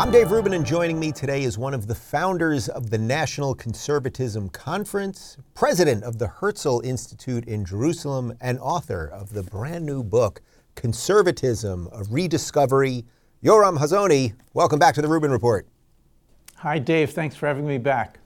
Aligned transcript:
I'm 0.00 0.10
Dave 0.10 0.30
Rubin, 0.30 0.54
and 0.54 0.64
joining 0.64 0.98
me 0.98 1.12
today 1.12 1.42
is 1.42 1.58
one 1.58 1.74
of 1.74 1.86
the 1.86 1.94
founders 1.94 2.70
of 2.70 2.88
the 2.88 2.96
National 2.96 3.54
Conservatism 3.54 4.48
Conference, 4.48 5.36
president 5.52 6.04
of 6.04 6.18
the 6.18 6.26
Herzl 6.26 6.80
Institute 6.82 7.44
in 7.44 7.66
Jerusalem, 7.66 8.32
and 8.40 8.58
author 8.60 9.10
of 9.12 9.34
the 9.34 9.42
brand 9.42 9.84
new 9.84 10.02
book, 10.02 10.40
Conservatism, 10.74 11.86
A 11.92 12.04
Rediscovery. 12.04 13.04
Yoram 13.44 13.76
Hazony, 13.76 14.32
welcome 14.54 14.78
back 14.78 14.94
to 14.94 15.02
the 15.02 15.08
Rubin 15.08 15.30
Report. 15.30 15.66
Hi, 16.56 16.78
Dave. 16.78 17.10
Thanks 17.10 17.36
for 17.36 17.46
having 17.46 17.66
me 17.66 17.76
back. 17.76 18.20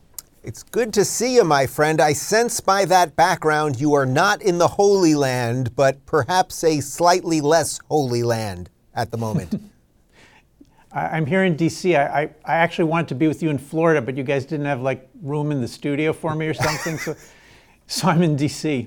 It's 0.45 0.63
good 0.63 0.95
to 0.95 1.05
see 1.05 1.35
you, 1.35 1.43
my 1.43 1.67
friend. 1.67 2.01
I 2.01 2.13
sense 2.13 2.61
by 2.61 2.85
that 2.85 3.17
background 3.17 3.81
you 3.81 3.95
are 3.95 4.07
not 4.07 4.43
in 4.43 4.59
the 4.59 4.69
Holy 4.69 5.17
Land, 5.17 5.75
but 5.75 6.07
perhaps 6.07 6.63
a 6.63 6.79
slightly 6.79 7.41
less 7.41 7.81
holy 7.91 8.23
land 8.23 8.71
at 8.95 9.11
the 9.11 9.19
moment. 9.19 9.61
I'm 10.95 11.27
here 11.27 11.43
in 11.45 11.57
DC. 11.57 11.99
I, 11.99 12.23
I, 12.23 12.23
I, 12.45 12.57
actually 12.59 12.85
wanted 12.85 13.09
to 13.09 13.17
be 13.17 13.27
with 13.27 13.43
you 13.43 13.51
in 13.51 13.59
Florida, 13.59 14.01
but 14.01 14.17
you 14.17 14.23
guys 14.23 14.45
didn't 14.45 14.67
have 14.67 14.81
like 14.81 15.09
room 15.23 15.51
in 15.51 15.61
the 15.61 15.67
studio 15.67 16.13
for 16.13 16.37
me 16.37 16.47
or 16.47 16.55
something. 16.55 16.99
so, 16.99 17.17
so 17.89 18.09
I'm 18.09 18.23
in 18.23 18.37
DC. 18.37 18.87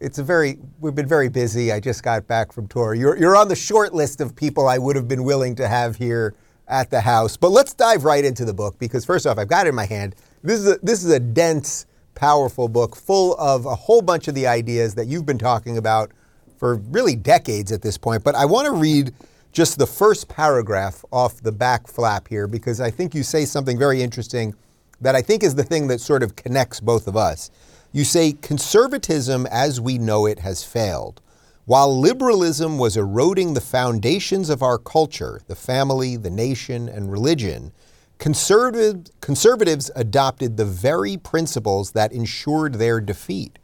It's 0.00 0.18
a 0.18 0.24
very, 0.24 0.58
we've 0.80 0.94
been 0.94 1.06
very 1.06 1.28
busy. 1.28 1.70
I 1.70 1.78
just 1.78 2.02
got 2.02 2.26
back 2.26 2.52
from 2.52 2.66
tour. 2.66 2.94
You're, 2.94 3.16
you're 3.16 3.36
on 3.36 3.46
the 3.46 3.56
short 3.56 3.94
list 3.94 4.20
of 4.20 4.34
people 4.34 4.66
I 4.66 4.76
would 4.76 4.96
have 4.96 5.06
been 5.06 5.22
willing 5.22 5.54
to 5.54 5.68
have 5.68 5.96
here 5.96 6.34
at 6.66 6.90
the 6.90 7.00
house. 7.00 7.36
But 7.36 7.50
let's 7.50 7.72
dive 7.72 8.04
right 8.04 8.24
into 8.24 8.44
the 8.44 8.52
book 8.52 8.78
because 8.80 9.04
first 9.04 9.24
off, 9.24 9.38
I've 9.38 9.48
got 9.48 9.66
it 9.66 9.70
in 9.70 9.74
my 9.76 9.86
hand. 9.86 10.16
This 10.42 10.58
is 10.58 10.68
a, 10.68 10.78
this 10.82 11.04
is 11.04 11.12
a 11.12 11.20
dense, 11.20 11.86
powerful 12.16 12.68
book 12.68 12.96
full 12.96 13.36
of 13.36 13.66
a 13.66 13.74
whole 13.74 14.02
bunch 14.02 14.26
of 14.26 14.34
the 14.34 14.48
ideas 14.48 14.96
that 14.96 15.06
you've 15.06 15.26
been 15.26 15.38
talking 15.38 15.78
about 15.78 16.10
for 16.58 16.74
really 16.74 17.14
decades 17.14 17.70
at 17.70 17.82
this 17.82 17.96
point. 17.96 18.24
But 18.24 18.34
I 18.34 18.46
want 18.46 18.66
to 18.66 18.72
read 18.72 19.14
just 19.56 19.78
the 19.78 19.86
first 19.86 20.28
paragraph 20.28 21.02
off 21.10 21.40
the 21.40 21.50
back 21.50 21.88
flap 21.88 22.28
here 22.28 22.46
because 22.46 22.78
I 22.78 22.90
think 22.90 23.14
you 23.14 23.22
say 23.22 23.46
something 23.46 23.78
very 23.78 24.02
interesting 24.02 24.54
that 25.00 25.16
I 25.16 25.22
think 25.22 25.42
is 25.42 25.54
the 25.54 25.64
thing 25.64 25.86
that 25.86 26.02
sort 26.02 26.22
of 26.22 26.36
connects 26.36 26.78
both 26.78 27.06
of 27.06 27.16
us. 27.16 27.50
You 27.90 28.04
say 28.04 28.32
conservatism 28.32 29.46
as 29.46 29.80
we 29.80 29.96
know 29.96 30.26
it 30.26 30.40
has 30.40 30.62
failed. 30.62 31.22
While 31.64 31.98
liberalism 31.98 32.76
was 32.76 32.98
eroding 32.98 33.54
the 33.54 33.62
foundations 33.62 34.50
of 34.50 34.62
our 34.62 34.76
culture, 34.76 35.40
the 35.46 35.56
family, 35.56 36.16
the 36.16 36.28
nation, 36.28 36.86
and 36.86 37.10
religion, 37.10 37.72
conservative, 38.18 39.06
conservatives 39.22 39.90
adopted 39.96 40.58
the 40.58 40.66
very 40.66 41.16
principles 41.16 41.92
that 41.92 42.12
ensured 42.12 42.74
their 42.74 43.00
defeat. 43.00 43.58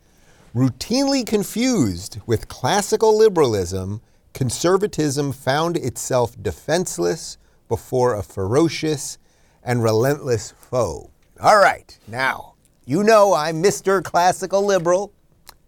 Routinely 0.55 1.27
confused 1.27 2.19
with 2.25 2.49
classical 2.49 3.15
liberalism, 3.15 4.01
conservatism 4.33 5.33
found 5.33 5.77
itself 5.77 6.41
defenseless 6.41 7.39
before 7.69 8.15
a 8.15 8.23
ferocious 8.23 9.19
and 9.63 9.83
relentless 9.83 10.53
foe. 10.59 11.11
All 11.41 11.59
right, 11.59 11.99
now, 12.09 12.55
you 12.85 13.03
know 13.03 13.35
I'm 13.35 13.63
Mr. 13.63 14.03
Classical 14.03 14.65
Liberal. 14.65 15.13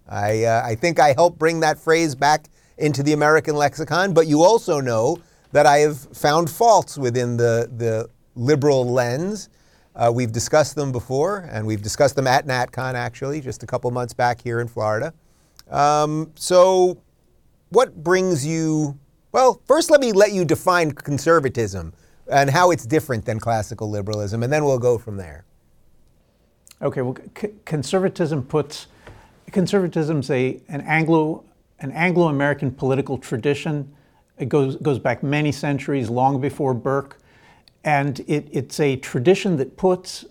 I, 0.09 0.45
uh, 0.45 0.63
I 0.65 0.75
think 0.75 1.01
I 1.01 1.13
helped 1.13 1.39
bring 1.39 1.61
that 1.61 1.79
phrase 1.79 2.15
back 2.15 2.47
into 2.79 3.03
the 3.03 3.13
American 3.13 3.57
lexicon, 3.57 4.13
but 4.13 4.27
you 4.27 4.43
also 4.43 4.81
know 4.81 5.19
that 5.53 5.67
I 5.67 5.79
have 5.79 5.99
found 6.17 6.51
faults 6.51 6.99
within 6.99 7.37
the, 7.37 7.71
the 7.77 8.11
liberal 8.35 8.87
lens. 8.91 9.49
Uh, 9.95 10.11
we've 10.13 10.33
discussed 10.33 10.75
them 10.75 10.91
before, 10.91 11.49
and 11.51 11.67
we've 11.67 11.83
discussed 11.83 12.17
them 12.17 12.27
at 12.27 12.47
NatCon 12.47 12.95
actually, 12.95 13.41
just 13.41 13.63
a 13.63 13.67
couple 13.67 13.91
months 13.93 14.13
back 14.13 14.43
here 14.43 14.61
in 14.61 14.67
Florida. 14.67 15.15
Um, 15.71 16.33
so 16.35 16.99
what 17.75 18.03
brings 18.03 18.47
you, 18.47 18.99
well, 19.33 19.61
first 19.67 19.91
let 19.91 20.01
me 20.01 20.13
let 20.13 20.33
you 20.33 20.45
define 20.45 20.93
conservatism 20.93 21.93
and 22.31 22.49
how 22.49 22.71
it's 22.71 22.87
different 22.87 23.25
than 23.25 23.39
classical 23.39 23.91
liberalism, 23.91 24.43
and 24.43 24.53
then 24.53 24.65
we'll 24.65 24.79
go 24.79 24.97
from 24.97 25.17
there. 25.17 25.45
Okay, 26.81 27.03
well, 27.03 27.17
c- 27.39 27.51
conservatism 27.65 28.45
puts, 28.45 28.87
conservatism's 29.51 30.31
a, 30.31 30.61
an 30.69 30.81
Anglo, 30.83 31.45
an 31.81 31.91
Anglo-American 31.93 32.71
political 32.71 33.19
tradition. 33.19 33.93
It 34.39 34.49
goes, 34.49 34.77
goes 34.77 34.99
back 34.99 35.23
many 35.23 35.53
centuries, 35.53 36.09
long 36.09 36.41
before 36.41 36.75
Burke, 36.75 37.19
and 37.85 38.21
it, 38.21 38.49
it's 38.51 38.81
a 38.81 38.97
tradition 38.97 39.57
that 39.57 39.77
puts, 39.77 40.25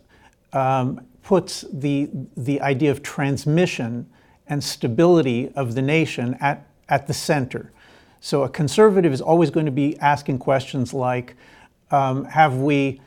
um, 0.54 1.06
puts 1.22 1.66
the, 1.72 2.10
the 2.36 2.62
idea 2.62 2.90
of 2.90 3.04
transmission 3.04 4.10
and 4.48 4.64
stability 4.64 5.52
of 5.56 5.76
the 5.76 5.82
nation 5.82 6.36
at 6.40 6.68
at 6.94 7.08
the 7.08 7.14
center. 7.14 7.72
So 8.20 8.44
a 8.44 8.50
conservative 8.50 9.12
is 9.12 9.22
always 9.22 9.50
going 9.50 9.66
to 9.66 9.72
be 9.72 9.98
asking 10.00 10.38
questions 10.38 10.94
like, 10.94 11.36
um, 11.90 12.26
have 12.26 12.58
we 12.58 13.02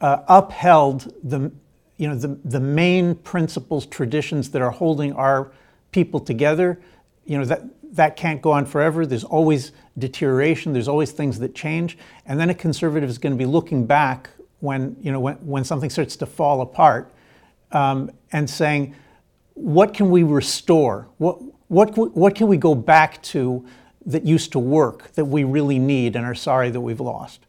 uh, 0.00 0.18
upheld 0.28 1.12
the, 1.24 1.50
you 1.96 2.08
know, 2.08 2.14
the, 2.14 2.38
the 2.44 2.60
main 2.60 3.16
principles, 3.16 3.84
traditions 3.86 4.50
that 4.50 4.62
are 4.62 4.70
holding 4.70 5.12
our 5.14 5.50
people 5.90 6.20
together? 6.20 6.78
You 7.26 7.38
know, 7.38 7.44
that, 7.46 7.62
that 7.96 8.16
can't 8.16 8.40
go 8.40 8.52
on 8.52 8.64
forever. 8.64 9.04
There's 9.06 9.24
always 9.24 9.72
deterioration. 9.98 10.72
There's 10.72 10.88
always 10.88 11.10
things 11.10 11.40
that 11.40 11.52
change. 11.54 11.98
And 12.26 12.38
then 12.38 12.48
a 12.48 12.54
conservative 12.54 13.10
is 13.10 13.18
going 13.18 13.32
to 13.32 13.38
be 13.46 13.50
looking 13.56 13.86
back 13.86 14.30
when, 14.60 14.96
you 15.02 15.10
know, 15.10 15.20
when, 15.20 15.34
when 15.46 15.64
something 15.64 15.90
starts 15.90 16.14
to 16.16 16.26
fall 16.26 16.60
apart 16.60 17.12
um, 17.72 18.10
and 18.30 18.48
saying, 18.48 18.94
what 19.54 19.92
can 19.92 20.10
we 20.10 20.22
restore? 20.22 21.08
What, 21.18 21.38
what, 21.72 21.96
what 22.14 22.34
can 22.34 22.48
we 22.48 22.58
go 22.58 22.74
back 22.74 23.22
to 23.22 23.64
that 24.04 24.26
used 24.26 24.52
to 24.52 24.58
work 24.58 25.10
that 25.12 25.24
we 25.24 25.42
really 25.42 25.78
need 25.78 26.16
and 26.16 26.26
are 26.26 26.34
sorry 26.34 26.68
that 26.68 26.82
we've 26.82 27.00
lost? 27.00 27.46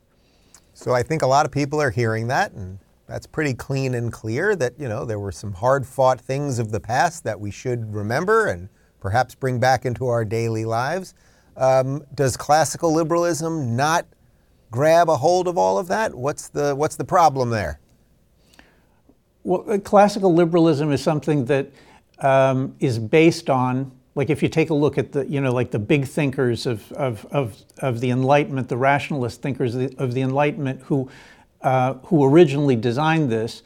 So 0.73 0.93
I 0.93 1.03
think 1.03 1.23
a 1.23 1.27
lot 1.27 1.45
of 1.45 1.51
people 1.51 1.81
are 1.81 1.91
hearing 1.91 2.27
that, 2.29 2.53
and 2.53 2.79
that's 3.05 3.27
pretty 3.27 3.53
clean 3.53 3.93
and 3.93 4.13
clear 4.13 4.55
that, 4.55 4.79
you 4.79 4.87
know, 4.87 5.03
there 5.03 5.19
were 5.19 5.33
some 5.33 5.51
hard 5.51 5.85
fought 5.85 6.21
things 6.21 6.57
of 6.57 6.71
the 6.71 6.79
past 6.79 7.25
that 7.25 7.37
we 7.37 7.51
should 7.51 7.93
remember 7.93 8.47
and 8.47 8.69
perhaps 9.01 9.35
bring 9.35 9.59
back 9.59 9.85
into 9.85 10.07
our 10.07 10.23
daily 10.23 10.63
lives. 10.63 11.13
Um, 11.57 12.05
does 12.15 12.37
classical 12.37 12.93
liberalism 12.93 13.75
not 13.75 14.05
grab 14.71 15.09
a 15.09 15.17
hold 15.17 15.49
of 15.49 15.57
all 15.57 15.77
of 15.77 15.89
that? 15.89 16.15
What's 16.15 16.47
the, 16.47 16.73
what's 16.75 16.95
the 16.95 17.03
problem 17.03 17.49
there? 17.49 17.81
Well, 19.43 19.65
uh, 19.69 19.79
classical 19.79 20.33
liberalism 20.33 20.93
is 20.93 21.03
something 21.03 21.43
that 21.45 21.71
um, 22.19 22.73
is 22.79 22.99
based 22.99 23.49
on 23.49 23.91
like 24.15 24.29
if 24.29 24.43
you 24.43 24.49
take 24.49 24.69
a 24.69 24.73
look 24.73 24.97
at 24.97 25.11
the 25.11 25.27
you 25.27 25.41
know 25.41 25.51
like 25.51 25.71
the 25.71 25.79
big 25.79 26.05
thinkers 26.05 26.65
of 26.65 26.91
of 26.93 27.25
of, 27.31 27.57
of 27.79 27.99
the 27.99 28.09
enlightenment 28.09 28.69
the 28.69 28.77
rationalist 28.77 29.41
thinkers 29.41 29.75
of 29.75 29.81
the, 29.81 30.03
of 30.03 30.13
the 30.13 30.21
enlightenment 30.21 30.81
who 30.83 31.09
uh, 31.61 31.93
who 32.05 32.23
originally 32.25 32.75
designed 32.75 33.31
this 33.31 33.63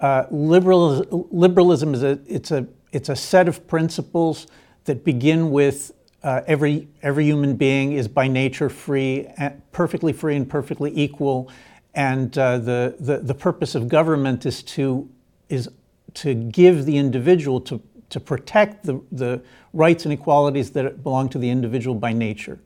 uh, 0.00 0.24
liberal, 0.30 1.28
liberalism 1.30 1.94
is 1.94 2.02
a 2.02 2.18
it's 2.26 2.50
a 2.50 2.66
it's 2.92 3.08
a 3.08 3.16
set 3.16 3.48
of 3.48 3.66
principles 3.66 4.46
that 4.84 5.04
begin 5.04 5.50
with 5.50 5.92
uh, 6.22 6.40
every 6.46 6.88
every 7.02 7.24
human 7.24 7.54
being 7.54 7.92
is 7.92 8.08
by 8.08 8.26
nature 8.26 8.70
free 8.70 9.28
perfectly 9.72 10.12
free 10.12 10.36
and 10.36 10.48
perfectly 10.48 10.90
equal. 10.94 11.50
And 11.94 12.36
uh, 12.38 12.58
the, 12.58 12.96
the 12.98 13.18
the 13.18 13.34
purpose 13.34 13.74
of 13.74 13.88
government 13.88 14.46
is 14.46 14.62
to 14.62 15.08
is 15.48 15.68
to 16.14 16.34
give 16.34 16.86
the 16.86 16.96
individual 16.96 17.60
to 17.62 17.82
to 18.10 18.20
protect 18.20 18.84
the, 18.84 19.00
the 19.10 19.40
rights 19.72 20.04
and 20.04 20.12
equalities 20.12 20.70
that 20.72 21.02
belong 21.02 21.28
to 21.30 21.38
the 21.38 21.48
individual 21.48 21.94
by 21.94 22.12
nature. 22.12 22.58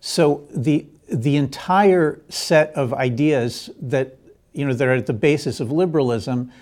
So 0.00 0.46
the, 0.50 0.86
the 1.08 1.36
entire 1.36 2.20
set 2.28 2.72
of 2.72 2.92
ideas 2.94 3.70
that, 3.80 4.16
you 4.52 4.64
know, 4.66 4.74
that 4.74 4.88
are 4.88 4.94
at 4.94 5.06
the 5.06 5.12
basis 5.12 5.60
of 5.60 5.70
liberalism, 5.70 6.52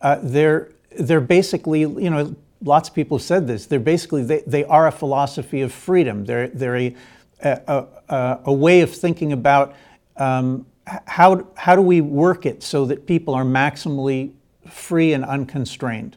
uh, 0.00 0.18
they're, 0.22 0.70
they're 0.98 1.20
basically, 1.20 1.80
you 1.80 2.10
know, 2.10 2.34
lots 2.62 2.88
of 2.88 2.94
people 2.94 3.18
have 3.18 3.24
said 3.24 3.46
this, 3.46 3.66
they're 3.66 3.80
basically, 3.80 4.22
they, 4.22 4.42
they 4.46 4.64
are 4.64 4.86
a 4.86 4.92
philosophy 4.92 5.62
of 5.62 5.72
freedom. 5.72 6.24
They're, 6.24 6.48
they're 6.48 6.76
a, 6.76 6.96
a, 7.42 7.86
a, 8.08 8.38
a 8.46 8.52
way 8.52 8.82
of 8.82 8.94
thinking 8.94 9.32
about 9.32 9.74
um, 10.16 10.66
how, 11.06 11.46
how 11.56 11.76
do 11.76 11.82
we 11.82 12.00
work 12.00 12.44
it 12.44 12.62
so 12.62 12.84
that 12.86 13.06
people 13.06 13.34
are 13.34 13.44
maximally 13.44 14.32
free 14.68 15.12
and 15.12 15.24
unconstrained. 15.24 16.16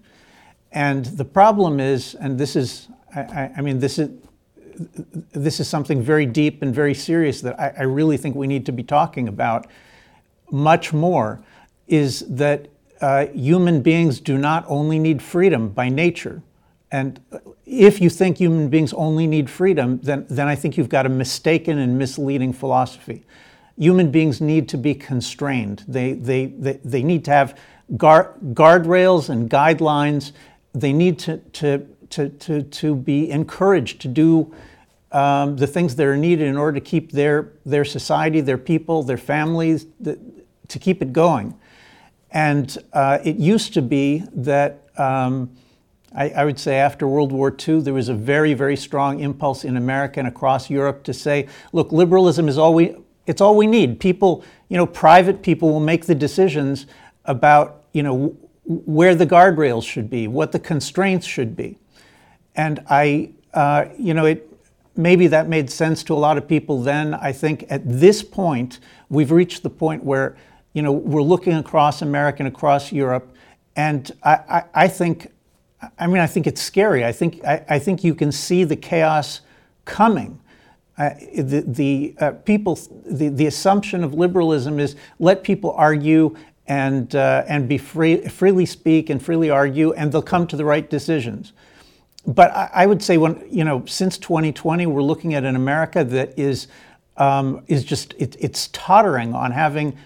And 0.74 1.06
the 1.06 1.26
problem 1.26 1.80
is, 1.80 2.16
and 2.16 2.38
this 2.38 2.56
is, 2.56 2.88
I, 3.16 3.52
I 3.58 3.62
mean, 3.62 3.80
this 3.80 4.00
is 4.00 4.10
this 5.34 5.60
is 5.60 5.68
something 5.68 6.02
very 6.02 6.26
deep 6.26 6.64
and 6.64 6.74
very 6.74 6.96
serious 6.96 7.42
that 7.42 7.60
I, 7.60 7.74
I, 7.78 7.84
really 7.84 8.18
think 8.18 8.36
we 8.36 8.48
need 8.48 8.66
to 8.66 8.72
be 8.72 8.82
talking 8.82 9.28
about 9.28 9.68
much 10.50 10.92
more. 10.94 11.44
Is 11.88 12.22
that 12.22 12.70
uh, 13.00 13.28
human 13.28 13.84
beings 13.84 14.20
do 14.20 14.36
not 14.36 14.66
only 14.68 14.98
need 14.98 15.22
freedom 15.22 15.70
by 15.70 15.90
nature, 15.90 16.42
and 16.92 17.20
if 17.68 18.02
you 18.02 18.10
think 18.10 18.38
human 18.38 18.70
beings 18.70 18.94
only 18.94 19.28
need 19.28 19.50
freedom, 19.50 20.00
then 20.02 20.26
then 20.30 20.48
I 20.48 20.56
think 20.56 20.78
you've 20.78 20.90
got 20.90 21.06
a 21.06 21.10
mistaken 21.10 21.78
and 21.78 21.98
misleading 22.00 22.52
philosophy. 22.52 23.26
Human 23.78 24.10
beings 24.10 24.42
need 24.42 24.70
to 24.70 24.78
be 24.78 24.96
constrained. 24.96 25.84
They 25.88 26.14
they 26.14 26.48
they, 26.48 26.80
they 26.84 27.04
need 27.04 27.26
to 27.26 27.32
have 27.32 27.60
guard, 27.98 28.34
guardrails 28.54 29.30
and 29.30 29.50
guidelines. 29.50 30.32
They 30.74 30.94
need 30.94 31.20
to 31.20 31.38
to 31.38 31.88
to, 32.14 32.30
to, 32.30 32.62
to 32.62 32.96
be 32.96 33.32
encouraged 33.32 34.02
to 34.02 34.08
do 34.08 34.54
um, 35.12 35.58
the 35.58 35.68
things 35.68 35.96
that 35.96 36.06
are 36.06 36.18
needed 36.18 36.48
in 36.48 36.58
order 36.58 36.80
to 36.80 36.86
keep 36.86 37.12
their, 37.12 37.54
their 37.66 37.86
society, 37.86 38.40
their 38.40 38.58
people, 38.58 39.02
their 39.04 39.18
families, 39.18 39.88
the, 40.00 40.20
to 40.68 40.80
keep 40.80 41.02
it 41.02 41.12
going. 41.12 41.56
And 42.32 42.76
uh, 42.94 43.20
it 43.24 43.38
used 43.38 43.74
to 43.76 43.82
be 43.82 44.24
that, 44.34 44.88
um, 44.98 45.56
I, 46.16 46.30
I, 46.30 46.46
would 46.46 46.60
say 46.60 46.78
after 46.78 47.08
World 47.08 47.32
War 47.32 47.56
II, 47.68 47.82
there 47.82 47.94
was 47.94 48.10
a 48.10 48.14
very, 48.14 48.54
very 48.54 48.76
strong 48.76 49.20
impulse 49.20 49.66
in 49.66 49.78
America 49.78 50.20
and 50.20 50.28
across 50.28 50.70
Europe 50.70 51.04
to 51.04 51.14
say, 51.14 51.48
look, 51.74 51.92
liberalism 51.92 52.48
is 52.48 52.58
all 52.58 52.74
we, 52.74 52.96
it's 53.26 53.42
all 53.42 53.56
we 53.56 53.68
need. 53.68 54.00
People, 54.00 54.44
you 54.70 54.78
know, 54.78 54.86
private 54.86 55.42
people 55.42 55.72
will 55.72 55.80
make 55.80 56.06
the 56.06 56.16
decisions 56.16 56.88
about, 57.26 57.84
you 57.94 58.04
know, 58.04 58.36
where 58.66 59.16
the 59.16 59.26
guardrails 59.26 59.84
should 59.84 60.10
be, 60.10 60.28
what 60.28 60.52
the 60.52 60.60
constraints 60.60 61.26
should 61.28 61.56
be. 61.56 61.78
And 62.56 62.84
I, 62.90 63.32
uh, 63.54 63.86
you 63.98 64.14
know, 64.14 64.26
it, 64.26 64.50
maybe 64.96 65.28
that 65.28 65.48
made 65.48 65.70
sense 65.70 66.04
to 66.04 66.14
a 66.14 66.16
lot 66.16 66.38
of 66.38 66.48
people 66.48 66.82
then. 66.82 67.14
I 67.14 67.32
think 67.32 67.66
at 67.70 67.82
this 67.86 68.24
point, 68.24 68.80
we've 69.10 69.32
reached 69.32 69.64
the 69.64 69.70
point 69.70 70.04
where, 70.04 70.38
you 70.74 70.82
know, 70.82 70.92
we're 70.92 71.22
looking 71.24 71.54
across 71.54 72.02
America 72.02 72.40
and 72.40 72.48
across 72.48 72.92
Europe, 72.92 73.36
and 73.76 74.12
I, 74.24 74.34
I, 74.34 74.64
I 74.74 74.88
think, 74.88 75.32
I 76.00 76.08
mean, 76.08 76.20
I 76.20 76.28
think 76.28 76.48
it's 76.48 76.62
scary. 76.62 77.04
I 77.04 77.12
think, 77.12 77.44
I, 77.44 77.66
I 77.70 77.80
think 77.80 78.04
you 78.04 78.16
can 78.16 78.32
see 78.32 78.64
the 78.64 78.76
chaos 78.76 79.42
coming. 79.86 80.40
Uh, 80.96 81.10
the 81.36 81.64
the 81.68 82.16
uh, 82.20 82.32
people, 82.32 82.80
the, 83.06 83.30
the 83.30 83.48
assumption 83.48 84.04
of 84.04 84.14
liberalism 84.14 84.80
is 84.80 84.96
let 85.18 85.44
people 85.44 85.72
argue 85.72 86.36
and, 86.68 87.16
uh, 87.16 87.44
and 87.48 87.68
be 87.68 87.78
free, 87.78 88.28
freely 88.28 88.66
speak 88.66 89.10
and 89.10 89.24
freely 89.24 89.50
argue, 89.50 89.94
and 89.94 90.12
they'll 90.12 90.22
come 90.22 90.48
to 90.48 90.56
the 90.56 90.66
right 90.66 90.90
decisions. 90.90 91.54
But 92.26 92.52
I, 92.52 92.70
I, 92.74 92.86
would 92.86 93.04
say 93.04 93.18
when 93.18 93.46
you 93.50 93.64
know 93.64 93.84
since 93.86 94.18
2020 94.18 94.86
we're 94.86 95.02
looking 95.02 95.34
at 95.34 95.44
an 95.44 95.56
America 95.56 96.04
that 96.06 96.38
is 96.40 96.68
um, 97.18 97.64
is 97.68 97.84
just 97.84 98.14
it, 98.18 98.36
it's 98.40 98.70
tottering 98.70 99.34
on 99.34 99.52
having 99.52 99.98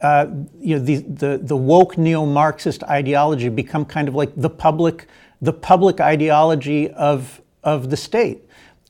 uh, 0.00 0.26
you 0.60 0.78
know 0.78 0.84
the, 0.84 0.96
the 0.98 1.38
the 1.42 1.56
woke 1.56 1.98
neo-Marxist 1.98 2.84
ideology 2.84 3.48
become 3.48 3.84
kind 3.84 4.06
of 4.06 4.14
like 4.14 4.32
the 4.36 4.50
public 4.50 5.08
the 5.42 5.52
public 5.52 6.00
ideology 6.00 6.90
of 6.92 7.40
of 7.64 7.90
the 7.90 7.96
state, 7.96 8.44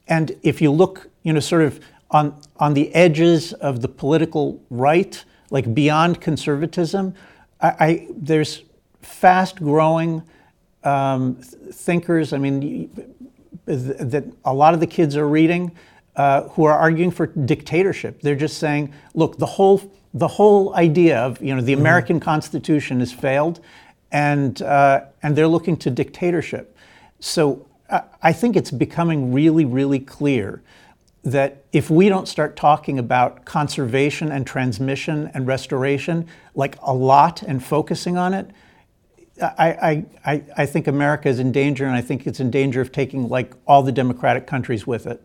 and 0.08 0.36
if 0.42 0.60
you 0.60 0.70
look 0.70 1.08
you 1.22 1.32
know 1.32 1.40
sort 1.40 1.62
of 1.62 1.80
on 2.10 2.38
on 2.58 2.74
the 2.74 2.94
edges 2.94 3.54
of 3.54 3.80
the 3.80 3.88
political 3.88 4.62
right, 4.68 5.24
like 5.54 5.72
beyond 5.72 6.20
conservatism, 6.20 7.14
I, 7.60 7.68
I 7.68 8.08
there's 8.10 8.64
fast 9.00 9.56
growing 9.56 10.22
um, 10.82 11.36
thinkers, 11.36 12.32
I 12.32 12.38
mean, 12.38 12.90
that 13.66 14.24
a 14.44 14.52
lot 14.52 14.74
of 14.74 14.80
the 14.80 14.86
kids 14.86 15.16
are 15.16 15.28
reading 15.28 15.70
uh, 16.16 16.42
who 16.50 16.64
are 16.64 16.76
arguing 16.76 17.12
for 17.12 17.26
dictatorship. 17.26 18.20
They're 18.20 18.34
just 18.34 18.58
saying, 18.58 18.92
look, 19.14 19.38
the 19.38 19.46
whole 19.46 19.80
the 20.12 20.28
whole 20.28 20.74
idea 20.74 21.18
of 21.18 21.40
you 21.40 21.54
know 21.54 21.62
the 21.62 21.72
mm-hmm. 21.72 21.80
American 21.80 22.20
Constitution 22.20 22.98
has 22.98 23.12
failed, 23.12 23.60
and 24.10 24.60
uh, 24.60 25.04
and 25.22 25.36
they're 25.36 25.48
looking 25.48 25.76
to 25.78 25.90
dictatorship. 25.90 26.76
So 27.20 27.66
uh, 27.90 28.00
I 28.22 28.32
think 28.32 28.56
it's 28.56 28.72
becoming 28.72 29.32
really, 29.32 29.64
really 29.64 30.00
clear 30.00 30.62
that 31.24 31.64
if 31.72 31.88
we 31.88 32.08
don't 32.08 32.28
start 32.28 32.54
talking 32.54 32.98
about 32.98 33.46
conservation 33.46 34.30
and 34.30 34.46
transmission 34.46 35.30
and 35.32 35.46
restoration 35.46 36.26
like 36.54 36.76
a 36.82 36.92
lot 36.92 37.42
and 37.42 37.64
focusing 37.64 38.18
on 38.18 38.34
it, 38.34 38.50
I, 39.40 40.04
I, 40.24 40.44
I 40.56 40.66
think 40.66 40.86
America 40.86 41.28
is 41.28 41.40
in 41.40 41.50
danger, 41.50 41.86
and 41.86 41.96
I 41.96 42.02
think 42.02 42.26
it's 42.26 42.38
in 42.40 42.50
danger 42.50 42.80
of 42.80 42.92
taking 42.92 43.28
like 43.28 43.54
all 43.66 43.82
the 43.82 43.90
democratic 43.90 44.46
countries 44.46 44.86
with 44.86 45.06
it. 45.06 45.20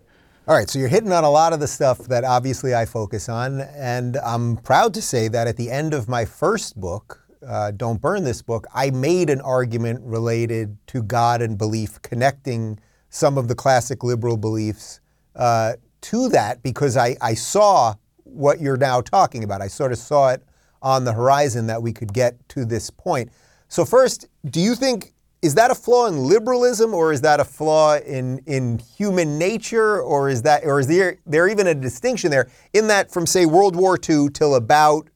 All 0.47 0.55
right, 0.55 0.67
so 0.67 0.79
you're 0.79 0.87
hitting 0.87 1.11
on 1.11 1.23
a 1.23 1.29
lot 1.29 1.53
of 1.53 1.59
the 1.59 1.67
stuff 1.67 1.99
that 2.07 2.23
obviously 2.23 2.73
I 2.73 2.85
focus 2.85 3.29
on, 3.29 3.61
and 3.61 4.17
I'm 4.17 4.57
proud 4.57 4.95
to 4.95 5.01
say 5.01 5.27
that 5.27 5.47
at 5.47 5.57
the 5.57 5.69
end 5.69 5.93
of 5.93 6.07
my 6.07 6.25
first 6.25 6.79
book, 6.79 7.23
uh, 7.45 7.69
Don't 7.71 8.01
Burn 8.01 8.23
This 8.23 8.41
Book, 8.41 8.65
I 8.73 8.89
made 8.89 9.29
an 9.29 9.41
argument 9.41 9.99
related 10.01 10.77
to 10.87 11.03
God 11.03 11.43
and 11.43 11.55
belief, 11.55 12.01
connecting 12.01 12.79
some 13.09 13.37
of 13.37 13.47
the 13.47 13.53
classic 13.53 14.03
liberal 14.03 14.37
beliefs 14.37 15.01
uh, 15.35 15.73
to 16.01 16.29
that 16.29 16.61
because 16.63 16.97
I, 16.97 17.15
I 17.21 17.33
saw 17.33 17.95
what 18.23 18.61
you're 18.61 18.77
now 18.77 19.01
talking 19.01 19.43
about. 19.43 19.61
I 19.61 19.67
sort 19.67 19.91
of 19.91 19.97
saw 19.97 20.29
it 20.29 20.43
on 20.81 21.03
the 21.03 21.13
horizon 21.13 21.67
that 21.67 21.81
we 21.81 21.91
could 21.91 22.13
get 22.13 22.37
to 22.49 22.65
this 22.65 22.89
point. 22.89 23.31
So 23.67 23.85
first, 23.85 24.27
do 24.49 24.59
you 24.59 24.75
think 24.75 25.13
is 25.41 25.55
that 25.55 25.71
a 25.71 25.75
flaw 25.75 26.07
in 26.07 26.17
liberalism 26.17 26.93
or 26.93 27.13
is 27.13 27.21
that 27.21 27.39
a 27.39 27.45
flaw 27.45 27.97
in, 27.97 28.39
in 28.45 28.79
human 28.97 29.37
nature 29.37 30.01
or 30.01 30.29
is 30.29 30.41
that 30.41 30.65
or 30.65 30.79
is 30.79 30.87
there 30.87 31.17
there 31.25 31.47
even 31.47 31.67
a 31.67 31.73
distinction 31.73 32.29
there 32.29 32.49
in 32.73 32.87
that 32.87 33.09
from 33.11 33.25
say 33.25 33.45
World 33.45 33.75
War 33.75 33.97
II 33.97 34.29
till 34.33 34.55
about 34.55 35.09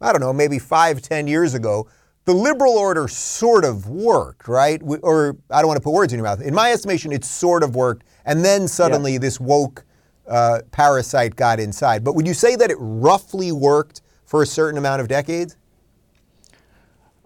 I 0.00 0.12
don't 0.12 0.20
know 0.20 0.32
maybe 0.32 0.58
five 0.58 1.02
ten 1.02 1.26
years 1.26 1.54
ago 1.54 1.88
the 2.24 2.32
liberal 2.32 2.78
order 2.78 3.08
sort 3.08 3.64
of 3.64 3.88
worked 3.88 4.48
right 4.48 4.80
or 5.02 5.36
I 5.50 5.60
don't 5.60 5.68
want 5.68 5.78
to 5.78 5.84
put 5.84 5.92
words 5.92 6.12
in 6.12 6.18
your 6.18 6.26
mouth 6.26 6.40
in 6.40 6.54
my 6.54 6.72
estimation 6.72 7.12
it 7.12 7.24
sort 7.24 7.62
of 7.62 7.76
worked 7.76 8.06
and 8.24 8.44
then 8.44 8.68
suddenly 8.68 9.14
yeah. 9.14 9.18
this 9.18 9.38
woke 9.38 9.84
uh, 10.28 10.60
parasite 10.70 11.34
got 11.36 11.58
inside 11.60 12.04
but 12.04 12.14
would 12.14 12.26
you 12.26 12.34
say 12.34 12.56
that 12.56 12.70
it 12.70 12.76
roughly 12.78 13.52
worked 13.52 14.02
for 14.28 14.42
a 14.42 14.46
certain 14.46 14.76
amount 14.76 15.00
of 15.00 15.08
decades? 15.08 15.56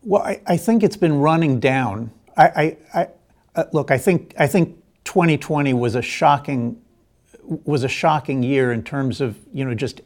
Well, 0.03 0.23
I, 0.23 0.41
I 0.47 0.57
think 0.57 0.83
it's 0.83 0.97
been 0.97 1.19
running 1.19 1.61
down. 1.61 2.11
I, 2.37 2.47
I, 2.47 2.77
I 2.95 3.09
uh, 3.55 3.65
look. 3.73 3.91
I 3.91 3.99
think 3.99 4.35
I 4.39 4.47
think 4.47 4.77
2020 5.05 5.75
was 5.75 5.95
a 5.95 6.03
shocking 6.03 6.81
was 7.65 7.83
a 7.85 7.89
shocking 7.89 8.43
year 8.43 8.73
in 8.73 8.83
terms 8.83 9.21
of 9.21 9.37
you 9.53 9.65
know 9.65 9.75
just 9.75 10.01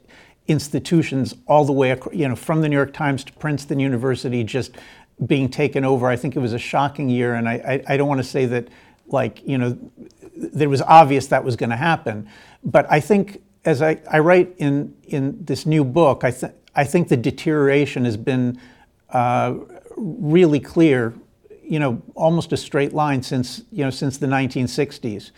institutions 0.49 1.35
all 1.47 1.65
the 1.65 1.73
way 1.73 1.97
you 2.13 2.29
know 2.29 2.37
from 2.37 2.61
the 2.61 2.69
New 2.69 2.77
York 2.77 2.93
Times 2.93 3.25
to 3.25 3.33
Princeton 3.35 3.79
University 3.79 4.43
just 4.43 4.73
being 5.27 5.49
taken 5.49 5.85
over. 5.85 6.09
I 6.09 6.17
think 6.17 6.35
it 6.37 6.41
was 6.41 6.53
a 6.53 6.59
shocking 6.59 7.09
year, 7.09 7.35
and 7.35 7.49
I 7.49 7.83
I, 7.89 7.95
I 7.95 7.97
don't 7.97 8.09
want 8.09 8.19
to 8.19 8.29
say 8.29 8.47
that 8.47 8.69
like 9.07 9.47
you 9.47 9.59
know 9.59 9.79
it 10.59 10.67
was 10.67 10.83
obvious 10.83 11.27
that 11.29 11.45
was 11.45 11.57
going 11.57 11.71
to 11.71 11.77
happen, 11.77 12.29
but 12.65 12.91
I 12.91 13.01
think 13.01 13.43
as 13.65 13.83
I, 13.83 14.01
I 14.11 14.21
write 14.21 14.55
in 14.59 14.95
in 15.05 15.45
this 15.45 15.67
new 15.67 15.85
book, 15.85 16.25
I 16.25 16.31
think 16.31 16.53
I 16.75 16.85
think 16.85 17.09
the 17.09 17.17
deterioration 17.17 18.05
has 18.05 18.17
been 18.17 18.61
uh, 19.11 19.55
really 19.97 20.61
clear, 20.61 21.15
you 21.63 21.79
know, 21.79 22.03
almost 22.15 22.53
a 22.53 22.57
straight 22.57 22.93
line 22.93 23.23
since, 23.23 23.63
you 23.73 23.83
know, 23.83 23.91
since 23.91 24.19
the 24.19 24.27
1960s, 24.27 25.31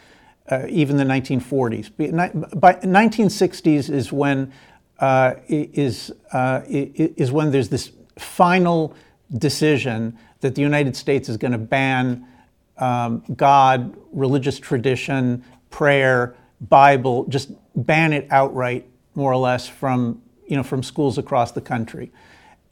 uh, 0.51 0.67
even 0.69 0.97
the 0.97 1.05
1940s. 1.05 1.91
By 2.61 2.75
1960s 2.75 3.89
is 3.89 4.13
when 4.13 4.53
uh, 4.99 5.35
is 5.49 6.13
uh, 6.33 6.63
is 6.67 7.31
when 7.31 7.53
there's 7.53 7.69
this 7.69 7.93
final 8.17 8.95
decision 9.37 10.19
that 10.41 10.55
the 10.55 10.63
United 10.63 10.97
States 10.97 11.29
is 11.29 11.37
going 11.37 11.53
to 11.53 11.59
ban 11.59 12.27
um, 12.79 13.25
God, 13.37 13.97
religious 14.13 14.59
tradition, 14.59 15.45
prayer, 15.71 16.37
Bible, 16.61 17.25
just 17.27 17.51
ban 17.75 18.13
it 18.13 18.27
outright, 18.31 18.89
more 19.15 19.33
or 19.33 19.37
less, 19.37 19.69
from 19.69 20.23
you 20.47 20.57
know 20.57 20.63
from 20.63 20.83
schools 20.83 21.19
across 21.19 21.53
the 21.53 21.61
country, 21.61 22.11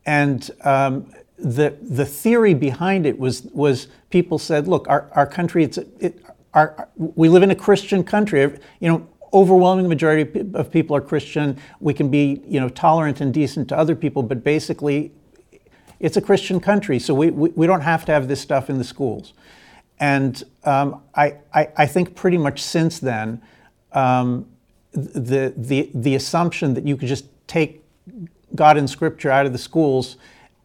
and 0.04 0.50
um, 0.62 1.10
the, 1.38 1.76
the 1.82 2.06
theory 2.06 2.54
behind 2.54 3.06
it 3.06 3.18
was, 3.18 3.42
was 3.52 3.88
people 4.10 4.38
said, 4.38 4.66
look, 4.66 4.88
our, 4.88 5.10
our 5.12 5.26
country, 5.26 5.64
it's, 5.64 5.78
it, 5.78 6.22
our, 6.54 6.88
we 6.96 7.28
live 7.28 7.42
in 7.42 7.50
a 7.50 7.54
Christian 7.54 8.02
country. 8.02 8.40
You 8.80 8.88
know, 8.88 9.08
overwhelming 9.32 9.88
majority 9.88 10.40
of 10.54 10.70
people 10.70 10.96
are 10.96 11.00
Christian. 11.00 11.58
We 11.80 11.92
can 11.92 12.08
be, 12.08 12.42
you 12.46 12.60
know, 12.60 12.68
tolerant 12.68 13.20
and 13.20 13.34
decent 13.34 13.68
to 13.68 13.76
other 13.76 13.94
people, 13.94 14.22
but 14.22 14.42
basically, 14.42 15.12
it's 16.00 16.16
a 16.16 16.22
Christian 16.22 16.60
country, 16.60 16.98
so 16.98 17.14
we, 17.14 17.30
we, 17.30 17.50
we 17.50 17.66
don't 17.66 17.80
have 17.80 18.04
to 18.06 18.12
have 18.12 18.28
this 18.28 18.40
stuff 18.40 18.68
in 18.68 18.78
the 18.78 18.84
schools. 18.84 19.32
And 19.98 20.42
um, 20.64 21.02
I, 21.14 21.36
I, 21.54 21.68
I, 21.74 21.86
think 21.86 22.14
pretty 22.14 22.36
much 22.36 22.62
since 22.62 22.98
then, 22.98 23.40
um, 23.92 24.46
the, 24.92 25.52
the, 25.56 25.90
the 25.94 26.14
assumption 26.14 26.74
that 26.74 26.86
you 26.86 26.96
could 26.96 27.08
just 27.08 27.26
take 27.46 27.82
God 28.54 28.76
and 28.76 28.88
Scripture 28.88 29.30
out 29.30 29.46
of 29.46 29.52
the 29.52 29.58
schools 29.58 30.16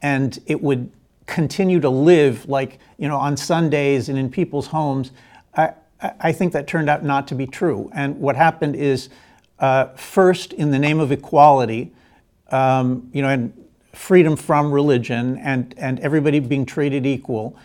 and 0.01 0.39
it 0.45 0.61
would 0.61 0.91
continue 1.25 1.79
to 1.79 1.89
live 1.89 2.47
like 2.49 2.79
you 2.97 3.07
know 3.07 3.17
on 3.17 3.37
Sundays 3.37 4.09
and 4.09 4.17
in 4.17 4.29
people's 4.29 4.67
homes. 4.67 5.11
I, 5.55 5.73
I 6.19 6.31
think 6.31 6.53
that 6.53 6.67
turned 6.67 6.89
out 6.89 7.03
not 7.03 7.27
to 7.27 7.35
be 7.35 7.45
true. 7.45 7.89
And 7.93 8.19
what 8.19 8.35
happened 8.35 8.75
is, 8.75 9.09
uh, 9.59 9.87
first, 9.89 10.53
in 10.53 10.71
the 10.71 10.79
name 10.79 10.99
of 10.99 11.11
equality, 11.11 11.91
um, 12.49 13.09
you 13.13 13.21
know, 13.21 13.29
and 13.29 13.53
freedom 13.93 14.35
from 14.35 14.71
religion 14.71 15.37
and, 15.37 15.75
and 15.77 15.99
everybody 15.99 16.39
being 16.39 16.65
treated 16.65 17.05
equal, 17.05 17.55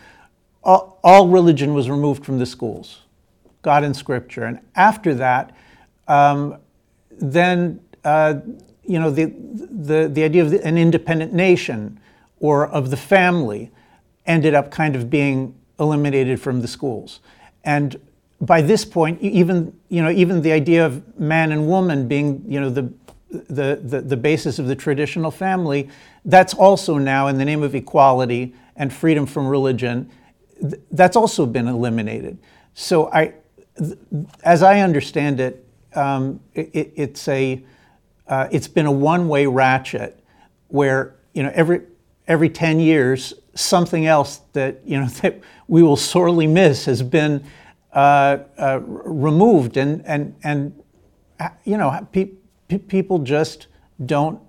all, 0.63 0.99
all 1.03 1.27
religion 1.29 1.73
was 1.73 1.89
removed 1.89 2.25
from 2.25 2.37
the 2.37 2.45
schools, 2.45 3.01
God 3.61 3.83
and 3.83 3.95
Scripture. 3.95 4.43
And 4.43 4.59
after 4.75 5.13
that, 5.15 5.55
um, 6.07 6.57
then 7.11 7.79
uh, 8.03 8.35
you 8.83 8.99
know 8.99 9.11
the, 9.11 9.25
the, 9.25 10.09
the 10.11 10.23
idea 10.23 10.45
of 10.45 10.53
an 10.53 10.77
independent 10.77 11.33
nation 11.33 11.99
or 12.39 12.67
of 12.67 12.89
the 12.89 12.97
family 12.97 13.71
ended 14.25 14.53
up 14.53 14.71
kind 14.71 14.95
of 14.95 15.09
being 15.09 15.55
eliminated 15.79 16.39
from 16.39 16.61
the 16.61 16.67
schools. 16.67 17.19
And 17.63 17.99
by 18.39 18.61
this 18.61 18.85
point, 18.85 19.21
even 19.21 19.77
you 19.89 20.01
know 20.01 20.11
even 20.11 20.41
the 20.41 20.51
idea 20.51 20.85
of 20.85 21.19
man 21.19 21.51
and 21.51 21.67
woman 21.67 22.07
being 22.07 22.43
you 22.47 22.59
know 22.59 22.69
the 22.69 22.91
the, 23.29 23.79
the, 23.83 24.01
the 24.01 24.17
basis 24.17 24.57
of 24.57 24.67
the 24.67 24.75
traditional 24.75 25.31
family, 25.31 25.89
that's 26.25 26.53
also 26.53 26.97
now 26.97 27.27
in 27.27 27.37
the 27.37 27.45
name 27.45 27.61
of 27.61 27.75
equality 27.75 28.53
and 28.75 28.93
freedom 28.93 29.25
from 29.25 29.47
religion, 29.47 30.09
th- 30.61 30.81
that's 30.91 31.17
also 31.17 31.45
been 31.45 31.67
eliminated. 31.67 32.37
So 32.73 33.11
I, 33.11 33.33
as 34.43 34.63
I 34.63 34.81
understand 34.81 35.39
it, 35.39 35.65
um, 35.95 36.39
it, 36.53 36.93
it's 36.95 37.27
a 37.27 37.63
uh, 38.27 38.47
it's 38.51 38.67
been 38.67 38.85
a 38.85 38.91
one-way 38.91 39.45
ratchet 39.45 40.21
where 40.67 41.15
you 41.33 41.43
know 41.43 41.51
every 41.53 41.81
every 42.27 42.49
10 42.49 42.79
years 42.79 43.33
something 43.55 44.05
else 44.05 44.41
that 44.53 44.81
you 44.85 44.99
know 44.99 45.07
that 45.21 45.39
we 45.67 45.83
will 45.83 45.95
sorely 45.95 46.47
miss 46.47 46.85
has 46.85 47.01
been 47.01 47.43
uh, 47.93 48.37
uh, 48.57 48.79
removed 48.81 49.77
and 49.77 50.05
and 50.05 50.35
and 50.43 50.83
uh, 51.39 51.49
you 51.63 51.77
know 51.77 52.07
pe- 52.11 52.31
pe- 52.67 52.77
people 52.77 53.19
just 53.19 53.67
don't 54.05 54.39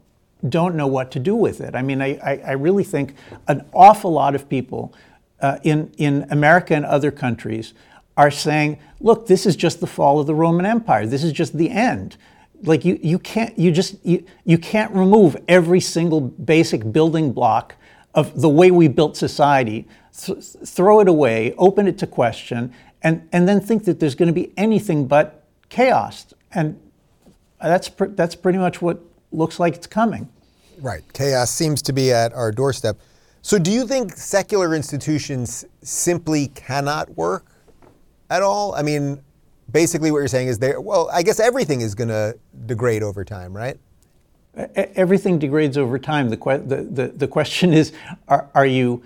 don't 0.48 0.76
know 0.76 0.86
what 0.86 1.10
to 1.10 1.18
do 1.18 1.34
with 1.34 1.60
it. 1.60 1.74
I 1.74 1.82
mean, 1.82 2.00
I, 2.00 2.16
I, 2.22 2.40
I 2.46 2.52
really 2.52 2.84
think 2.84 3.14
an 3.48 3.64
awful 3.72 4.12
lot 4.12 4.34
of 4.34 4.48
people 4.48 4.94
uh, 5.40 5.58
in 5.62 5.92
in 5.98 6.26
America 6.30 6.74
and 6.74 6.84
other 6.84 7.10
countries 7.10 7.74
are 8.18 8.30
saying, 8.30 8.78
look, 9.00 9.26
this 9.28 9.46
is 9.46 9.56
just 9.56 9.80
the 9.80 9.86
fall 9.86 10.20
of 10.20 10.26
the 10.26 10.34
Roman 10.34 10.66
Empire. 10.66 11.06
This 11.06 11.24
is 11.24 11.32
just 11.32 11.56
the 11.56 11.70
end. 11.70 12.18
Like 12.64 12.84
you, 12.84 12.98
you 13.00 13.20
can't 13.20 13.56
you 13.56 13.70
just 13.70 14.04
you, 14.04 14.26
you 14.44 14.58
can't 14.58 14.92
remove 14.92 15.36
every 15.46 15.80
single 15.80 16.20
basic 16.20 16.92
building 16.92 17.32
block 17.32 17.76
of 18.14 18.40
the 18.40 18.48
way 18.48 18.72
we 18.72 18.88
built 18.88 19.16
society, 19.16 19.86
th- 20.12 20.42
throw 20.66 20.98
it 20.98 21.06
away, 21.06 21.54
open 21.56 21.86
it 21.86 21.96
to 21.98 22.06
question, 22.06 22.74
and, 23.02 23.28
and 23.30 23.48
then 23.48 23.60
think 23.60 23.84
that 23.84 24.00
there's 24.00 24.16
going 24.16 24.26
to 24.26 24.32
be 24.32 24.52
anything 24.56 25.06
but 25.06 25.44
chaos. 25.68 26.34
And 26.52 26.80
that's, 27.60 27.88
pr- 27.88 28.06
that's 28.06 28.34
pretty 28.34 28.58
much 28.58 28.82
what 28.82 29.00
looks 29.30 29.60
like 29.60 29.76
it's 29.76 29.86
coming. 29.86 30.28
Right. 30.80 31.04
Chaos 31.12 31.52
seems 31.52 31.80
to 31.82 31.92
be 31.92 32.12
at 32.12 32.32
our 32.32 32.50
doorstep. 32.50 32.98
So, 33.42 33.58
do 33.58 33.70
you 33.70 33.86
think 33.86 34.16
secular 34.16 34.74
institutions 34.74 35.64
simply 35.82 36.48
cannot 36.48 37.16
work? 37.16 37.46
At 38.30 38.42
all? 38.42 38.74
I 38.74 38.82
mean, 38.82 39.20
basically 39.70 40.10
what 40.10 40.18
you're 40.18 40.28
saying 40.28 40.48
is 40.48 40.58
there, 40.58 40.80
well, 40.80 41.08
I 41.12 41.22
guess 41.22 41.40
everything 41.40 41.80
is 41.80 41.94
going 41.94 42.08
to 42.08 42.38
degrade 42.66 43.02
over 43.02 43.24
time, 43.24 43.56
right? 43.56 43.78
Everything 44.74 45.38
degrades 45.38 45.78
over 45.78 45.98
time. 45.98 46.30
The, 46.30 46.36
que- 46.36 46.58
the, 46.58 46.82
the, 46.82 47.08
the 47.08 47.28
question 47.28 47.72
is 47.72 47.92
are, 48.26 48.48
are 48.54 48.66
you 48.66 49.02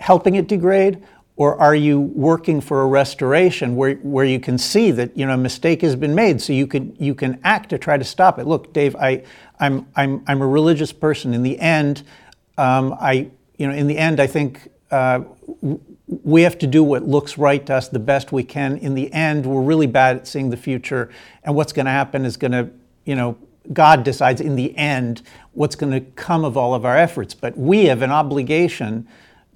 helping 0.00 0.34
it 0.34 0.46
degrade 0.46 1.02
or 1.36 1.58
are 1.60 1.74
you 1.74 2.00
working 2.00 2.60
for 2.60 2.82
a 2.82 2.86
restoration 2.86 3.74
where, 3.74 3.94
where 3.96 4.24
you 4.24 4.38
can 4.38 4.56
see 4.58 4.90
that 4.92 5.16
you 5.16 5.26
know 5.26 5.34
a 5.34 5.38
mistake 5.38 5.82
has 5.82 5.96
been 5.96 6.14
made 6.14 6.40
so 6.40 6.52
you 6.52 6.66
can 6.66 6.94
you 6.98 7.14
can 7.14 7.38
act 7.44 7.70
to 7.70 7.78
try 7.78 7.96
to 7.96 8.04
stop 8.04 8.38
it 8.38 8.46
look 8.46 8.72
dave 8.72 8.94
i 8.96 9.22
i'm 9.60 9.86
i'm, 9.96 10.22
I'm 10.26 10.42
a 10.42 10.46
religious 10.46 10.92
person 10.92 11.34
in 11.34 11.42
the 11.42 11.58
end 11.58 12.02
um, 12.58 12.94
i 13.00 13.28
you 13.56 13.66
know 13.66 13.74
in 13.74 13.86
the 13.86 13.98
end 13.98 14.20
i 14.20 14.26
think 14.26 14.68
uh, 14.90 15.20
we 16.06 16.42
have 16.42 16.58
to 16.58 16.66
do 16.66 16.84
what 16.84 17.06
looks 17.06 17.38
right 17.38 17.64
to 17.66 17.74
us 17.74 17.88
the 17.88 17.98
best 17.98 18.32
we 18.32 18.44
can. 18.44 18.76
In 18.78 18.94
the 18.94 19.12
end, 19.12 19.46
we're 19.46 19.62
really 19.62 19.86
bad 19.86 20.16
at 20.16 20.26
seeing 20.26 20.50
the 20.50 20.56
future, 20.56 21.10
and 21.42 21.54
what's 21.54 21.72
going 21.72 21.86
to 21.86 21.92
happen 21.92 22.24
is 22.24 22.36
going 22.36 22.52
to, 22.52 22.68
you 23.04 23.14
know, 23.14 23.36
God 23.72 24.04
decides 24.04 24.40
in 24.42 24.56
the 24.56 24.76
end 24.76 25.22
what's 25.52 25.74
going 25.74 25.92
to 25.92 26.00
come 26.22 26.44
of 26.44 26.56
all 26.56 26.74
of 26.74 26.84
our 26.84 26.98
efforts. 26.98 27.32
But 27.32 27.56
we 27.56 27.86
have 27.86 28.02
an 28.02 28.10
obligation 28.10 29.08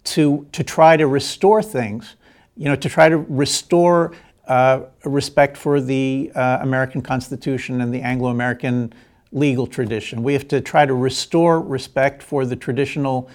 to 0.05 0.47
to 0.52 0.64
try 0.64 0.97
to 0.97 1.07
restore 1.07 1.62
things, 1.62 2.17
you 2.57 2.64
know, 2.64 2.76
to 2.76 2.88
try 2.88 3.11
to 3.11 3.19
restore 3.19 4.12
uh, 4.47 4.81
respect 5.05 5.59
for 5.59 5.81
the 5.81 6.33
uh, 6.35 6.59
American 6.62 7.02
Constitution 7.02 7.83
and 7.83 7.93
the 7.93 8.00
Anglo-American 8.00 8.95
legal 9.31 9.67
tradition. 9.67 10.23
We 10.23 10.33
have 10.33 10.49
to 10.49 10.62
try 10.62 10.87
to 10.87 10.95
restore 10.95 11.61
respect 11.61 12.23
for 12.23 12.47
the 12.47 12.57
traditional 12.57 13.28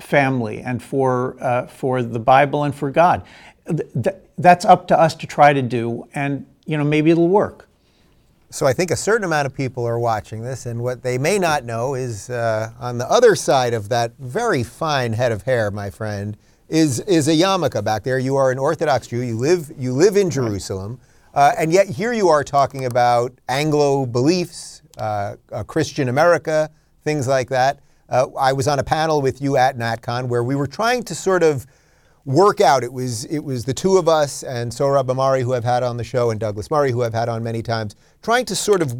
family 0.00 0.60
and 0.60 0.82
for, 0.82 1.36
uh, 1.40 1.66
for 1.66 2.02
the 2.02 2.18
Bible 2.18 2.64
and 2.64 2.74
for 2.74 2.90
God. 2.90 3.22
Th- 3.66 4.16
that's 4.40 4.64
up 4.64 4.88
to 4.88 4.98
us 4.98 5.14
to 5.16 5.26
try 5.26 5.52
to 5.52 5.62
do, 5.62 6.08
and 6.14 6.46
you 6.66 6.76
know 6.76 6.84
maybe 6.84 7.10
it'll 7.10 7.28
work. 7.28 7.68
So 8.52 8.66
I 8.66 8.72
think 8.72 8.90
a 8.90 8.96
certain 8.96 9.24
amount 9.24 9.46
of 9.46 9.54
people 9.54 9.86
are 9.86 9.98
watching 9.98 10.42
this, 10.42 10.66
and 10.66 10.82
what 10.82 11.02
they 11.02 11.18
may 11.18 11.38
not 11.38 11.64
know 11.64 11.94
is 11.94 12.30
uh, 12.30 12.72
on 12.80 12.98
the 12.98 13.08
other 13.08 13.36
side 13.36 13.74
of 13.74 13.88
that 13.90 14.12
very 14.18 14.64
fine 14.64 15.12
head 15.12 15.30
of 15.30 15.42
hair, 15.42 15.70
my 15.70 15.90
friend, 15.90 16.36
is 16.68 17.00
is 17.00 17.28
a 17.28 17.32
yarmulke 17.32 17.84
back 17.84 18.02
there. 18.02 18.18
You 18.18 18.36
are 18.36 18.50
an 18.50 18.58
Orthodox 18.58 19.08
Jew. 19.08 19.20
You 19.20 19.36
live 19.36 19.70
you 19.78 19.92
live 19.92 20.16
in 20.16 20.30
Jerusalem, 20.30 20.98
uh, 21.34 21.52
and 21.58 21.72
yet 21.72 21.88
here 21.88 22.12
you 22.12 22.28
are 22.28 22.42
talking 22.42 22.86
about 22.86 23.32
Anglo 23.48 24.06
beliefs, 24.06 24.82
uh, 24.98 25.36
Christian 25.66 26.08
America, 26.08 26.70
things 27.04 27.28
like 27.28 27.48
that. 27.50 27.80
Uh, 28.10 28.26
I 28.38 28.52
was 28.52 28.66
on 28.66 28.78
a 28.78 28.84
panel 28.84 29.22
with 29.22 29.40
you 29.40 29.56
at 29.56 29.78
NatCon 29.78 30.28
where 30.28 30.42
we 30.42 30.56
were 30.56 30.66
trying 30.66 31.04
to 31.04 31.14
sort 31.14 31.42
of 31.42 31.66
work 32.24 32.60
out. 32.60 32.82
It 32.82 32.92
was 32.92 33.24
it 33.26 33.38
was 33.40 33.64
the 33.64 33.74
two 33.74 33.96
of 33.96 34.08
us 34.08 34.42
and 34.42 34.72
Sohrab 34.72 35.06
Ahmari, 35.06 35.42
who 35.42 35.54
I've 35.54 35.64
had 35.64 35.82
on 35.82 35.96
the 35.96 36.04
show, 36.04 36.30
and 36.30 36.40
Douglas 36.40 36.70
Murray, 36.70 36.90
who 36.90 37.02
I've 37.02 37.14
had 37.14 37.28
on 37.28 37.42
many 37.42 37.62
times, 37.62 37.94
trying 38.22 38.44
to 38.46 38.56
sort 38.56 38.82
of 38.82 38.94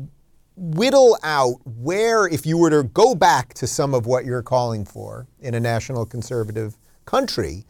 whittle 0.57 1.19
out 1.23 1.57
where, 1.65 2.27
if 2.27 2.45
you 2.47 2.59
were 2.59 2.71
to 2.71 2.85
go 2.85 3.15
back 3.15 3.55
to 3.55 3.67
some 3.67 3.95
of 3.95 4.07
what 4.07 4.25
you're 4.25 4.43
calling 4.43 4.85
for 4.85 5.27
in 5.41 5.55
a 5.55 5.61
national 5.61 6.07
conservative 6.07 6.77
country, 7.05 7.65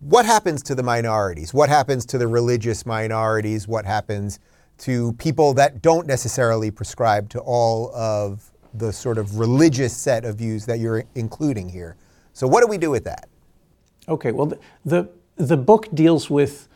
what 0.00 0.24
happens 0.24 0.62
to 0.64 0.74
the 0.74 0.82
minorities? 0.82 1.54
What 1.54 1.68
happens 1.68 2.04
to 2.06 2.18
the 2.18 2.26
religious 2.26 2.84
minorities? 2.84 3.68
What 3.68 3.84
happens 3.84 4.40
to 4.78 5.12
people 5.14 5.54
that 5.54 5.82
don't 5.82 6.06
necessarily 6.06 6.70
prescribe 6.70 7.28
to 7.30 7.40
all 7.40 7.94
of 7.94 8.51
the 8.74 8.92
sort 8.92 9.18
of 9.18 9.38
religious 9.38 9.96
set 9.96 10.24
of 10.24 10.36
views 10.36 10.66
that 10.66 10.78
you're 10.78 11.04
including 11.14 11.68
here. 11.68 11.96
So, 12.32 12.46
what 12.46 12.62
do 12.62 12.66
we 12.66 12.78
do 12.78 12.90
with 12.90 13.04
that? 13.04 13.28
Okay, 14.08 14.32
well, 14.32 14.46
the, 14.46 14.58
the, 14.84 15.08
the 15.36 15.56
book 15.56 15.88
deals 15.94 16.30
with 16.30 16.68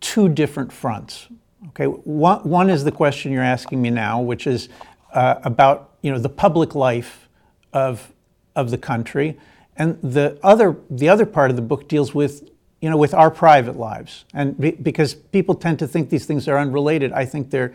two 0.00 0.28
different 0.28 0.72
fronts. 0.72 1.28
Okay, 1.68 1.86
one, 1.86 2.40
one 2.48 2.70
is 2.70 2.84
the 2.84 2.92
question 2.92 3.32
you're 3.32 3.42
asking 3.42 3.80
me 3.80 3.90
now, 3.90 4.20
which 4.20 4.46
is 4.46 4.68
uh, 5.12 5.36
about 5.44 5.90
you 6.02 6.10
know 6.10 6.18
the 6.18 6.28
public 6.28 6.74
life 6.74 7.28
of 7.72 8.12
of 8.56 8.70
the 8.70 8.78
country, 8.78 9.38
and 9.76 10.00
the 10.02 10.38
other 10.42 10.76
the 10.90 11.08
other 11.08 11.26
part 11.26 11.50
of 11.50 11.56
the 11.56 11.62
book 11.62 11.88
deals 11.88 12.14
with 12.14 12.48
you 12.80 12.90
know 12.90 12.96
with 12.96 13.14
our 13.14 13.30
private 13.30 13.76
lives, 13.76 14.24
and 14.34 14.58
be, 14.58 14.72
because 14.72 15.14
people 15.14 15.54
tend 15.54 15.78
to 15.78 15.86
think 15.86 16.10
these 16.10 16.26
things 16.26 16.48
are 16.48 16.58
unrelated, 16.58 17.12
I 17.12 17.24
think 17.24 17.50
they're 17.50 17.72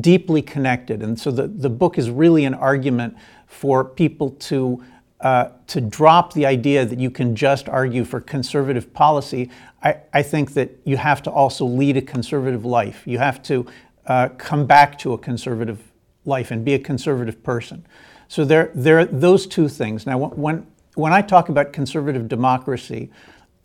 deeply 0.00 0.42
connected. 0.42 1.02
And 1.02 1.18
so 1.18 1.30
the, 1.30 1.46
the 1.46 1.70
book 1.70 1.98
is 1.98 2.10
really 2.10 2.44
an 2.44 2.54
argument 2.54 3.16
for 3.46 3.84
people 3.84 4.30
to, 4.30 4.84
uh, 5.20 5.48
to 5.68 5.80
drop 5.80 6.34
the 6.34 6.46
idea 6.46 6.84
that 6.84 6.98
you 6.98 7.10
can 7.10 7.34
just 7.34 7.68
argue 7.68 8.04
for 8.04 8.20
conservative 8.20 8.92
policy. 8.92 9.50
I, 9.82 9.96
I 10.12 10.22
think 10.22 10.54
that 10.54 10.70
you 10.84 10.96
have 10.96 11.22
to 11.22 11.30
also 11.30 11.64
lead 11.64 11.96
a 11.96 12.02
conservative 12.02 12.64
life. 12.64 13.02
You 13.06 13.18
have 13.18 13.42
to 13.44 13.66
uh, 14.06 14.28
come 14.30 14.66
back 14.66 14.98
to 14.98 15.12
a 15.12 15.18
conservative 15.18 15.80
life 16.24 16.50
and 16.50 16.64
be 16.64 16.74
a 16.74 16.78
conservative 16.78 17.42
person. 17.42 17.86
So 18.28 18.44
there, 18.44 18.70
there 18.74 18.98
are 18.98 19.04
those 19.06 19.46
two 19.46 19.68
things. 19.68 20.06
Now, 20.06 20.18
when, 20.18 20.66
when 20.94 21.12
I 21.12 21.22
talk 21.22 21.48
about 21.48 21.72
conservative 21.72 22.28
democracy, 22.28 23.10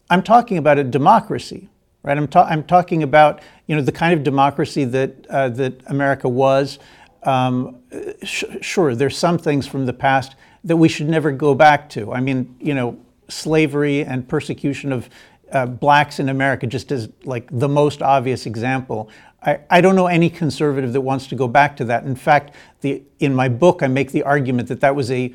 I'm 0.09 0.23
talking 0.23 0.57
about 0.57 0.79
a 0.79 0.83
democracy 0.83 1.69
right? 2.03 2.17
I'm, 2.17 2.27
ta- 2.27 2.47
I'm 2.49 2.63
talking 2.63 3.03
about 3.03 3.41
you 3.67 3.75
know 3.75 3.81
the 3.81 3.91
kind 3.91 4.13
of 4.13 4.23
democracy 4.23 4.83
that 4.85 5.25
uh, 5.27 5.49
that 5.49 5.81
America 5.87 6.29
was. 6.29 6.79
Um, 7.23 7.79
sh- 8.21 8.43
sure, 8.61 8.95
there's 8.95 9.17
some 9.17 9.37
things 9.37 9.65
from 9.65 9.85
the 9.85 9.93
past 9.93 10.35
that 10.65 10.77
we 10.77 10.89
should 10.89 11.07
never 11.07 11.31
go 11.31 11.55
back 11.55 11.89
to. 11.89 12.13
I 12.13 12.19
mean, 12.19 12.55
you 12.59 12.73
know, 12.73 12.97
slavery 13.29 14.03
and 14.03 14.27
persecution 14.27 14.91
of 14.91 15.09
uh, 15.51 15.65
blacks 15.65 16.19
in 16.19 16.29
America, 16.29 16.67
just 16.67 16.91
as 16.91 17.09
like 17.23 17.47
the 17.51 17.69
most 17.69 18.01
obvious 18.01 18.45
example. 18.45 19.09
I, 19.41 19.59
I 19.69 19.81
don't 19.81 19.95
know 19.95 20.07
any 20.07 20.29
conservative 20.29 20.93
that 20.93 21.01
wants 21.01 21.27
to 21.27 21.35
go 21.35 21.47
back 21.47 21.75
to 21.77 21.85
that. 21.85 22.05
In 22.05 22.15
fact, 22.15 22.55
the, 22.81 23.03
in 23.19 23.35
my 23.35 23.49
book, 23.49 23.83
I 23.83 23.87
make 23.87 24.11
the 24.11 24.23
argument 24.23 24.67
that 24.69 24.79
that 24.81 24.95
was 24.95 25.11
a, 25.11 25.33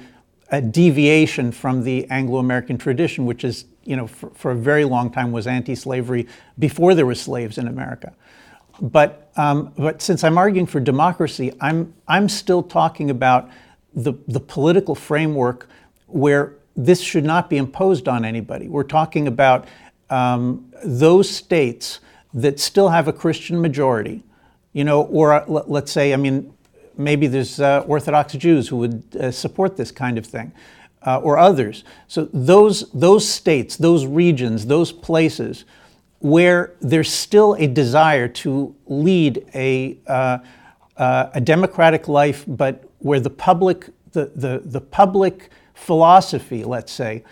a 0.51 0.61
deviation 0.61 1.53
from 1.53 1.85
the 1.85 2.09
Anglo-American 2.11 2.79
tradition, 2.79 3.27
which 3.27 3.45
is 3.45 3.67
you 3.85 3.97
know, 3.97 4.07
for, 4.07 4.31
for 4.31 4.51
a 4.51 4.55
very 4.55 4.85
long 4.85 5.11
time 5.11 5.33
was 5.33 5.47
anti-slavery 5.47 6.27
before 6.59 6.95
there 6.95 7.07
were 7.07 7.15
slaves 7.15 7.59
in 7.59 7.69
America. 7.69 8.13
but 8.81 9.31
um, 9.37 9.73
but 9.77 10.03
since 10.03 10.25
I'm 10.25 10.39
arguing 10.39 10.67
for 10.67 10.81
democracy, 10.81 11.53
I'm 11.61 11.95
I'm 12.07 12.29
still 12.29 12.63
talking 12.63 13.11
about 13.11 13.49
the 13.95 14.15
the 14.27 14.41
political 14.41 14.95
framework 14.95 15.69
where 16.07 16.55
this 16.77 17.01
should 17.01 17.25
not 17.25 17.51
be 17.51 17.57
imposed 17.57 18.09
on 18.09 18.25
anybody. 18.25 18.69
We're 18.69 18.85
talking 18.85 19.27
about 19.27 19.67
um, 20.11 20.73
those 20.85 21.29
states 21.29 22.01
that 22.35 22.61
still 22.61 22.89
have 22.89 23.09
a 23.09 23.13
Christian 23.13 23.61
majority, 23.61 24.23
you 24.73 24.85
know, 24.85 25.03
or 25.03 25.33
uh, 25.33 25.45
let's 25.47 25.91
say, 25.91 26.13
I 26.13 26.17
mean, 26.17 26.55
maybe 26.99 27.27
there's 27.27 27.61
uh, 27.61 27.85
Orthodox 27.87 28.35
Jews 28.35 28.69
who 28.69 28.77
would 28.79 29.17
uh, 29.17 29.31
support 29.31 29.77
this 29.77 29.91
kind 29.91 30.19
of 30.19 30.27
thing, 30.27 30.53
uh, 31.07 31.19
or 31.19 31.39
others. 31.39 31.85
So 32.09 32.29
those 32.33 32.91
those 32.91 33.27
states, 33.27 33.77
those 33.77 34.07
regions, 34.07 34.67
those 34.67 34.93
places 34.93 35.65
where 36.21 36.75
there's 36.81 37.13
still 37.13 37.55
a 37.55 37.67
desire 37.67 38.27
to 38.27 38.75
lead 38.87 39.47
a 39.55 39.99
uh, 40.07 40.39
uh, 40.97 41.31
a 41.35 41.41
democratic 41.41 42.09
life, 42.09 42.45
but 42.47 42.85
where 42.99 43.21
the 43.21 43.31
public 43.31 43.91
the, 44.13 44.33
the, 44.35 44.63
the 44.65 44.81
public 44.81 45.51
philosophy, 45.75 46.65
let's 46.65 46.93
say, 46.93 47.25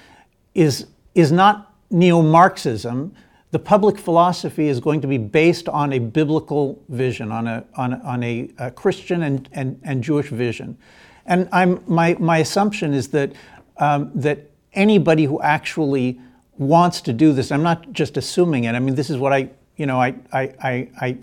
is 0.54 0.87
is 1.14 1.32
not 1.32 1.75
neo-Marxism, 1.90 3.14
the 3.57 3.61
public 3.61 3.97
philosophy 3.97 4.69
is 4.69 4.81
going 4.81 5.01
to 5.01 5.07
be 5.07 5.17
based 5.17 5.67
on 5.67 5.95
a 5.95 5.99
biblical 5.99 6.79
vision, 6.91 7.33
on 7.33 7.47
a, 7.47 7.65
on 7.75 7.95
on 8.03 8.23
a, 8.23 8.51
a 8.59 8.71
Christian 8.71 9.23
and, 9.23 9.49
and, 9.53 9.81
and 9.83 10.05
Jewish 10.05 10.29
vision. 10.29 10.77
And 11.25 11.49
I'm, 11.53 11.83
my, 11.87 12.17
my 12.21 12.37
assumption 12.37 12.93
is 12.93 13.09
that, 13.09 13.33
um, 13.79 14.11
that 14.15 14.51
anybody 14.75 15.25
who 15.25 15.41
actually 15.41 16.21
wants 16.59 17.01
to 17.01 17.15
do 17.15 17.33
this, 17.33 17.51
I'm 17.51 17.63
not 17.63 17.93
just 17.93 18.19
assuming 18.19 18.65
it, 18.65 18.75
I 18.75 18.79
mean, 18.79 18.95
this 18.95 19.09
is 19.09 19.17
what 19.17 19.33
I, 19.33 19.49
you 19.79 19.87
know, 19.87 19.99
I, 19.99 20.15
I, 20.35 20.43
I, 20.63 20.89
I 21.01 21.19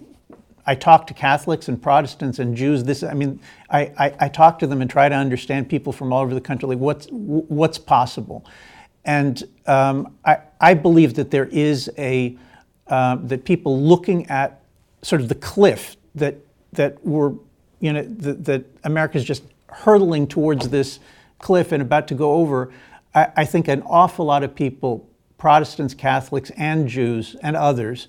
I 0.65 0.73
talk 0.73 1.05
to 1.07 1.13
Catholics 1.13 1.67
and 1.67 1.79
Protestants 1.79 2.39
and 2.39 2.55
Jews. 2.57 2.83
This, 2.85 3.03
I 3.03 3.13
mean, 3.13 3.41
I, 3.69 3.81
I, 3.99 4.15
I, 4.21 4.27
talk 4.29 4.59
to 4.59 4.67
them 4.67 4.81
and 4.81 4.89
try 4.89 5.09
to 5.09 5.15
understand 5.15 5.67
people 5.67 5.91
from 5.91 6.13
all 6.13 6.21
over 6.21 6.33
the 6.33 6.39
country, 6.39 6.69
like 6.69 6.77
what's 6.77 7.07
what's 7.11 7.77
possible. 7.77 8.45
And 9.05 9.43
um, 9.67 10.15
I, 10.25 10.37
I 10.61 10.73
believe 10.73 11.15
that 11.15 11.31
there 11.31 11.45
is 11.45 11.91
a, 11.97 12.37
uh, 12.87 13.17
that 13.23 13.43
people 13.45 13.81
looking 13.81 14.27
at 14.27 14.61
sort 15.01 15.21
of 15.21 15.29
the 15.29 15.35
cliff 15.35 15.97
that, 16.15 16.35
that 16.73 17.05
we're, 17.05 17.33
you 17.79 17.93
know, 17.93 18.03
that, 18.03 18.45
that 18.45 18.65
America's 18.83 19.25
just 19.25 19.43
hurtling 19.67 20.27
towards 20.27 20.69
this 20.69 20.99
cliff 21.39 21.71
and 21.71 21.81
about 21.81 22.07
to 22.07 22.15
go 22.15 22.33
over, 22.33 22.71
I, 23.13 23.27
I 23.37 23.45
think 23.45 23.67
an 23.67 23.81
awful 23.83 24.25
lot 24.25 24.43
of 24.43 24.55
people, 24.55 25.07
Protestants, 25.37 25.93
Catholics, 25.93 26.51
and 26.51 26.87
Jews, 26.87 27.35
and 27.41 27.55
others, 27.55 28.07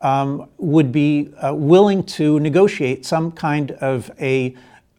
um, 0.00 0.48
would 0.56 0.90
be 0.92 1.30
uh, 1.42 1.54
willing 1.54 2.02
to 2.04 2.40
negotiate 2.40 3.04
some 3.04 3.32
kind 3.32 3.72
of 3.72 4.10
a, 4.18 4.54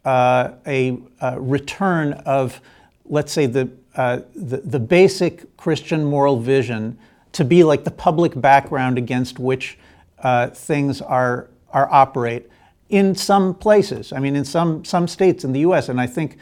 uh, 0.06 0.52
a, 0.68 0.98
a 1.22 1.26
uh, 1.26 1.36
return 1.40 2.14
of, 2.14 2.62
let's 3.06 3.32
say, 3.32 3.48
the 3.48 3.70
uh, 3.96 4.22
the, 4.36 4.58
the 4.58 4.80
basic 4.80 5.56
Christian 5.58 6.06
moral 6.06 6.40
vision 6.40 6.98
to 7.34 7.46
be 7.46 7.64
like 7.64 7.84
the 7.84 7.92
public 7.92 8.40
background 8.40 8.98
against 8.98 9.40
which 9.40 9.78
uh, 10.20 10.48
things 10.48 11.02
are, 11.02 11.50
are 11.72 11.92
operate 11.92 12.50
in 12.90 13.16
some 13.16 13.54
places. 13.54 14.12
I 14.12 14.20
mean, 14.20 14.36
in 14.36 14.46
some, 14.46 14.84
some 14.84 15.08
states 15.08 15.44
in 15.44 15.54
the 15.54 15.62
US. 15.62 15.90
And 15.90 16.00
I 16.00 16.08
think 16.08 16.38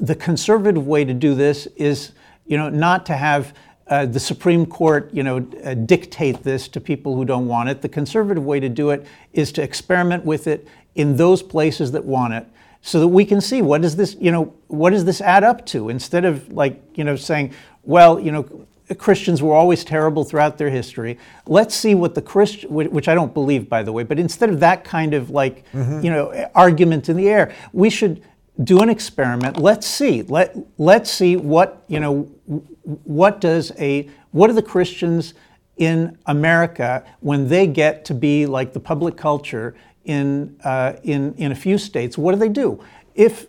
the 0.00 0.14
conservative 0.14 0.86
way 0.86 1.04
to 1.04 1.14
do 1.14 1.34
this 1.34 1.66
is, 1.76 2.12
you 2.46 2.56
know, 2.56 2.68
not 2.68 3.06
to 3.06 3.14
have 3.14 3.54
uh, 3.88 4.06
the 4.06 4.20
Supreme 4.20 4.66
Court, 4.66 5.10
you 5.12 5.22
know, 5.22 5.38
uh, 5.64 5.74
dictate 5.74 6.42
this 6.42 6.68
to 6.68 6.80
people 6.80 7.16
who 7.16 7.24
don't 7.24 7.46
want 7.46 7.68
it. 7.68 7.82
The 7.82 7.88
conservative 7.88 8.44
way 8.44 8.60
to 8.60 8.68
do 8.68 8.90
it 8.90 9.06
is 9.32 9.50
to 9.52 9.62
experiment 9.62 10.24
with 10.24 10.46
it 10.46 10.68
in 10.94 11.16
those 11.16 11.42
places 11.42 11.92
that 11.92 12.04
want 12.04 12.34
it 12.34 12.46
so 12.80 13.00
that 13.00 13.08
we 13.08 13.24
can 13.24 13.40
see 13.40 13.62
what 13.62 13.82
does 13.82 13.96
this, 13.96 14.16
you 14.20 14.30
know, 14.30 14.54
what 14.68 14.90
does 14.90 15.04
this 15.04 15.20
add 15.20 15.44
up 15.44 15.66
to? 15.66 15.88
Instead 15.88 16.24
of 16.24 16.50
like, 16.52 16.82
you 16.94 17.04
know, 17.04 17.16
saying, 17.16 17.52
well, 17.82 18.18
you 18.20 18.32
know, 18.32 18.66
Christians 18.96 19.42
were 19.42 19.54
always 19.54 19.84
terrible 19.84 20.24
throughout 20.24 20.56
their 20.56 20.70
history. 20.70 21.18
Let's 21.46 21.74
see 21.74 21.94
what 21.94 22.14
the 22.14 22.22
Christian, 22.22 22.72
which 22.72 23.08
I 23.08 23.14
don't 23.14 23.34
believe, 23.34 23.68
by 23.68 23.82
the 23.82 23.92
way, 23.92 24.02
but 24.02 24.18
instead 24.18 24.48
of 24.48 24.60
that 24.60 24.84
kind 24.84 25.12
of 25.12 25.30
like, 25.30 25.70
mm-hmm. 25.72 26.00
you 26.02 26.10
know, 26.10 26.50
argument 26.54 27.08
in 27.08 27.16
the 27.16 27.28
air, 27.28 27.54
we 27.72 27.90
should 27.90 28.22
do 28.62 28.80
an 28.80 28.88
experiment. 28.88 29.58
Let's 29.58 29.86
see. 29.86 30.22
Let 30.22 30.56
let's 30.78 31.10
see 31.10 31.36
what 31.36 31.84
you 31.88 32.00
know. 32.00 32.30
What 33.04 33.40
does 33.40 33.72
a 33.78 34.08
what 34.30 34.48
do 34.48 34.54
the 34.54 34.62
Christians 34.62 35.34
in 35.76 36.18
America 36.26 37.04
when 37.20 37.48
they 37.48 37.66
get 37.66 38.04
to 38.06 38.14
be 38.14 38.46
like 38.46 38.72
the 38.72 38.80
public 38.80 39.16
culture 39.16 39.76
in, 40.08 40.58
uh, 40.64 40.94
in, 41.04 41.34
in 41.34 41.52
a 41.52 41.54
few 41.54 41.78
states, 41.78 42.18
what 42.18 42.32
do 42.32 42.38
they 42.38 42.48
do? 42.48 42.82
If, 43.14 43.46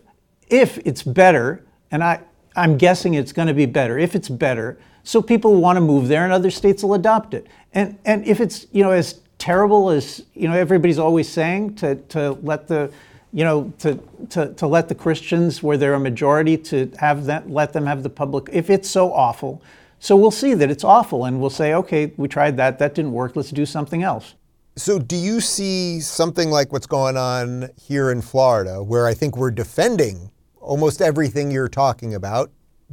if 0.50 0.78
it's 0.80 1.02
better, 1.02 1.66
and 1.90 2.04
I, 2.04 2.20
I'm 2.56 2.78
guessing 2.78 3.14
it's 3.16 3.32
going 3.32 3.48
to 3.48 3.54
be 3.54 3.66
better, 3.66 3.98
if 3.98 4.14
it's 4.14 4.30
better, 4.30 4.78
so 5.04 5.22
people 5.22 5.60
want 5.60 5.78
to 5.78 5.82
move 5.82 6.10
there 6.10 6.26
and 6.26 6.34
other 6.34 6.52
states 6.52 6.84
will 6.84 6.94
adopt 6.94 7.34
it. 7.34 7.48
And, 7.74 7.98
and 8.06 8.26
if 8.26 8.42
it's 8.42 8.68
you 8.72 8.84
know, 8.84 8.92
as 8.92 9.22
terrible 9.38 9.90
as 9.90 10.26
you 10.36 10.50
know, 10.50 10.54
everybody's 10.54 11.00
always 11.00 11.30
saying 11.30 11.76
to, 11.76 11.96
to 11.96 12.32
let 12.44 12.68
the 12.68 12.92
you 13.32 13.44
know, 13.44 13.72
to, 13.78 14.00
to, 14.32 14.54
to 14.56 14.68
let 14.68 14.90
the 14.90 14.96
Christians, 14.96 15.62
where 15.62 15.78
they're 15.78 15.94
a 15.94 16.00
majority, 16.00 16.58
to 16.58 16.92
have 16.98 17.26
that, 17.26 17.48
let 17.48 17.74
them 17.74 17.86
have 17.86 18.02
the 18.02 18.10
public, 18.10 18.50
if 18.52 18.72
it's 18.72 18.90
so 18.90 19.14
awful, 19.14 19.62
so 20.00 20.16
we'll 20.16 20.32
see 20.32 20.56
that 20.56 20.72
it's 20.72 20.84
awful 20.84 21.26
and 21.26 21.40
we'll 21.40 21.52
say, 21.52 21.76
okay, 21.76 22.12
we 22.18 22.28
tried 22.28 22.58
that, 22.58 22.80
that 22.80 22.96
didn't 22.96 23.12
work, 23.12 23.36
let's 23.36 23.52
do 23.52 23.68
something 23.68 24.02
else. 24.02 24.34
So, 24.80 24.98
do 24.98 25.18
you 25.18 25.42
see 25.42 26.00
something 26.00 26.52
like 26.52 26.72
what's 26.72 26.88
going 26.88 27.18
on 27.18 27.70
here 27.76 28.12
in 28.12 28.22
Florida, 28.22 28.82
where 28.82 29.08
I 29.08 29.14
think 29.14 29.36
we're 29.36 29.52
defending 29.52 30.32
almost 30.62 31.02
everything 31.02 31.52
you're 31.52 31.68
talking 31.68 32.16
about, 32.16 32.50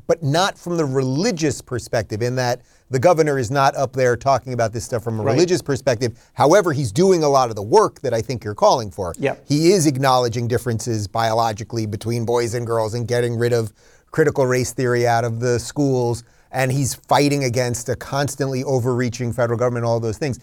but 0.09 0.21
not 0.21 0.59
from 0.59 0.79
the 0.79 0.85
religious 0.85 1.61
perspective, 1.61 2.23
in 2.23 2.35
that 2.37 2.63
the 2.91 2.99
governor 2.99 3.39
is 3.39 3.53
not 3.53 3.77
up 3.77 3.93
there 3.93 4.17
talking 4.17 4.53
about 4.53 4.73
this 4.73 4.85
stuff 4.85 5.05
from 5.05 5.21
a 5.21 5.23
right. 5.23 5.35
religious 5.35 5.63
perspective. 5.63 6.19
However, 6.35 6.73
he's 6.73 6.91
doing 6.91 7.23
a 7.23 7.29
lot 7.29 7.51
of 7.51 7.57
the 7.57 7.63
work 7.63 8.01
that 8.01 8.13
I 8.13 8.21
think 8.21 8.43
you're 8.43 8.57
calling 8.57 8.91
for. 8.91 9.15
Yep. 9.21 9.45
He 9.47 9.71
is 9.71 9.87
acknowledging 9.87 10.49
differences 10.49 11.07
biologically 11.07 11.87
between 11.87 12.25
boys 12.25 12.55
and 12.55 12.67
girls 12.67 12.95
and 12.95 13.07
getting 13.07 13.39
rid 13.39 13.53
of 13.53 13.73
critical 14.11 14.45
race 14.45 14.73
theory 14.73 15.07
out 15.07 15.25
of 15.25 15.39
the 15.39 15.61
schools. 15.61 16.25
And 16.51 16.73
he's 16.73 16.97
fighting 16.97 17.45
against 17.45 17.89
a 17.89 17.95
constantly 17.95 18.65
overreaching 18.65 19.33
federal 19.33 19.59
government, 19.59 19.85
all 19.85 20.01
those 20.01 20.19
things. 20.19 20.41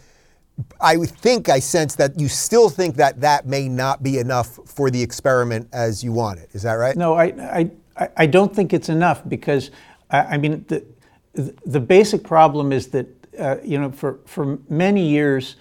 I 0.79 0.97
think 0.97 1.49
I 1.49 1.59
sense 1.59 1.95
that 1.95 2.19
you 2.19 2.27
still 2.27 2.69
think 2.69 2.95
that 2.97 3.21
that 3.21 3.47
may 3.47 3.67
not 3.67 4.03
be 4.03 4.19
enough 4.19 4.59
for 4.65 4.91
the 4.91 5.01
experiment 5.01 5.67
as 5.73 6.03
you 6.03 6.11
want 6.11 6.39
it. 6.39 6.49
Is 6.53 6.61
that 6.63 6.73
right? 6.73 6.95
No, 6.95 7.15
I, 7.15 7.71
I, 7.97 8.09
I 8.17 8.25
don't 8.27 8.55
think 8.55 8.73
it's 8.73 8.89
enough 8.89 9.27
because, 9.27 9.71
I, 10.11 10.37
mean, 10.37 10.65
the, 10.67 10.85
the 11.65 11.79
basic 11.79 12.23
problem 12.23 12.71
is 12.71 12.87
that, 12.87 13.07
uh, 13.39 13.57
you 13.63 13.79
know, 13.79 13.91
for, 13.91 14.19
for 14.25 14.59
many 14.69 15.07
years, 15.07 15.55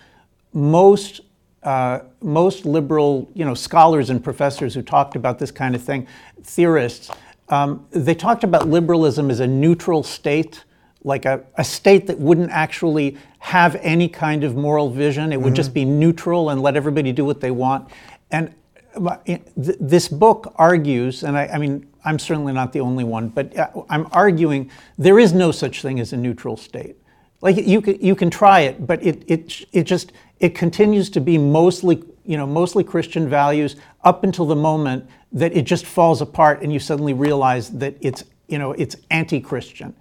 most, 0.53 1.23
uh, 1.63 2.01
most 2.21 2.67
liberal, 2.67 3.31
you 3.35 3.45
know, 3.45 3.55
scholars 3.55 4.11
and 4.11 4.23
professors 4.23 4.75
who 4.75 4.83
talked 4.83 5.17
about 5.17 5.39
this 5.39 5.51
kind 5.51 5.75
of 5.75 5.83
thing, 5.83 6.07
theorists, 6.43 7.11
um, 7.49 7.87
they 7.91 8.15
talked 8.15 8.45
about 8.45 8.69
liberalism 8.69 9.31
as 9.31 9.41
a 9.41 9.47
neutral 9.47 10.03
state 10.03 10.65
like 11.05 11.25
a, 11.25 11.45
a 11.57 11.65
state 11.65 12.07
that 12.07 12.19
wouldn't 12.19 12.51
actually 12.51 13.17
have 13.39 13.77
any 13.77 14.09
kind 14.09 14.45
of 14.45 14.57
moral 14.57 14.91
vision. 14.91 15.33
It 15.33 15.37
would 15.37 15.49
mm-hmm. 15.49 15.55
just 15.55 15.75
be 15.75 15.85
neutral 15.85 16.51
and 16.51 16.63
let 16.63 16.77
everybody 16.77 17.13
do 17.13 17.25
what 17.25 17.41
they 17.41 17.51
want. 17.51 17.91
And 18.31 18.55
uh, 18.95 19.17
this 19.57 20.09
book 20.09 20.53
argues, 20.57 21.25
and 21.25 21.37
I, 21.37 21.47
I, 21.47 21.59
mean, 21.59 21.87
I'm 22.05 22.19
certainly 22.19 22.53
not 22.53 22.73
the 22.73 22.81
only 22.81 23.05
one, 23.05 23.29
but 23.29 23.57
uh, 23.57 23.69
I'm 23.89 24.07
arguing 24.13 24.71
there 24.99 25.19
is 25.19 25.33
no 25.33 25.51
such 25.51 25.83
thing 25.83 25.99
as 25.99 26.13
a 26.13 26.17
neutral 26.17 26.57
state. 26.57 26.97
Like 27.41 27.57
you 27.57 27.83
can, 27.83 28.01
you 28.01 28.15
can 28.15 28.31
try 28.31 28.61
it, 28.61 28.87
but 28.87 29.03
it, 29.03 29.25
it, 29.27 29.67
it 29.73 29.83
just 29.83 30.13
it 30.39 30.55
continues 30.55 31.11
to 31.11 31.21
be 31.21 31.39
mostly 31.39 32.05
you 32.25 32.37
know 32.37 32.47
mostly 32.47 32.85
Christian 32.85 33.29
values 33.29 33.77
up 34.05 34.23
until 34.23 34.47
the 34.47 34.57
moment 34.57 35.09
that 35.33 35.57
it 35.57 35.63
just 35.63 35.85
falls 35.85 36.21
apart 36.21 36.63
and 36.63 36.73
you 36.73 36.79
suddenly 36.79 37.15
realize 37.15 37.71
that 37.71 37.97
it's 38.01 38.25
you 38.47 38.59
know 38.59 38.73
it's 38.73 38.97
anti-Christian. 39.11 39.95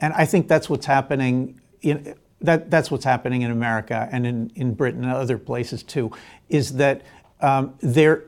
And 0.00 0.12
I 0.14 0.24
think 0.24 0.48
that's 0.48 0.68
what's 0.68 0.86
happening 0.86 1.60
in, 1.82 2.14
that, 2.40 2.70
that's 2.70 2.90
what's 2.90 3.04
happening 3.04 3.42
in 3.42 3.50
America 3.50 4.08
and 4.12 4.26
in, 4.26 4.52
in 4.54 4.74
Britain 4.74 5.04
and 5.04 5.12
other 5.12 5.38
places 5.38 5.82
too, 5.82 6.12
is 6.48 6.74
that 6.74 7.02
um, 7.40 7.74
there, 7.80 8.24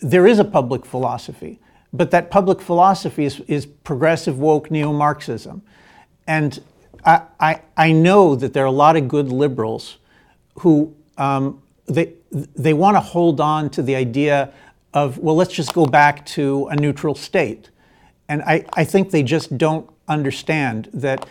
there 0.00 0.26
is 0.26 0.38
a 0.38 0.44
public 0.44 0.84
philosophy, 0.84 1.60
but 1.92 2.10
that 2.10 2.30
public 2.30 2.60
philosophy 2.60 3.24
is, 3.24 3.40
is 3.40 3.66
progressive 3.66 4.38
woke 4.38 4.70
neo-Marxism. 4.70 5.62
And 6.26 6.62
I, 7.04 7.22
I, 7.38 7.60
I, 7.76 7.92
know 7.92 8.34
that 8.34 8.52
there 8.52 8.62
are 8.62 8.66
a 8.66 8.72
lot 8.72 8.96
of 8.96 9.08
good 9.08 9.28
liberals 9.28 9.98
who 10.60 10.94
um, 11.16 11.62
they, 11.86 12.14
they 12.30 12.74
want 12.74 12.96
to 12.96 13.00
hold 13.00 13.40
on 13.40 13.70
to 13.70 13.82
the 13.82 13.96
idea 13.96 14.52
of, 14.92 15.18
well, 15.18 15.36
let's 15.36 15.52
just 15.52 15.72
go 15.72 15.86
back 15.86 16.26
to 16.26 16.66
a 16.68 16.76
neutral 16.76 17.14
state. 17.14 17.70
And 18.28 18.42
I, 18.42 18.64
I 18.74 18.84
think 18.84 19.10
they 19.10 19.22
just 19.22 19.56
don't 19.58 19.88
understand 20.10 20.90
that 20.92 21.26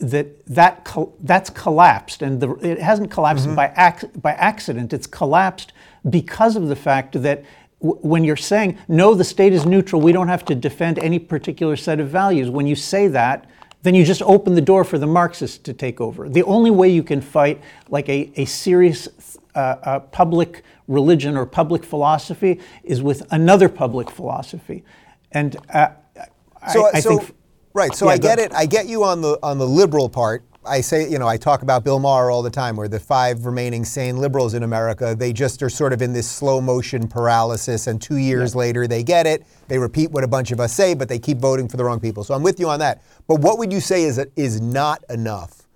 that 0.00 0.26
that 0.46 0.84
col- 0.84 1.14
that's 1.20 1.50
collapsed, 1.50 2.22
and 2.22 2.40
the, 2.40 2.50
it 2.72 2.78
hasn't 2.80 3.10
collapsed 3.10 3.46
Mm-hmm. 3.46 3.56
by 3.56 3.72
ac- 3.76 4.08
by 4.22 4.32
accident. 4.32 4.92
It's 4.92 5.06
collapsed 5.06 5.72
because 6.08 6.56
of 6.56 6.68
the 6.68 6.76
fact 6.76 7.20
that 7.22 7.44
w- 7.82 8.00
when 8.00 8.24
you're 8.24 8.36
saying 8.52 8.78
no, 8.88 9.14
the 9.14 9.24
state 9.24 9.52
is 9.52 9.66
neutral, 9.66 10.00
we 10.00 10.12
don't 10.12 10.28
have 10.28 10.44
to 10.46 10.54
defend 10.54 10.98
any 10.98 11.18
particular 11.18 11.76
set 11.76 12.00
of 12.00 12.08
values. 12.08 12.48
When 12.48 12.66
you 12.66 12.74
say 12.76 13.08
that, 13.08 13.44
then 13.82 13.94
you 13.94 14.04
just 14.04 14.22
open 14.22 14.54
the 14.54 14.62
door 14.62 14.82
for 14.84 14.98
the 14.98 15.06
Marxists 15.06 15.58
to 15.58 15.72
take 15.74 16.00
over. 16.00 16.28
The 16.28 16.44
only 16.44 16.70
way 16.70 16.88
you 16.88 17.02
can 17.02 17.20
fight 17.20 17.60
like 17.90 18.08
a, 18.08 18.32
a 18.36 18.46
serious 18.46 19.08
uh, 19.54 19.58
uh, 19.58 20.00
public 20.00 20.62
religion 20.88 21.36
or 21.36 21.44
public 21.46 21.84
philosophy 21.84 22.60
is 22.82 23.02
with 23.02 23.22
another 23.30 23.68
public 23.68 24.10
philosophy, 24.10 24.84
and 25.32 25.56
uh, 25.74 25.88
So, 26.68 26.86
I, 26.86 26.98
I 26.98 27.00
so 27.00 27.18
think 27.18 27.34
right. 27.72 27.94
So 27.94 28.06
Yeah, 28.06 28.12
I 28.12 28.18
get 28.18 28.38
it. 28.38 28.52
I 28.54 28.66
get 28.66 28.86
you 28.86 29.04
on 29.04 29.20
the 29.20 29.38
on 29.42 29.58
the 29.58 29.66
liberal 29.66 30.08
part. 30.08 30.44
I 30.66 30.82
say, 30.82 31.08
you 31.08 31.18
know, 31.18 31.26
I 31.26 31.38
talk 31.38 31.62
about 31.62 31.84
Bill 31.84 31.98
Maher 31.98 32.30
all 32.30 32.42
the 32.42 32.50
time, 32.50 32.76
where 32.76 32.86
the 32.86 33.00
five 33.00 33.46
remaining 33.46 33.82
sane 33.82 34.18
liberals 34.18 34.52
in 34.52 34.62
America, 34.62 35.14
they 35.18 35.32
just 35.32 35.62
are 35.62 35.70
sort 35.70 35.94
of 35.94 36.02
in 36.02 36.12
this 36.12 36.30
slow 36.30 36.60
motion 36.60 37.08
paralysis, 37.08 37.86
and 37.86 38.00
two 38.00 38.16
years 38.16 38.54
later 38.54 38.86
they 38.86 39.02
get 39.02 39.26
it. 39.26 39.46
They 39.68 39.78
repeat 39.78 40.10
what 40.10 40.22
a 40.22 40.28
bunch 40.28 40.50
of 40.50 40.60
us 40.60 40.74
say, 40.74 40.92
but 40.92 41.08
they 41.08 41.18
keep 41.18 41.38
voting 41.38 41.66
for 41.66 41.78
the 41.78 41.84
wrong 41.84 41.98
people. 41.98 42.24
So 42.24 42.34
I'm 42.34 42.42
with 42.42 42.60
you 42.60 42.68
on 42.68 42.78
that. 42.80 43.02
But 43.26 43.40
what 43.40 43.58
would 43.58 43.72
you 43.72 43.80
say 43.80 44.04
is 44.04 44.18
is 44.36 44.60
not 44.60 45.02
enough 45.08 45.66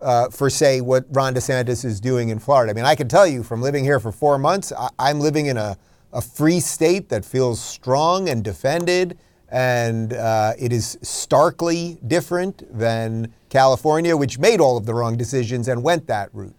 uh, 0.00 0.30
for, 0.30 0.48
say, 0.48 0.80
what 0.80 1.04
Ron 1.10 1.34
DeSantis 1.34 1.84
is 1.84 2.00
doing 2.00 2.30
in 2.30 2.38
Florida? 2.38 2.70
I 2.70 2.74
mean, 2.74 2.86
I 2.86 2.94
can 2.94 3.08
tell 3.08 3.26
you 3.26 3.42
from 3.42 3.60
living 3.60 3.84
here 3.84 4.00
for 4.00 4.10
four 4.10 4.38
months, 4.38 4.72
I, 4.72 4.88
I'm 4.98 5.20
living 5.20 5.46
in 5.46 5.58
a, 5.58 5.76
a 6.14 6.22
free 6.22 6.60
state 6.60 7.10
that 7.10 7.26
feels 7.26 7.60
strong 7.60 8.26
and 8.28 8.42
defended 8.42 9.18
and 9.50 10.12
uh, 10.12 10.52
it 10.58 10.72
is 10.72 10.98
starkly 11.02 11.98
different 12.06 12.62
than 12.76 13.32
California, 13.48 14.16
which 14.16 14.38
made 14.38 14.60
all 14.60 14.76
of 14.76 14.86
the 14.86 14.94
wrong 14.94 15.16
decisions 15.16 15.68
and 15.68 15.82
went 15.82 16.06
that 16.06 16.30
route. 16.32 16.54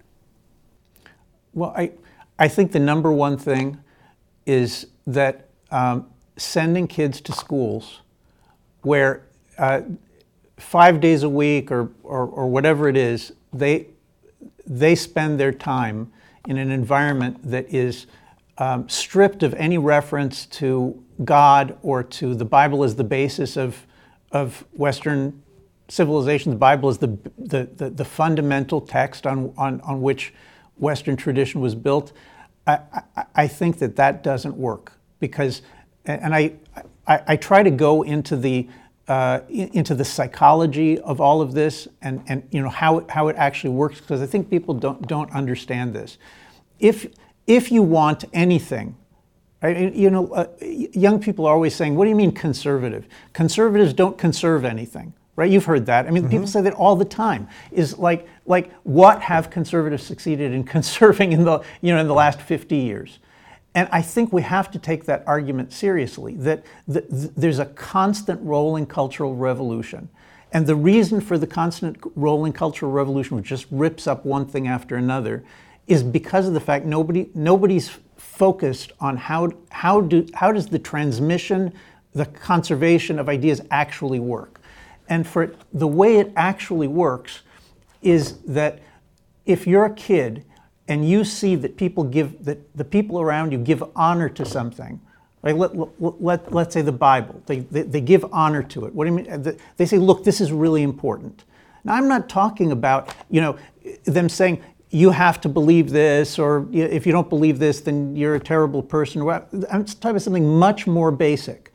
Well, 1.54 1.74
I, 1.76 1.92
I 2.38 2.48
think 2.48 2.72
the 2.72 2.80
number 2.80 3.12
one 3.12 3.38
thing 3.38 3.78
is 4.46 4.88
that 5.08 5.48
um, 5.72 6.08
sending 6.38 6.88
kids 6.88 7.22
to 7.22 7.32
schools 7.32 8.02
where 8.82 9.24
uh, 9.58 9.82
five 10.58 11.00
days 11.00 11.24
a 11.24 11.30
week 11.30 11.72
or, 11.72 11.90
or, 12.04 12.26
or 12.26 12.48
whatever 12.48 12.88
it 12.88 12.98
is, 12.98 13.34
they, 13.54 13.88
they 14.66 14.96
spend 14.96 15.40
their 15.40 15.52
time 15.52 16.12
in 16.48 16.58
an 16.58 16.72
environment 16.72 17.40
that 17.44 17.72
is 17.74 18.08
um, 18.62 18.88
stripped 18.88 19.42
of 19.42 19.56
any 19.56 19.80
reference 19.80 20.46
to 20.46 21.04
God 21.26 21.80
or 21.82 22.04
to 22.04 22.36
the 22.36 22.46
Bible 22.46 22.84
as 22.84 22.96
the 22.96 23.04
basis 23.04 23.58
of, 23.58 23.88
of 24.32 24.64
Western 24.74 25.42
civilization. 25.88 26.52
The 26.52 26.60
Bible 26.60 26.90
is 26.90 27.00
the, 27.00 27.18
the, 27.40 27.68
the, 27.76 27.90
the 27.90 28.06
fundamental 28.06 28.80
text 28.80 29.26
on, 29.26 29.52
on, 29.58 29.82
on 29.82 30.04
which 30.04 30.32
Western 30.78 31.18
tradition 31.18 31.60
was 31.60 31.74
built. 31.74 32.12
I, 32.68 32.82
I, 33.16 33.26
I 33.34 33.48
think 33.48 33.80
that 33.80 33.96
that 33.96 34.22
doesn't 34.22 34.56
work 34.56 34.94
because, 35.20 35.64
and 36.06 36.36
I, 36.36 36.54
I, 37.08 37.24
I 37.30 37.36
try 37.38 37.64
to 37.64 37.72
go 37.72 38.04
into 38.04 38.38
the, 38.38 38.70
uh, 39.08 39.40
into 39.50 39.96
the 39.96 40.06
psychology 40.06 41.00
of 41.00 41.20
all 41.20 41.42
of 41.42 41.54
this 41.54 41.88
and, 42.04 42.24
and 42.28 42.48
you 42.52 42.62
know 42.62 42.70
how 42.70 43.00
it, 43.00 43.10
how 43.10 43.28
it 43.30 43.36
actually 43.38 43.72
works 43.72 44.00
because 44.00 44.22
I 44.22 44.28
think 44.28 44.52
people 44.52 44.76
don't 44.76 45.08
don't 45.08 45.32
understand 45.32 45.94
this. 45.96 46.20
If 46.80 47.08
if 47.52 47.72
you 47.72 47.84
want 47.84 48.26
anything, 48.34 48.96
right, 49.62 49.94
you 49.94 50.10
know, 50.10 50.28
uh, 50.34 50.48
young 50.62 51.20
people 51.20 51.46
are 51.46 51.54
always 51.54 51.76
saying, 51.76 51.96
"What 51.96 52.06
do 52.06 52.10
you 52.10 52.16
mean 52.16 52.32
conservative? 52.32 53.08
Conservatives 53.34 53.94
don't 53.94 54.18
conserve 54.18 54.66
anything." 54.66 55.14
Right? 55.38 55.50
You've 55.50 55.66
heard 55.66 55.86
that. 55.86 56.08
I 56.08 56.12
mean, 56.12 56.30
people 56.30 56.46
say 56.46 56.62
that 56.62 56.74
all 56.74 56.96
the 56.96 57.06
time. 57.06 57.48
Is 57.72 57.98
like 57.98 58.28
like 58.46 58.72
what 58.84 59.22
have 59.22 59.50
conservatives 59.50 60.04
succeeded 60.04 60.52
in 60.52 60.64
conserving 60.76 61.32
in 61.32 61.44
the 61.44 61.62
you 61.82 61.94
know 61.94 62.00
in 62.00 62.08
the 62.08 62.14
last 62.14 62.42
50 62.42 62.76
years? 62.76 63.20
And 63.74 63.88
I 63.92 64.02
think 64.02 64.34
we 64.34 64.42
have 64.42 64.70
to 64.72 64.80
take 64.80 65.06
that 65.06 65.24
argument 65.26 65.72
seriously 65.72 66.36
that 66.36 66.66
th- 66.92 67.08
th- 67.10 67.32
there's 67.38 67.60
a 67.60 67.66
constant 67.66 68.42
rolling 68.44 68.86
cultural 68.86 69.34
revolution. 69.36 70.10
And 70.52 70.68
the 70.68 70.76
reason 70.76 71.22
for 71.22 71.38
the 71.38 71.48
constant 71.48 71.98
rolling 72.16 72.52
cultural 72.52 72.92
revolution, 72.92 73.38
which 73.38 73.46
just 73.46 73.66
rips 73.72 74.08
up 74.08 74.26
one 74.26 74.46
thing 74.46 74.68
after 74.68 74.98
another, 74.98 75.44
is 75.88 76.04
because 76.04 76.48
of 76.48 76.54
the 76.54 76.60
fact 76.60 76.86
nobody, 76.86 77.30
nobody's 77.34 77.90
focused 78.18 78.92
on 79.00 79.18
how, 79.18 79.50
how, 79.70 80.02
do, 80.02 80.26
how 80.34 80.52
does 80.52 80.68
the 80.68 80.80
transmission, 80.80 81.74
the 82.14 82.26
conservation 82.26 83.20
of 83.20 83.30
ideas 83.30 83.62
actually 83.72 84.20
work. 84.20 84.60
And 85.10 85.28
for 85.28 85.44
it- 85.44 85.56
the 85.74 85.88
way 85.88 86.18
it 86.18 86.32
actually 86.36 86.88
works 86.88 87.42
is 88.02 88.38
that 88.44 88.80
if 89.46 89.68
you're 89.68 89.86
a 89.86 89.94
kid 89.94 90.46
and 90.88 91.08
you 91.08 91.24
see 91.24 91.56
that 91.56 91.78
people 91.78 92.04
give 92.04 92.44
that 92.46 92.76
the 92.76 92.84
people 92.84 93.22
around 93.22 93.52
you 93.52 93.58
give 93.58 93.84
honor 93.96 94.30
to 94.30 94.46
something 94.46 95.00
like 95.44 95.56
let, 95.56 95.76
let, 95.76 96.22
let, 96.22 96.54
let's 96.54 96.74
say 96.74 96.82
the 96.82 96.92
bible 96.92 97.42
they, 97.46 97.60
they, 97.60 97.84
they 97.84 98.02
give 98.02 98.26
honor 98.32 98.64
to 98.64 98.86
it. 98.86 98.94
What 98.94 99.06
do 99.06 99.12
you 99.12 99.18
mean? 99.18 99.30
Uh, 99.32 99.54
they 99.78 99.86
say 99.86 99.98
look 99.98 100.24
this 100.24 100.42
is 100.42 100.52
really 100.52 100.84
important. 100.84 101.44
Now 101.84 101.96
i'm 101.96 102.08
not 102.08 102.30
talking 102.30 102.72
about 102.72 103.14
you 103.30 103.42
know 103.42 103.58
them 104.04 104.30
saying 104.30 104.62
you 104.94 105.12
have 105.12 105.40
to 105.42 105.50
believe 105.50 105.90
this 105.90 106.38
or 106.38 106.68
if 106.72 107.06
you 107.06 107.12
don't 107.12 107.30
believe 107.30 107.60
this 107.60 107.82
then 107.82 108.16
you're 108.16 108.36
a 108.36 108.40
terrible 108.40 108.84
person 108.84 109.22
i'm 109.72 109.86
talking 109.86 110.12
about 110.12 110.22
something 110.22 110.60
much 110.60 110.86
more 110.86 111.12
basic 111.12 111.72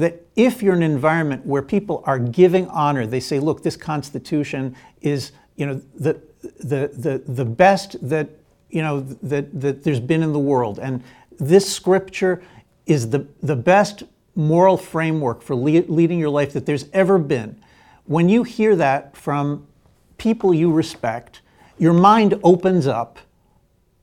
that 0.00 0.26
if 0.34 0.62
you're 0.62 0.74
in 0.74 0.82
an 0.82 0.90
environment 0.90 1.44
where 1.44 1.62
people 1.62 2.02
are 2.06 2.18
giving 2.18 2.66
honor, 2.68 3.06
they 3.06 3.20
say, 3.20 3.38
look, 3.38 3.62
this 3.62 3.76
Constitution 3.76 4.74
is, 5.02 5.32
you 5.56 5.66
know, 5.66 5.80
the, 5.94 6.20
the, 6.58 6.90
the, 6.94 7.22
the 7.26 7.44
best 7.44 7.96
that, 8.08 8.30
you 8.70 8.82
know, 8.82 9.00
that, 9.00 9.60
that 9.60 9.84
there's 9.84 10.00
been 10.00 10.22
in 10.22 10.32
the 10.32 10.38
world. 10.38 10.78
And 10.78 11.04
this 11.38 11.70
scripture 11.70 12.42
is 12.86 13.10
the, 13.10 13.26
the 13.42 13.56
best 13.56 14.04
moral 14.34 14.76
framework 14.76 15.42
for 15.42 15.54
le- 15.54 15.84
leading 15.86 16.18
your 16.18 16.30
life 16.30 16.52
that 16.54 16.66
there's 16.66 16.86
ever 16.92 17.18
been. 17.18 17.60
When 18.06 18.28
you 18.28 18.42
hear 18.42 18.74
that 18.76 19.16
from 19.16 19.66
people 20.18 20.54
you 20.54 20.72
respect, 20.72 21.42
your 21.80 21.94
mind 21.94 22.38
opens 22.44 22.86
up 22.86 23.18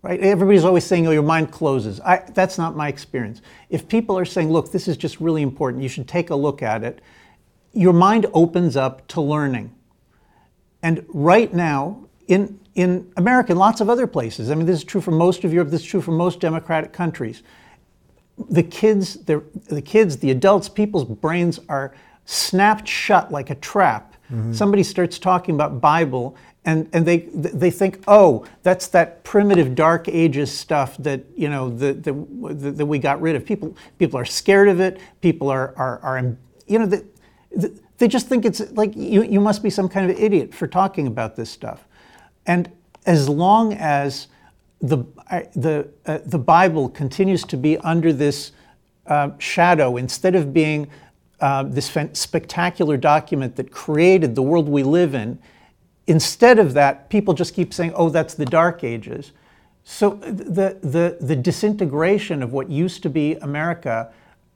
right? 0.08 0.20
Everybody's 0.22 0.64
always 0.64 0.86
saying, 0.86 1.08
"Oh, 1.08 1.12
your 1.12 1.24
mind 1.24 1.52
closes." 1.52 2.00
I, 2.02 2.24
that's 2.34 2.58
not 2.58 2.76
my 2.76 2.88
experience. 2.88 3.42
If 3.70 3.88
people 3.88 4.18
are 4.18 4.26
saying, 4.26 4.52
"Look, 4.52 4.72
this 4.72 4.88
is 4.88 4.98
just 4.98 5.20
really 5.20 5.42
important. 5.42 5.84
You 5.84 5.90
should 5.90 6.08
take 6.08 6.30
a 6.30 6.36
look 6.36 6.62
at 6.62 6.84
it," 6.84 7.02
your 7.74 7.94
mind 7.94 8.26
opens 8.34 8.78
up 8.78 9.06
to 9.10 9.22
learning. 9.22 9.74
And 10.82 11.06
right 11.10 11.54
now, 11.54 12.06
in 12.28 12.60
in 12.76 13.12
America 13.18 13.52
and 13.52 13.60
lots 13.60 13.82
of 13.82 13.90
other 13.90 14.08
places, 14.08 14.52
I 14.52 14.56
mean, 14.56 14.66
this 14.66 14.78
is 14.78 14.84
true 14.84 15.02
for 15.02 15.12
most 15.12 15.44
of 15.44 15.54
Europe. 15.54 15.72
This 15.72 15.82
is 15.82 15.88
true 15.88 16.02
for 16.02 16.12
most 16.12 16.40
democratic 16.40 16.94
countries. 16.94 17.44
The 18.50 18.64
kids, 18.64 19.16
the 19.26 19.44
the 19.70 19.82
kids, 19.82 20.18
the 20.18 20.32
adults, 20.32 20.70
people's 20.70 21.06
brains 21.06 21.60
are 21.68 21.94
snapped 22.26 22.88
shut 22.88 23.32
like 23.32 23.50
a 23.50 23.56
trap. 23.56 24.14
Mm-hmm. 24.32 24.54
Somebody 24.54 24.84
starts 24.84 25.18
talking 25.18 25.56
about 25.56 25.80
Bible, 25.80 26.36
and, 26.68 26.90
and 26.92 27.06
they 27.06 27.20
they 27.34 27.72
think, 27.72 28.04
oh, 28.10 28.46
that's 28.62 28.88
that 28.88 29.24
primitive 29.24 29.74
Dark 29.74 30.10
Ages 30.10 30.52
stuff 30.52 30.98
that 30.98 31.24
you 31.34 31.48
know 31.48 31.70
that 31.70 32.04
that, 32.04 32.86
we 32.86 33.00
got 33.00 33.22
rid 33.22 33.38
of. 33.38 33.46
People 33.46 33.78
people 33.98 34.20
are 34.20 34.26
scared 34.26 34.68
of 34.68 34.82
it. 34.82 35.00
People 35.22 35.50
are 35.50 35.74
are, 35.78 36.00
are 36.00 36.36
you 36.68 36.78
know 36.78 36.86
that 36.86 37.06
they 37.98 38.10
just 38.10 38.28
think 38.28 38.44
it's 38.44 38.60
like 38.72 38.94
you, 38.98 39.24
you 39.24 39.40
must 39.40 39.64
be 39.64 39.70
some 39.70 39.88
kind 39.88 40.12
of 40.12 40.20
idiot 40.20 40.54
for 40.54 40.68
talking 40.68 41.08
about 41.08 41.38
this 41.38 41.50
stuff. 41.50 41.88
And 42.46 42.70
as 43.06 43.30
long 43.30 43.74
as 43.74 44.28
the 44.82 45.06
the 45.56 45.88
uh, 46.06 46.20
the 46.26 46.38
Bible 46.38 46.90
continues 46.90 47.46
to 47.46 47.56
be 47.56 47.78
under 47.78 48.12
this 48.12 48.52
uh, 49.06 49.30
shadow 49.38 49.96
instead 49.96 50.36
of 50.36 50.54
being 50.54 50.90
uh, 51.40 51.64
this 51.64 51.98
spectacular 52.12 52.98
document 52.98 53.56
that 53.56 53.72
created 53.72 54.36
the 54.36 54.44
world 54.44 54.68
we 54.68 54.84
live 54.84 55.16
in, 55.16 55.40
instead 56.08 56.60
of 56.60 56.74
that, 56.74 57.10
people 57.10 57.34
just 57.34 57.54
keep 57.54 57.74
saying, 57.74 57.94
"Oh, 57.96 58.10
that's 58.10 58.34
the 58.34 58.46
Dark 58.46 58.84
Ages." 58.84 59.34
So 59.84 60.16
the 60.16 60.78
the 60.82 61.18
the 61.22 61.36
disintegration 61.36 62.44
of 62.44 62.54
what 62.54 62.70
used 62.70 63.04
to 63.04 63.10
be 63.10 63.36
America, 63.36 64.12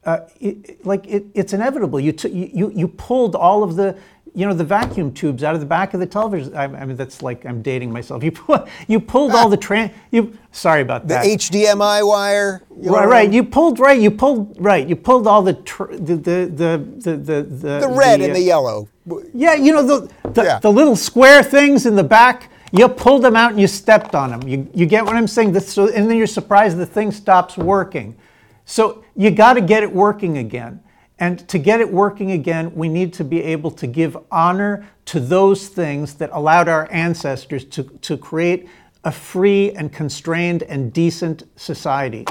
uh, 0.06 0.22
it, 0.40 0.86
like 0.86 1.08
it, 1.08 1.26
it's 1.34 1.54
inevitable. 1.54 2.00
You, 2.00 2.14
t- 2.14 2.30
you 2.54 2.72
you 2.76 2.88
pulled 2.88 3.36
all 3.36 3.64
of 3.64 3.76
the 3.76 3.98
you 4.34 4.46
know 4.48 4.54
the 4.54 4.64
vacuum 4.64 5.14
tubes 5.14 5.44
out 5.44 5.54
of 5.56 5.60
the 5.60 5.66
back 5.68 5.94
of 5.94 6.00
the 6.00 6.06
television. 6.06 6.56
I, 6.56 6.64
I 6.64 6.86
mean 6.86 6.96
that's 6.96 7.22
like 7.22 7.46
I'm 7.46 7.62
dating 7.62 7.92
myself. 7.92 8.24
You 8.28 8.32
pu- 8.32 8.66
you 8.88 9.00
pulled 9.00 9.34
all 9.34 9.50
the 9.50 9.58
tran 9.68 9.92
you. 10.12 10.38
Sorry 10.52 10.82
about 10.82 11.08
that. 11.08 11.24
The. 11.24 11.36
HDMI 11.38 12.08
wire. 12.08 12.64
Right, 12.70 13.06
right. 13.08 13.32
You 13.34 13.44
pulled 13.44 13.80
right. 13.80 14.00
You 14.00 14.12
pulled 14.12 14.56
right. 14.60 14.88
You 14.88 14.96
pulled 14.96 15.28
all 15.28 15.42
the 15.42 15.54
tr- 15.54 15.86
the, 15.94 16.16
the 16.16 16.52
the 16.54 16.88
the 16.98 17.18
the 17.18 17.44
the 17.44 17.80
The 17.82 17.94
red 17.98 18.22
uh, 18.22 18.26
and 18.26 18.36
the 18.36 18.42
yellow. 18.42 18.88
yeah, 19.34 19.56
you 19.56 19.74
know 19.74 19.84
the 19.84 20.10
the, 20.32 20.44
Yeah. 20.44 20.60
the 20.60 20.72
little 20.72 20.96
square 20.96 21.44
things 21.44 21.86
in 21.86 21.96
the 21.96 22.04
back. 22.04 22.50
You 22.74 22.88
pulled 22.88 23.24
them 23.24 23.36
out 23.36 23.52
and 23.52 23.60
you 23.60 23.68
stepped 23.68 24.16
on 24.16 24.30
them. 24.30 24.48
You, 24.48 24.66
you 24.74 24.86
get 24.86 25.04
what 25.04 25.18
I'm 25.18 25.28
saying? 25.28 25.52
This, 25.52 25.74
so, 25.74 25.90
and 25.90 26.10
then 26.10 26.16
you're 26.16 26.26
surprised 26.26 26.78
the 26.78 26.86
thing 26.86 27.12
stops 27.12 27.58
working. 27.58 28.16
So 28.64 29.04
you 29.18 29.30
got 29.30 29.56
to 29.56 29.62
get 29.62 29.84
it 29.84 29.92
working 29.92 30.38
again. 30.38 30.80
And 31.22 31.48
to 31.50 31.60
get 31.60 31.80
it 31.80 31.94
working 31.94 32.32
again, 32.32 32.74
we 32.74 32.90
need 32.90 33.14
to 33.14 33.24
be 33.24 33.44
able 33.44 33.70
to 33.72 33.86
give 33.86 34.18
honor 34.32 34.90
to 35.06 35.20
those 35.20 35.68
things 35.68 36.16
that 36.16 36.32
allowed 36.34 36.68
our 36.68 36.92
ancestors 36.92 37.64
to, 37.66 37.84
to 37.84 38.18
create 38.18 38.68
a 39.04 39.12
free 39.12 39.72
and 39.74 39.94
constrained 39.94 40.64
and 40.64 40.92
decent 40.92 41.44
society. 41.58 42.26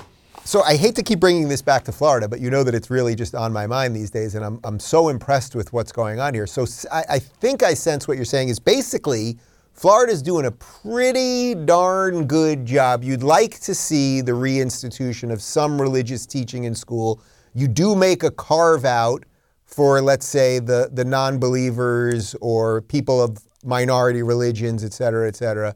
So 0.45 0.63
I 0.63 0.75
hate 0.75 0.97
to 0.97 1.05
keep 1.05 1.21
bringing 1.21 1.49
this 1.49 1.63
back 1.63 1.85
to 1.85 1.93
Florida, 1.93 2.27
but 2.27 2.41
you 2.41 2.51
know 2.51 2.65
that 2.65 2.75
it's 2.75 2.91
really 2.91 3.15
just 3.15 3.37
on 3.37 3.53
my 3.53 3.65
mind 3.65 3.95
these 3.95 4.11
days, 4.11 4.35
and 4.35 4.45
I'm, 4.45 4.59
I'm 4.65 4.81
so 4.81 5.09
impressed 5.09 5.55
with 5.55 5.73
what's 5.73 5.93
going 5.93 6.19
on 6.19 6.35
here. 6.35 6.49
So 6.49 6.67
I, 6.91 7.05
I 7.11 7.19
think 7.21 7.63
I 7.63 7.75
sense 7.75 8.09
what 8.09 8.17
you're 8.17 8.25
saying 8.25 8.49
is 8.49 8.59
basically 8.59 9.39
Florida's 9.73 10.21
doing 10.21 10.47
a 10.47 10.51
pretty 10.51 11.55
darn 11.55 12.27
good 12.27 12.67
job. 12.67 13.05
You'd 13.05 13.23
like 13.23 13.61
to 13.61 13.75
see 13.75 14.21
the 14.21 14.33
reinstitution 14.33 15.31
of 15.31 15.41
some 15.41 15.81
religious 15.81 16.27
teaching 16.27 16.65
in 16.65 16.75
school. 16.75 17.23
You 17.55 17.69
do 17.69 17.95
make 17.95 18.23
a 18.23 18.31
carve 18.31 18.85
out 18.85 19.25
for, 19.65 20.01
let's 20.03 20.27
say, 20.27 20.59
the, 20.59 20.91
the 20.93 21.05
non 21.05 21.39
believers 21.39 22.35
or 22.41 22.83
people 22.83 23.23
of 23.23 23.39
minority 23.65 24.23
religions, 24.23 24.85
et 24.85 24.93
cetera, 24.93 25.29
et 25.29 25.37
cetera. 25.37 25.75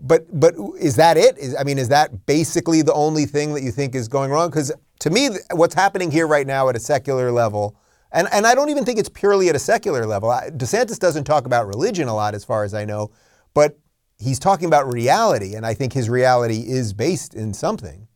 But, 0.00 0.26
but 0.38 0.54
is 0.78 0.96
that 0.96 1.16
it? 1.16 1.36
Is, 1.38 1.56
I 1.56 1.64
mean, 1.64 1.78
is 1.78 1.88
that 1.88 2.26
basically 2.26 2.82
the 2.82 2.94
only 2.94 3.26
thing 3.26 3.54
that 3.54 3.62
you 3.62 3.72
think 3.72 3.94
is 3.94 4.08
going 4.08 4.30
wrong? 4.30 4.48
Because 4.48 4.72
to 5.00 5.10
me, 5.10 5.30
what's 5.52 5.74
happening 5.74 6.10
here 6.10 6.26
right 6.26 6.46
now 6.46 6.68
at 6.68 6.76
a 6.76 6.80
secular 6.80 7.30
level, 7.32 7.76
and, 8.12 8.28
and 8.32 8.46
I 8.46 8.54
don't 8.54 8.70
even 8.70 8.84
think 8.84 8.98
it's 8.98 9.08
purely 9.08 9.48
at 9.48 9.56
a 9.56 9.60
secular 9.60 10.06
level. 10.06 10.30
DeSantis 10.30 10.98
doesn't 10.98 11.24
talk 11.24 11.46
about 11.46 11.66
religion 11.66 12.08
a 12.08 12.14
lot, 12.14 12.34
as 12.34 12.44
far 12.44 12.64
as 12.64 12.74
I 12.74 12.84
know, 12.84 13.10
but 13.54 13.78
he's 14.18 14.38
talking 14.38 14.66
about 14.66 14.92
reality, 14.92 15.54
and 15.54 15.66
I 15.66 15.74
think 15.74 15.92
his 15.92 16.08
reality 16.08 16.64
is 16.66 16.92
based 16.92 17.34
in 17.34 17.52
something. 17.52 18.08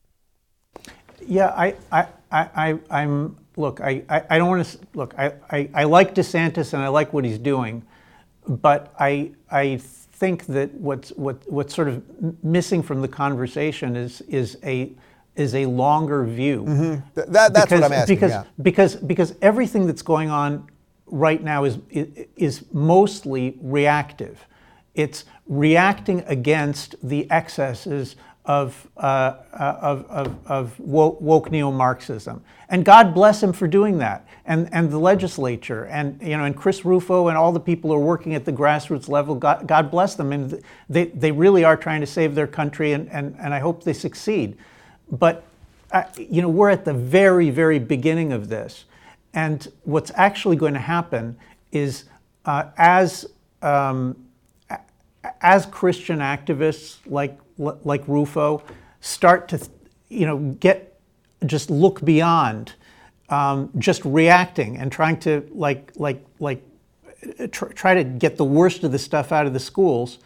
Yeah, 1.26 1.48
I, 1.48 1.74
I, 1.90 2.06
I, 2.32 2.78
I 2.90 3.02
am 3.02 3.36
look. 3.56 3.80
I, 3.80 4.02
I, 4.08 4.22
I 4.30 4.38
don't 4.38 4.48
want 4.48 4.66
to 4.66 4.78
look. 4.94 5.14
I, 5.18 5.34
I, 5.50 5.70
I 5.74 5.84
like 5.84 6.14
DeSantis 6.14 6.72
and 6.72 6.82
I 6.82 6.88
like 6.88 7.12
what 7.12 7.24
he's 7.24 7.38
doing, 7.38 7.84
but 8.46 8.94
I, 8.98 9.32
I 9.50 9.76
think 9.76 10.46
that 10.46 10.72
what's 10.74 11.10
what, 11.10 11.50
what's 11.50 11.74
sort 11.74 11.88
of 11.88 12.02
missing 12.44 12.82
from 12.82 13.02
the 13.02 13.08
conversation 13.08 13.96
is 13.96 14.20
is 14.22 14.58
a 14.64 14.92
is 15.36 15.54
a 15.54 15.66
longer 15.66 16.24
view. 16.24 16.64
Mm-hmm. 16.64 17.32
That, 17.32 17.32
that's 17.32 17.66
because, 17.66 17.80
what 17.80 17.84
I'm 17.84 17.92
asking. 17.92 18.16
Because 18.16 18.30
yeah. 18.30 18.44
because 18.60 18.96
because 18.96 19.34
everything 19.42 19.86
that's 19.86 20.02
going 20.02 20.30
on 20.30 20.68
right 21.06 21.42
now 21.42 21.64
is 21.64 21.78
is 22.36 22.64
mostly 22.72 23.58
reactive. 23.60 24.46
It's 24.94 25.24
reacting 25.46 26.20
against 26.26 26.96
the 27.02 27.30
excesses 27.30 28.16
of, 28.44 28.88
uh, 28.96 29.00
uh, 29.52 29.78
of, 29.80 30.10
of, 30.10 30.46
of, 30.46 30.80
woke, 30.80 31.50
neo-Marxism. 31.50 32.42
And 32.68 32.84
God 32.84 33.14
bless 33.14 33.42
him 33.42 33.52
for 33.52 33.68
doing 33.68 33.98
that, 33.98 34.26
and, 34.46 34.68
and 34.72 34.90
the 34.90 34.98
legislature, 34.98 35.84
and, 35.84 36.20
you 36.20 36.36
know, 36.36 36.44
and 36.44 36.56
Chris 36.56 36.84
Rufo 36.84 37.28
and 37.28 37.38
all 37.38 37.52
the 37.52 37.60
people 37.60 37.90
who 37.90 37.96
are 37.96 38.04
working 38.04 38.34
at 38.34 38.44
the 38.44 38.52
grassroots 38.52 39.08
level, 39.08 39.36
God, 39.36 39.68
God 39.68 39.90
bless 39.90 40.16
them. 40.16 40.32
And 40.32 40.60
they, 40.88 41.06
they 41.06 41.30
really 41.30 41.64
are 41.64 41.76
trying 41.76 42.00
to 42.00 42.06
save 42.06 42.34
their 42.34 42.48
country, 42.48 42.92
and, 42.92 43.08
and, 43.10 43.36
and 43.38 43.54
I 43.54 43.60
hope 43.60 43.84
they 43.84 43.92
succeed. 43.92 44.56
But, 45.10 45.44
uh, 45.92 46.04
you 46.16 46.42
know, 46.42 46.48
we're 46.48 46.70
at 46.70 46.84
the 46.84 46.94
very, 46.94 47.50
very 47.50 47.78
beginning 47.78 48.32
of 48.32 48.48
this. 48.48 48.86
And 49.34 49.70
what's 49.84 50.10
actually 50.14 50.56
going 50.56 50.74
to 50.74 50.80
happen 50.80 51.36
is 51.70 52.04
uh, 52.44 52.64
as 52.76 53.26
um, 53.62 54.16
as 55.40 55.66
Christian 55.66 56.18
activists 56.18 56.98
like 57.06 57.38
like 57.58 58.06
Rufo 58.08 58.62
start 59.00 59.48
to 59.48 59.68
you 60.08 60.26
know 60.26 60.38
get 60.38 61.00
just 61.46 61.70
look 61.70 62.04
beyond 62.04 62.74
um, 63.28 63.70
just 63.78 64.04
reacting 64.04 64.76
and 64.76 64.92
trying 64.92 65.18
to 65.20 65.48
like 65.52 65.92
like 65.96 66.24
like 66.38 66.62
tr- 67.50 67.66
try 67.66 67.94
to 67.94 68.04
get 68.04 68.36
the 68.36 68.44
worst 68.44 68.84
of 68.84 68.92
the 68.92 68.98
stuff 68.98 69.32
out 69.32 69.46
of 69.46 69.52
the 69.52 69.60
schools, 69.60 70.18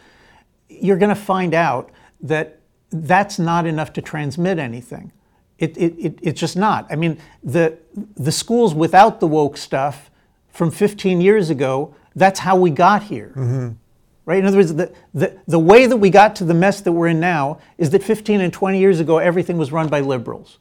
you're 0.69 0.97
going 0.97 1.15
to 1.15 1.21
find 1.21 1.55
out 1.55 1.91
that 2.21 2.61
that's 2.91 3.39
not 3.39 3.67
enough 3.67 3.93
to 3.95 4.03
transmit 4.03 4.59
anything. 4.59 5.13
It, 5.59 5.77
it, 5.77 5.95
it, 5.99 6.19
it's 6.23 6.41
just 6.41 6.57
not. 6.57 6.87
I 6.91 6.97
mean, 6.97 7.19
the, 7.43 7.79
the 8.17 8.33
schools 8.33 8.75
without 8.75 9.21
the 9.21 9.27
woke 9.27 9.57
stuff 9.57 10.11
from 10.51 10.71
15 10.71 11.21
years 11.21 11.49
ago, 11.49 11.95
that's 12.15 12.41
how 12.41 12.57
we 12.57 12.71
got 12.71 13.05
here. 13.05 13.33
Mm-hmm 13.37 13.73
right? 14.27 14.39
In 14.39 14.45
other 14.45 14.59
words, 14.59 14.75
the, 14.75 14.93
the, 15.15 15.39
the 15.47 15.59
way 15.59 15.87
that 15.87 15.97
we 15.97 16.11
got 16.11 16.37
to 16.37 16.45
the 16.45 16.53
mess 16.53 16.83
that 16.83 16.93
we're 16.93 17.07
in 17.07 17.21
now 17.21 17.61
is 17.79 17.91
that 17.91 18.03
15 18.03 18.41
and 18.41 18.53
20 18.53 18.79
years 18.79 19.01
ago, 19.01 19.19
everything 19.19 19.57
was 19.57 19.73
run 19.73 19.89
by 19.89 20.01
liberals. 20.01 20.59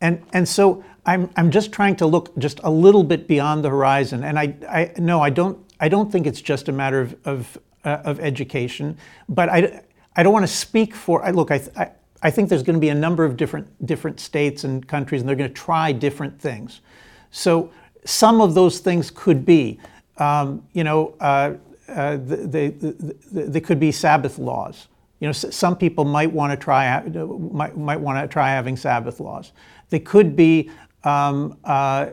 And, 0.00 0.22
and 0.32 0.48
so 0.48 0.84
I'm, 1.06 1.30
I'm 1.36 1.50
just 1.50 1.72
trying 1.72 1.96
to 1.96 2.06
look 2.06 2.36
just 2.38 2.60
a 2.62 2.70
little 2.70 3.02
bit 3.02 3.26
beyond 3.26 3.64
the 3.64 3.70
horizon. 3.70 4.22
And 4.24 4.38
I, 4.38 4.54
I 4.68 4.92
no, 4.98 5.20
I 5.20 5.30
don't, 5.30 5.58
I 5.80 5.88
don't 5.88 6.12
think 6.12 6.26
it's 6.26 6.40
just 6.40 6.68
a 6.68 6.72
matter 6.72 7.00
of, 7.00 7.16
of, 7.24 7.58
uh, 7.84 8.02
of 8.04 8.20
education, 8.20 8.96
but 9.28 9.48
I, 9.48 9.82
I 10.14 10.22
don't 10.22 10.32
want 10.32 10.46
to 10.46 10.52
speak 10.52 10.94
for, 10.94 11.24
I, 11.24 11.30
look, 11.30 11.50
I, 11.50 11.62
I, 11.76 11.90
I 12.22 12.30
think 12.30 12.48
there's 12.48 12.62
going 12.62 12.74
to 12.74 12.80
be 12.80 12.90
a 12.90 12.94
number 12.94 13.24
of 13.24 13.36
different, 13.36 13.86
different 13.86 14.20
states 14.20 14.64
and 14.64 14.86
countries, 14.86 15.22
and 15.22 15.28
they're 15.28 15.36
going 15.36 15.50
to 15.50 15.54
try 15.54 15.90
different 15.90 16.40
things. 16.40 16.82
So 17.30 17.70
some 18.04 18.40
of 18.40 18.54
those 18.54 18.78
things 18.78 19.10
could 19.10 19.44
be, 19.44 19.80
um, 20.18 20.64
you 20.72 20.84
know, 20.84 21.14
uh, 21.20 21.54
uh, 21.92 22.18
they, 22.20 22.68
they, 22.70 23.60
could 23.60 23.78
be 23.78 23.92
Sabbath 23.92 24.38
laws. 24.38 24.88
You 25.20 25.28
know, 25.28 25.32
some 25.32 25.76
people 25.76 26.04
might 26.04 26.32
want 26.32 26.50
to 26.52 26.56
try 26.56 27.00
might, 27.06 27.76
might 27.76 28.00
want 28.00 28.22
to 28.22 28.32
try 28.32 28.50
having 28.50 28.76
Sabbath 28.76 29.20
laws. 29.20 29.52
They 29.90 30.00
could 30.00 30.34
be 30.34 30.70
um, 31.04 31.58
uh, 31.64 32.10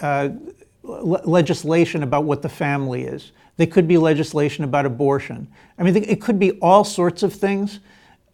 uh, 0.00 0.30
legislation 0.82 2.02
about 2.02 2.24
what 2.24 2.42
the 2.42 2.48
family 2.48 3.04
is. 3.04 3.32
They 3.56 3.66
could 3.66 3.88
be 3.88 3.96
legislation 3.96 4.64
about 4.64 4.86
abortion. 4.86 5.48
I 5.78 5.82
mean, 5.82 5.96
it 5.96 6.20
could 6.20 6.38
be 6.38 6.52
all 6.60 6.84
sorts 6.84 7.22
of 7.22 7.32
things. 7.32 7.80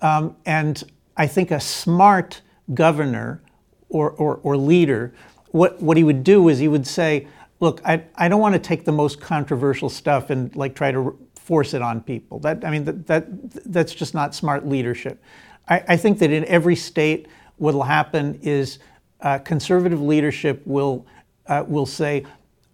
Um, 0.00 0.37
and 0.46 0.82
I 1.16 1.26
think 1.26 1.50
a 1.50 1.61
smart 1.61 2.40
governor 2.74 3.40
or, 3.88 4.11
or, 4.11 4.40
or 4.42 4.56
leader, 4.56 5.14
what, 5.50 5.80
what 5.80 5.96
he 5.96 6.04
would 6.04 6.24
do 6.24 6.48
is 6.48 6.58
he 6.58 6.68
would 6.68 6.87
say, 6.87 7.28
look, 7.62 7.81
I, 7.85 8.03
I 8.16 8.27
don't 8.29 8.40
want 8.40 8.55
to 8.55 8.59
take 8.59 8.85
the 8.85 8.92
most 8.92 9.20
controversial 9.20 9.88
stuff 9.88 10.31
and 10.31 10.55
like 10.57 10.75
try 10.75 10.90
to 10.90 11.16
force 11.37 11.75
it 11.75 11.81
on 11.81 12.01
people. 12.01 12.40
That 12.40 12.64
I 12.64 12.70
mean 12.70 12.85
that, 12.85 13.07
that 13.07 13.27
that's 13.72 13.94
just 13.94 14.14
not 14.14 14.35
smart 14.35 14.66
leadership. 14.66 15.22
I, 15.68 15.85
I 15.88 15.96
think 15.96 16.18
that 16.18 16.33
in 16.33 16.44
every 16.46 16.75
state, 16.75 17.29
what 17.59 17.72
will 17.72 17.85
happen 17.85 18.38
is 18.42 18.81
uh, 19.20 19.38
conservative 19.38 20.03
leadership 20.03 20.61
will 20.66 21.07
uh, 21.46 21.64
will 21.66 21.87
say, 21.87 22.27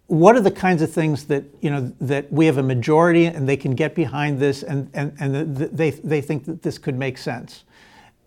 what 0.07 0.35
are 0.35 0.41
the 0.41 0.51
kinds 0.51 0.81
of 0.81 0.91
things 0.91 1.25
that 1.25 1.43
you 1.61 1.69
know 1.69 1.93
that 2.01 2.31
we 2.33 2.47
have 2.47 2.57
a 2.57 2.63
majority 2.63 3.27
and 3.27 3.47
they 3.47 3.57
can 3.57 3.75
get 3.75 3.93
behind 3.93 4.39
this 4.39 4.63
and 4.63 4.89
and, 4.95 5.15
and 5.19 5.55
they 5.55 5.91
they 5.91 6.19
think 6.19 6.45
that 6.45 6.63
this 6.63 6.79
could 6.79 6.97
make 6.97 7.19
sense 7.19 7.63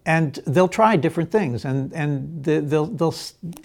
and 0.07 0.41
they'll 0.47 0.69
try 0.69 0.95
different 0.95 1.31
things 1.31 1.65
and 1.65 1.93
and 1.93 2.45
they'll 2.45 2.87
they'll 2.87 3.15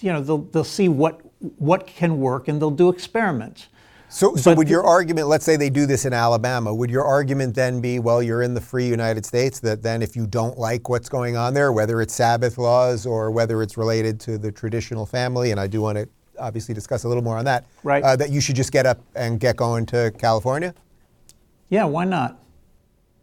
you 0.00 0.12
know 0.12 0.20
they'll 0.20 0.38
they'll 0.38 0.64
see 0.64 0.88
what 0.88 1.20
what 1.58 1.86
can 1.86 2.18
work 2.18 2.48
and 2.48 2.60
they'll 2.60 2.70
do 2.70 2.88
experiments. 2.88 3.68
So, 4.10 4.36
so 4.36 4.54
would 4.54 4.70
your 4.70 4.84
argument, 4.84 5.28
let's 5.28 5.44
say 5.44 5.56
they 5.56 5.68
do 5.68 5.84
this 5.84 6.06
in 6.06 6.14
Alabama, 6.14 6.74
would 6.74 6.90
your 6.90 7.04
argument 7.04 7.54
then 7.54 7.82
be, 7.82 7.98
well, 7.98 8.22
you're 8.22 8.40
in 8.40 8.54
the 8.54 8.60
free 8.60 8.88
United 8.88 9.26
States, 9.26 9.60
that 9.60 9.82
then 9.82 10.00
if 10.00 10.16
you 10.16 10.26
don't 10.26 10.58
like 10.58 10.88
what's 10.88 11.10
going 11.10 11.36
on 11.36 11.52
there, 11.52 11.72
whether 11.72 12.00
it's 12.00 12.14
Sabbath 12.14 12.56
laws 12.56 13.04
or 13.04 13.30
whether 13.30 13.62
it's 13.62 13.76
related 13.76 14.18
to 14.20 14.38
the 14.38 14.50
traditional 14.50 15.04
family, 15.04 15.50
and 15.50 15.60
I 15.60 15.66
do 15.66 15.82
want 15.82 15.98
to 15.98 16.08
obviously 16.38 16.74
discuss 16.74 17.04
a 17.04 17.08
little 17.08 17.22
more 17.22 17.36
on 17.36 17.44
that, 17.44 17.66
right. 17.82 18.02
Uh, 18.02 18.16
that 18.16 18.30
you 18.30 18.40
should 18.40 18.56
just 18.56 18.72
get 18.72 18.86
up 18.86 18.98
and 19.14 19.38
get 19.38 19.56
going 19.56 19.84
to 19.86 20.10
California? 20.18 20.74
Yeah, 21.68 21.84
why 21.84 22.04
not? 22.04 22.38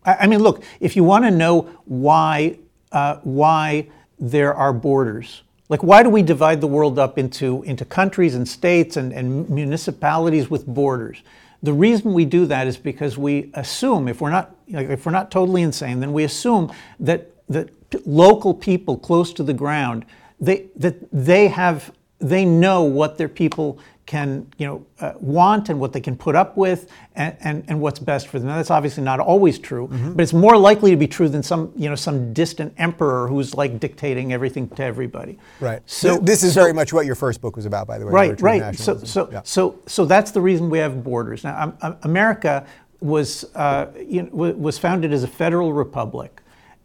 I, 0.06 0.15
I 0.21 0.28
mean, 0.28 0.39
look, 0.39 0.63
if 0.80 0.95
you 0.95 1.04
want 1.04 1.25
to 1.25 1.32
know 1.32 1.62
why, 1.86 2.60
uh, 2.91 3.17
why 3.23 3.89
there 4.19 4.54
are 4.54 4.71
borders, 4.71 5.41
like, 5.67 5.82
why 5.82 6.04
do 6.04 6.10
we 6.10 6.21
divide 6.21 6.62
the 6.62 6.67
world 6.67 6.99
up 6.99 7.17
into, 7.17 7.63
into 7.63 7.86
countries 7.86 8.36
and 8.36 8.47
states 8.47 8.97
and, 8.97 9.12
and 9.12 9.49
municipalities 9.49 10.49
with 10.49 10.67
borders? 10.67 11.21
The 11.63 11.73
reason 11.73 12.13
we 12.13 12.25
do 12.25 12.45
that 12.45 12.67
is 12.67 12.78
because 12.78 13.17
we 13.17 13.49
assume, 13.56 14.08
if 14.08 14.21
we're 14.21 14.30
not, 14.30 14.56
if 14.67 15.06
we're 15.06 15.12
not 15.12 15.32
totally 15.32 15.63
insane, 15.63 15.99
then 15.99 16.13
we 16.13 16.23
assume 16.23 16.71
that, 16.99 17.32
that 17.49 17.69
local 18.06 18.54
people 18.54 18.97
close 18.97 19.34
to 19.34 19.43
the 19.43 19.54
ground, 19.54 20.06
they, 20.39 20.67
that 20.75 20.97
they 21.12 21.47
have, 21.47 21.91
they 22.19 22.45
know 22.45 22.84
what 22.84 23.17
their 23.17 23.30
people 23.30 23.80
can 24.06 24.46
you 24.58 24.68
know 24.68 24.86
uh, 25.00 25.13
want 25.20 25.70
and 25.70 25.80
what 25.80 25.91
they 25.91 26.00
can 26.00 26.15
put 26.15 26.36
up 26.36 26.56
with 26.56 26.91
and, 27.15 27.36
and, 27.39 27.63
and 27.68 27.80
what's 27.80 27.98
best 27.98 28.28
for 28.28 28.38
them. 28.39 28.50
Now, 28.50 28.58
that's 28.58 28.70
obviously 28.70 29.04
not 29.04 29.20
always 29.20 29.58
true, 29.58 29.88
mm-hmm. 29.88 30.13
but 30.13 30.22
it's 30.22 30.34
more 30.34 30.58
likely 30.58 30.91
to 30.91 30.98
be 30.98 31.08
true 31.08 31.30
than 31.30 31.41
some 31.41 31.72
you 31.76 31.89
know 31.89 31.96
some 31.96 32.34
distant 32.34 32.74
emperor 32.78 33.28
who's 33.28 33.56
like 33.56 33.80
dictating 33.80 34.34
everything 34.34 34.70
to 34.70 34.84
everybody. 34.84 35.39
Right. 35.60 35.82
So 35.86 36.18
this 36.18 36.44
is 36.44 36.54
so, 36.54 36.62
very 36.62 36.74
much 36.74 36.94
what 36.94 37.06
your 37.06 37.15
first 37.15 37.41
book 37.41 37.56
was 37.56 37.65
about, 37.65 37.88
by 37.88 37.98
the 37.98 38.06
way. 38.06 38.12
Right. 38.12 38.41
Right. 38.41 38.76
So 38.76 38.98
so 38.98 39.30
yeah. 39.32 39.41
so 39.44 39.80
so 39.88 40.06
that's 40.06 40.32
the 40.32 40.41
reason 40.41 40.70
we 40.70 40.80
have 40.80 41.04
borders. 41.04 41.44
Now, 41.44 41.74
um, 41.82 41.98
America 42.04 42.65
was 43.06 43.46
uh, 43.56 43.88
you 44.08 44.24
know, 44.24 44.30
was 44.32 44.78
founded 44.78 45.13
as 45.13 45.24
a 45.24 45.28
federal 45.28 45.74
republic, 45.74 46.41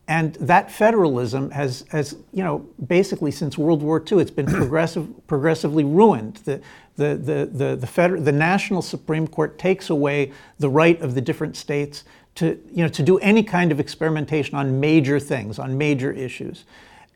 And 0.09 0.35
that 0.35 0.71
federalism 0.71 1.51
has, 1.53 1.85
has, 1.91 2.17
you 2.33 2.43
know, 2.43 2.67
basically 2.87 3.31
since 3.31 3.57
World 3.57 3.83
War 3.83 4.03
II, 4.11 4.19
it's 4.19 4.31
been 4.31 4.47
progressive, 4.63 5.09
progressively 5.27 5.85
ruined. 5.85 6.37
The, 6.45 6.61
the, 6.97 7.17
the, 7.17 7.51
the, 7.53 7.77
the, 7.77 7.87
federal, 7.87 8.23
the 8.23 8.33
National 8.33 8.83
Supreme 8.83 9.27
Court 9.27 9.59
takes 9.59 9.91
away 9.91 10.33
the 10.59 10.69
right 10.69 11.01
of 11.01 11.15
the 11.15 11.21
different 11.21 11.57
states 11.57 12.05
to, 12.37 12.61
you 12.71 12.83
know, 12.83 12.89
to 12.89 13.03
do 13.03 13.19
any 13.19 13.43
kind 13.43 13.73
of 13.73 13.81
experimentation 13.81 14.55
on 14.55 14.79
major 14.79 15.19
things, 15.19 15.59
on 15.59 15.77
major 15.77 16.13
issues. 16.13 16.65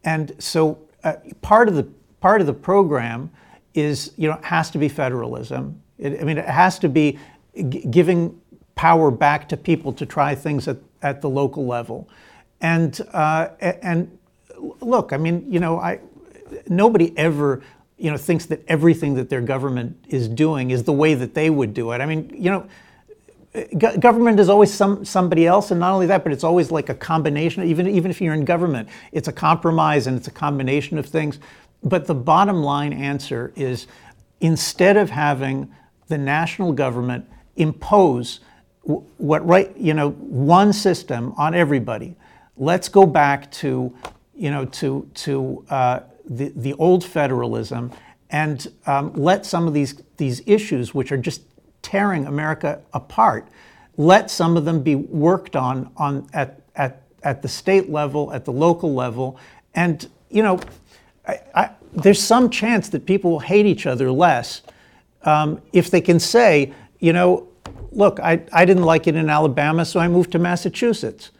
And 0.04 0.34
so 0.38 0.78
uh, 1.02 1.14
part, 1.42 1.68
of 1.68 1.74
the, 1.74 1.84
part 2.20 2.40
of 2.40 2.46
the 2.46 2.54
program 2.54 3.30
is, 3.74 4.12
you 4.16 4.28
know, 4.28 4.38
has 4.42 4.70
to 4.70 4.78
be 4.78 4.88
federalism. 4.88 5.80
It, 5.98 6.20
I 6.20 6.24
mean, 6.24 6.38
it 6.38 6.48
has 6.48 6.78
to 6.80 6.88
be 6.88 7.18
g- 7.54 7.86
giving 7.90 8.40
power 8.74 9.10
back 9.10 9.48
to 9.50 9.56
people 9.56 9.92
to 9.94 10.06
try 10.06 10.34
things 10.34 10.66
at, 10.68 10.78
at 11.02 11.20
the 11.20 11.28
local 11.28 11.66
level. 11.66 12.08
And, 12.60 13.00
uh, 13.12 13.48
and 13.60 14.18
look, 14.80 15.12
I 15.12 15.16
mean, 15.16 15.50
you 15.50 15.60
know, 15.60 15.78
I, 15.78 16.00
nobody 16.68 17.16
ever 17.16 17.62
you 17.96 18.10
know, 18.10 18.16
thinks 18.16 18.46
that 18.46 18.64
everything 18.66 19.14
that 19.14 19.30
their 19.30 19.40
government 19.40 20.04
is 20.08 20.28
doing 20.28 20.70
is 20.70 20.82
the 20.82 20.92
way 20.92 21.14
that 21.14 21.34
they 21.34 21.50
would 21.50 21.74
do 21.74 21.92
it. 21.92 22.00
I 22.00 22.06
mean, 22.06 22.30
you 22.36 22.50
know, 22.50 22.68
government 23.78 24.40
is 24.40 24.48
always 24.48 24.72
some 24.72 25.04
somebody 25.04 25.46
else, 25.46 25.70
and 25.70 25.78
not 25.78 25.92
only 25.92 26.06
that, 26.06 26.24
but 26.24 26.32
it's 26.32 26.42
always 26.42 26.72
like 26.72 26.88
a 26.88 26.94
combination. 26.94 27.62
Even 27.62 27.86
even 27.88 28.10
if 28.10 28.20
you're 28.20 28.34
in 28.34 28.44
government, 28.44 28.88
it's 29.12 29.28
a 29.28 29.32
compromise 29.32 30.06
and 30.06 30.16
it's 30.16 30.26
a 30.26 30.32
combination 30.32 30.98
of 30.98 31.06
things. 31.06 31.38
But 31.82 32.06
the 32.06 32.14
bottom 32.14 32.62
line 32.62 32.92
answer 32.92 33.52
is, 33.54 33.86
instead 34.40 34.96
of 34.96 35.10
having 35.10 35.72
the 36.08 36.18
national 36.18 36.72
government 36.72 37.28
impose 37.56 38.40
what 38.82 39.46
right 39.46 39.74
you 39.76 39.94
know 39.94 40.10
one 40.10 40.72
system 40.72 41.32
on 41.36 41.54
everybody, 41.54 42.16
let's 42.56 42.88
go 42.88 43.06
back 43.06 43.52
to 43.52 43.96
you 44.34 44.50
know 44.50 44.64
to 44.64 45.08
to 45.14 45.64
uh, 45.70 46.00
the, 46.24 46.52
the 46.56 46.74
old 46.74 47.04
federalism 47.04 47.92
and 48.30 48.68
um, 48.86 49.12
let 49.14 49.46
some 49.46 49.66
of 49.66 49.74
these, 49.74 50.02
these 50.16 50.42
issues, 50.46 50.94
which 50.94 51.12
are 51.12 51.16
just 51.16 51.42
tearing 51.82 52.26
America 52.26 52.80
apart, 52.92 53.48
let 53.96 54.30
some 54.30 54.56
of 54.56 54.64
them 54.64 54.82
be 54.82 54.94
worked 54.94 55.54
on, 55.54 55.90
on 55.96 56.28
at, 56.32 56.60
at, 56.74 57.02
at 57.22 57.42
the 57.42 57.48
state 57.48 57.90
level, 57.90 58.32
at 58.32 58.44
the 58.44 58.52
local 58.52 58.94
level. 58.94 59.38
And, 59.74 60.08
you 60.30 60.42
know, 60.42 60.58
I, 61.28 61.40
I, 61.54 61.70
there's 61.92 62.20
some 62.20 62.50
chance 62.50 62.88
that 62.88 63.06
people 63.06 63.30
will 63.30 63.38
hate 63.38 63.66
each 63.66 63.86
other 63.86 64.10
less 64.10 64.62
um, 65.22 65.60
if 65.72 65.90
they 65.90 66.00
can 66.00 66.18
say, 66.18 66.72
you 66.98 67.12
know, 67.12 67.48
look, 67.92 68.20
I, 68.20 68.42
I 68.52 68.64
didn't 68.64 68.82
like 68.82 69.06
it 69.06 69.14
in 69.14 69.30
Alabama, 69.30 69.84
so 69.84 70.00
I 70.00 70.08
moved 70.08 70.32
to 70.32 70.38
Massachusetts. 70.38 71.30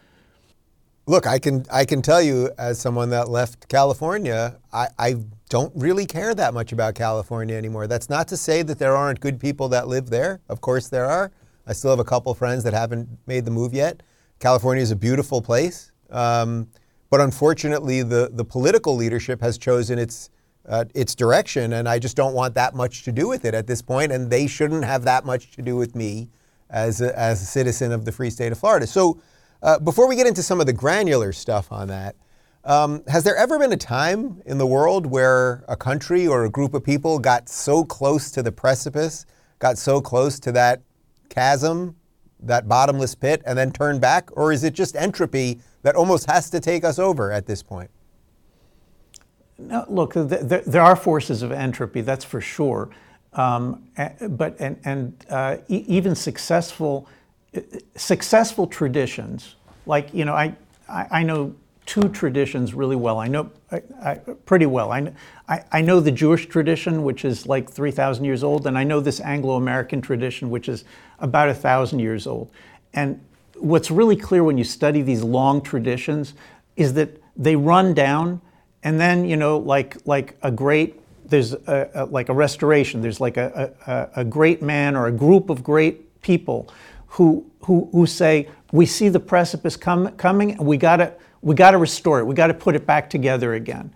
Look, 1.07 1.27
I 1.27 1.37
can 1.37 1.65
I 1.71 1.85
can 1.85 2.01
tell 2.01 2.21
you 2.21 2.49
as 2.57 2.79
someone 2.79 3.11
that 3.11 3.29
left 3.29 3.67
California, 3.67 4.57
I, 4.73 4.87
I 4.97 5.15
don't 5.49 5.71
really 5.75 6.07
care 6.07 6.33
that 6.33 6.53
much 6.53 6.71
about 6.71 6.95
California 6.95 7.55
anymore. 7.55 7.85
That's 7.85 8.09
not 8.09 8.27
to 8.29 8.37
say 8.37 8.63
that 8.63 8.79
there 8.79 8.95
aren't 8.95 9.19
good 9.19 9.39
people 9.39 9.69
that 9.69 9.87
live 9.87 10.09
there. 10.09 10.39
Of 10.49 10.61
course 10.61 10.87
there 10.87 11.05
are. 11.05 11.31
I 11.67 11.73
still 11.73 11.91
have 11.91 11.99
a 11.99 12.03
couple 12.03 12.33
friends 12.33 12.63
that 12.63 12.73
haven't 12.73 13.07
made 13.27 13.45
the 13.45 13.51
move 13.51 13.71
yet. 13.71 14.01
California 14.39 14.81
is 14.81 14.89
a 14.89 14.95
beautiful 14.95 15.43
place, 15.43 15.91
um, 16.09 16.67
but 17.11 17.21
unfortunately, 17.21 18.01
the 18.01 18.31
the 18.33 18.43
political 18.43 18.95
leadership 18.95 19.41
has 19.41 19.59
chosen 19.59 19.99
its 19.99 20.31
uh, 20.67 20.85
its 20.95 21.13
direction, 21.13 21.73
and 21.73 21.87
I 21.87 21.99
just 21.99 22.17
don't 22.17 22.33
want 22.33 22.55
that 22.55 22.73
much 22.73 23.03
to 23.03 23.11
do 23.11 23.27
with 23.27 23.45
it 23.45 23.53
at 23.53 23.67
this 23.67 23.83
point. 23.83 24.11
And 24.11 24.31
they 24.31 24.47
shouldn't 24.47 24.83
have 24.83 25.03
that 25.03 25.23
much 25.23 25.51
to 25.51 25.61
do 25.61 25.75
with 25.75 25.95
me 25.95 26.29
as 26.71 26.99
a, 27.01 27.17
as 27.17 27.43
a 27.43 27.45
citizen 27.45 27.91
of 27.91 28.05
the 28.05 28.11
free 28.11 28.31
state 28.31 28.51
of 28.51 28.57
Florida. 28.57 28.87
So. 28.87 29.21
Uh, 29.65 29.79
before 29.79 30.07
we 30.07 30.15
get 30.15 30.27
into 30.27 30.43
some 30.43 30.59
of 30.59 30.67
the 30.67 30.73
granular 30.73 31.33
stuff 31.33 31.71
on 31.71 31.87
that, 31.87 32.15
um, 32.65 33.03
has 33.07 33.23
there 33.23 33.35
ever 33.35 33.57
been 33.57 33.73
a 33.73 33.77
time 33.77 34.39
in 34.45 34.59
the 34.59 34.65
world 34.65 35.07
where 35.07 35.65
a 35.67 35.75
country 35.75 36.27
or 36.27 36.45
a 36.45 36.49
group 36.51 36.75
of 36.75 36.83
people 36.83 37.17
got 37.17 37.49
so 37.49 37.83
close 37.83 38.29
to 38.29 38.43
the 38.43 38.51
precipice, 38.51 39.25
got 39.57 39.79
so 39.79 39.99
close 39.99 40.39
to 40.39 40.51
that 40.51 40.83
chasm, 41.29 41.95
that 42.41 42.67
bottomless 42.67 43.15
pit, 43.15 43.41
and 43.47 43.57
then 43.57 43.71
turned 43.71 43.99
back? 43.99 44.29
Or 44.33 44.51
is 44.51 44.63
it 44.63 44.75
just 44.75 44.95
entropy 44.95 45.59
that 45.81 45.95
almost 45.95 46.29
has 46.29 46.51
to 46.51 46.59
take 46.59 46.83
us 46.83 46.99
over 46.99 47.31
at 47.31 47.47
this 47.47 47.63
point? 47.63 47.89
No, 49.57 49.83
look, 49.89 50.13
there 50.13 50.81
are 50.81 50.95
forces 50.95 51.41
of 51.41 51.51
entropy, 51.51 52.01
that's 52.01 52.23
for 52.23 52.39
sure. 52.39 52.91
Um, 53.33 53.89
but 54.29 54.57
and, 54.59 54.79
and 54.85 55.25
uh, 55.27 55.57
even 55.69 56.13
successful 56.13 57.09
successful 57.95 58.67
traditions, 58.67 59.55
like, 59.85 60.13
you 60.13 60.25
know, 60.25 60.33
I, 60.33 60.55
I, 60.89 61.23
know 61.23 61.55
two 61.85 62.09
traditions 62.09 62.73
really 62.73 62.95
well. 62.95 63.19
I 63.19 63.27
know 63.27 63.51
I, 63.71 63.81
I, 64.03 64.15
pretty 64.15 64.65
well. 64.65 64.91
I, 64.91 65.13
I, 65.47 65.63
I 65.71 65.81
know 65.81 65.99
the 65.99 66.11
Jewish 66.11 66.47
tradition, 66.47 67.03
which 67.03 67.23
is 67.25 67.45
like 67.45 67.69
3,000 67.69 68.25
years 68.25 68.43
old, 68.43 68.67
and 68.67 68.77
I 68.77 68.83
know 68.83 68.99
this 68.99 69.19
Anglo 69.19 69.55
American 69.55 70.01
tradition, 70.01 70.49
which 70.49 70.67
is 70.67 70.85
about 71.19 71.47
1,000 71.47 71.99
years 71.99 72.25
old. 72.27 72.51
And 72.93 73.23
what's 73.57 73.91
really 73.91 74.15
clear 74.15 74.43
when 74.43 74.57
you 74.57 74.63
study 74.63 75.01
these 75.01 75.23
long 75.23 75.61
traditions 75.61 76.33
is 76.75 76.93
that 76.93 77.21
they 77.37 77.55
run 77.55 77.93
down, 77.93 78.41
and 78.83 78.99
then, 78.99 79.25
you 79.25 79.37
know, 79.37 79.57
like, 79.57 79.97
like 80.05 80.37
a 80.41 80.51
great 80.51 81.01
there's 81.27 81.53
a, 81.53 81.89
a, 81.93 82.05
like 82.05 82.29
a 82.29 82.33
restoration, 82.33 83.01
there's 83.01 83.19
like 83.19 83.37
a, 83.37 83.73
a, 83.87 84.21
a 84.21 84.23
great 84.23 84.61
man 84.61 84.95
or 84.95 85.07
a 85.07 85.11
group 85.11 85.49
of 85.49 85.63
great 85.63 86.21
people 86.21 86.69
who, 87.15 87.45
who, 87.61 87.87
who 87.93 88.05
say, 88.05 88.49
we 88.73 88.85
see 88.85 89.07
the 89.07 89.19
precipice 89.19 89.77
come, 89.77 90.09
coming 90.17 90.51
and 90.51 90.65
we 90.65 90.75
gotta, 90.75 91.13
we 91.41 91.55
gotta 91.55 91.77
restore 91.77 92.19
it. 92.19 92.25
We 92.25 92.35
gotta 92.35 92.53
put 92.53 92.75
it 92.75 92.85
back 92.85 93.09
together 93.09 93.53
again. 93.53 93.93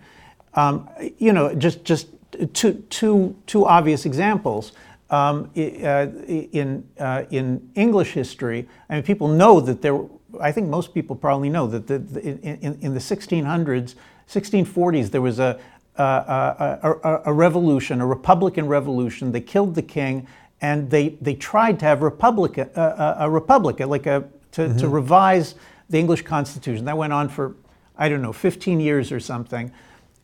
Um, 0.53 0.89
you 1.17 1.33
know, 1.33 1.53
just, 1.53 1.83
just 1.83 2.07
two, 2.53 2.73
two, 2.89 3.35
two 3.45 3.65
obvious 3.65 4.05
examples. 4.05 4.71
Um, 5.09 5.49
uh, 5.57 6.07
in, 6.27 6.87
uh, 6.99 7.23
in 7.31 7.67
English 7.75 8.11
history, 8.11 8.67
I 8.89 8.95
mean, 8.95 9.03
people 9.03 9.27
know 9.27 9.59
that 9.59 9.81
there, 9.81 9.99
I 10.39 10.51
think 10.51 10.69
most 10.69 10.93
people 10.93 11.15
probably 11.15 11.49
know 11.49 11.67
that 11.67 11.87
the, 11.87 11.97
the, 11.97 12.21
in, 12.21 12.77
in 12.79 12.93
the 12.93 12.99
1600s, 12.99 13.95
1640s, 14.29 15.09
there 15.09 15.21
was 15.21 15.39
a, 15.39 15.59
a, 15.97 16.03
a, 16.03 17.21
a, 17.25 17.33
revolution, 17.33 18.01
a 18.01 18.05
Republican 18.05 18.67
revolution. 18.67 19.31
They 19.31 19.41
killed 19.41 19.73
the 19.75 19.81
king 19.81 20.27
and 20.61 20.89
they, 20.89 21.09
they 21.21 21.35
tried 21.35 21.79
to 21.79 21.85
have 21.85 22.01
republic, 22.01 22.57
uh, 22.57 22.63
uh, 22.79 23.17
a 23.19 23.29
republic, 23.29 23.79
like 23.79 24.05
a, 24.05 24.27
to, 24.51 24.61
mm-hmm. 24.61 24.77
to 24.77 24.87
revise 24.87 25.55
the 25.89 25.97
English 25.97 26.23
Constitution. 26.23 26.85
That 26.85 26.97
went 26.97 27.13
on 27.13 27.29
for, 27.29 27.55
I 27.97 28.09
don't 28.09 28.21
know, 28.21 28.33
15 28.33 28.79
years 28.79 29.11
or 29.11 29.19
something. 29.19 29.71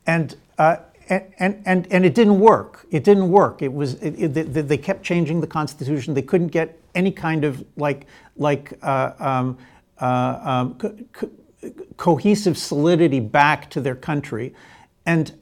And, 0.06 0.36
uh, 0.58 0.76
and, 1.08 1.62
and, 1.64 1.86
and 1.90 2.04
it 2.04 2.14
didn't 2.14 2.40
work. 2.40 2.86
It 2.90 3.04
didn't 3.04 3.30
work. 3.30 3.62
It 3.62 3.72
was, 3.72 3.94
it, 3.94 4.36
it, 4.36 4.68
they 4.68 4.76
kept 4.76 5.02
changing 5.02 5.40
the 5.40 5.46
Constitution. 5.46 6.14
They 6.14 6.22
couldn't 6.22 6.48
get 6.48 6.78
any 6.94 7.12
kind 7.12 7.44
of 7.44 7.64
like, 7.76 8.06
like 8.36 8.78
uh, 8.82 9.12
um, 9.18 9.58
uh, 10.00 10.40
um, 10.42 10.74
co- 10.74 10.96
co- 11.12 11.30
cohesive 11.96 12.58
solidity 12.58 13.20
back 13.20 13.70
to 13.70 13.80
their 13.80 13.94
country. 13.94 14.54
And 15.04 15.32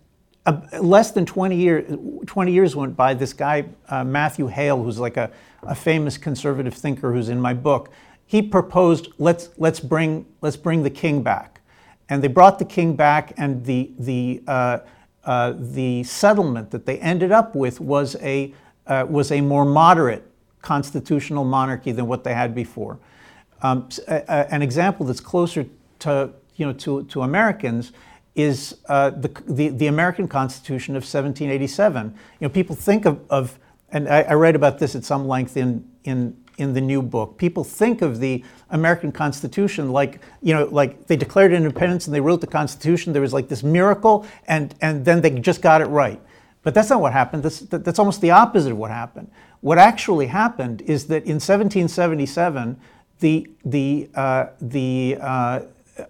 uh, 0.47 0.61
less 0.81 1.11
than 1.11 1.25
20, 1.25 1.57
year, 1.57 1.83
20 2.27 2.53
years 2.53 2.77
went 2.77 2.97
by. 2.97 3.15
This 3.15 3.33
guy, 3.33 3.65
uh, 3.89 4.05
Matthew 4.05 4.47
Hale, 4.47 4.83
who's 4.83 4.99
like 4.99 5.17
a, 5.17 5.31
a 5.63 5.75
famous 5.75 6.19
conservative 6.19 6.75
thinker 6.75 7.13
who's 7.13 7.29
in 7.29 7.41
my 7.41 7.55
book, 7.55 7.91
he 8.27 8.43
proposed 8.43 9.09
let's, 9.19 9.51
let's, 9.57 9.81
bring, 9.81 10.27
let's 10.41 10.57
bring 10.57 10.83
the 10.83 10.91
king 10.91 11.23
back. 11.23 11.61
And 12.09 12.23
they 12.23 12.29
brought 12.29 12.59
the 12.59 12.67
king 12.67 12.95
back, 12.97 13.33
and 13.39 13.65
the, 13.65 13.91
the, 13.99 14.43
uh, 14.47 14.79
uh, 15.25 15.55
the 15.57 16.03
settlement 16.05 16.71
that 16.71 16.85
they 16.85 16.99
ended 16.99 17.33
up 17.33 17.55
with 17.55 17.81
was 17.81 18.15
a, 18.17 18.53
uh, 18.87 19.07
was 19.09 19.33
a 19.33 19.41
more 19.41 19.65
moderate 19.65 20.31
constitutional 20.61 21.45
monarchy 21.45 21.93
than 21.93 22.07
what 22.07 22.25
they 22.25 22.35
had 22.35 22.55
before. 22.55 22.99
Um, 23.63 23.89
an 24.07 24.61
example 24.61 25.07
that's 25.07 25.21
closer 25.21 25.65
to, 26.01 26.31
you 26.57 26.67
know, 26.67 26.75
to, 26.75 27.05
to 27.05 27.23
Americans 27.23 27.93
is 28.35 28.79
uh, 28.89 29.11
the, 29.11 29.29
the, 29.47 29.69
the, 29.69 29.87
American 29.87 30.27
Constitution 30.27 30.97
of 30.97 31.03
1787. 31.03 32.07
You 32.41 32.47
know, 32.47 32.49
people 32.49 32.75
think 32.75 33.05
of, 33.05 33.21
of 33.31 33.59
and 33.91 34.09
I, 34.09 34.23
I, 34.23 34.35
write 34.35 34.57
about 34.57 34.81
this 34.81 34.97
at 34.97 35.05
some 35.05 35.29
length 35.29 35.57
in, 35.57 35.89
in, 36.03 36.37
in 36.59 36.73
the 36.73 36.81
new 36.81 37.01
book. 37.01 37.39
People 37.39 37.63
think 37.63 38.03
of 38.03 38.19
the 38.19 38.43
American 38.71 39.13
Constitution 39.13 39.93
like, 39.93 40.21
you 40.43 40.53
know, 40.53 40.65
like 40.65 41.07
they 41.07 41.17
declared 41.17 41.53
independence 41.53 42.07
and 42.07 42.15
they 42.15 42.21
wrote 42.21 42.41
the 42.41 42.49
Constitution. 42.49 43.13
There 43.13 43.23
was 43.23 43.33
like 43.33 43.49
this 43.49 43.63
miracle, 43.63 44.27
and, 44.49 44.75
and 44.81 45.05
then 45.05 45.21
they 45.21 45.31
just 45.31 45.63
got 45.63 45.81
it 45.81 45.87
right. 45.87 46.21
But 46.65 46.75
that's 46.75 46.91
not 46.91 47.01
what 47.01 47.13
happened. 47.13 47.45
That's, 47.45 47.61
that's 47.61 47.99
almost 47.99 48.21
the 48.21 48.33
opposite 48.33 48.73
of 48.73 48.79
what 48.79 48.91
happened. 48.91 49.31
What 49.61 49.79
actually 49.79 50.27
happened 50.27 50.83
is 50.83 51.07
that 51.07 51.25
in 51.25 51.35
1777, 51.35 52.81
the, 53.21 53.47
the, 53.65 54.09
uh, 54.15 54.47
the 54.61 55.19
uh, 55.21 55.61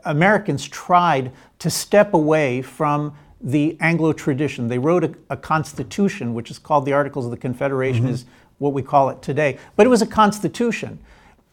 Americans 0.05 0.67
tried 0.67 1.33
to 1.65 1.71
step 1.71 2.13
away 2.13 2.61
from 2.61 3.17
the 3.41 3.75
Anglo 3.81 4.13
tradition. 4.13 4.69
They 4.69 4.79
wrote 4.79 5.03
a, 5.03 5.15
a, 5.31 5.37
constitution, 5.39 6.35
which 6.35 6.51
is 6.51 6.59
called 6.59 6.85
the 6.85 6.93
Articles 6.93 7.25
of 7.25 7.31
the 7.31 7.39
Confederation, 7.39 8.03
mm-hmm. 8.03 8.13
is 8.13 8.27
what 8.59 8.75
we 8.75 8.83
call 8.83 9.09
it 9.09 9.23
today. 9.23 9.57
But 9.75 9.87
it 9.87 9.89
was 9.89 10.03
a 10.03 10.07
constitution. 10.07 10.99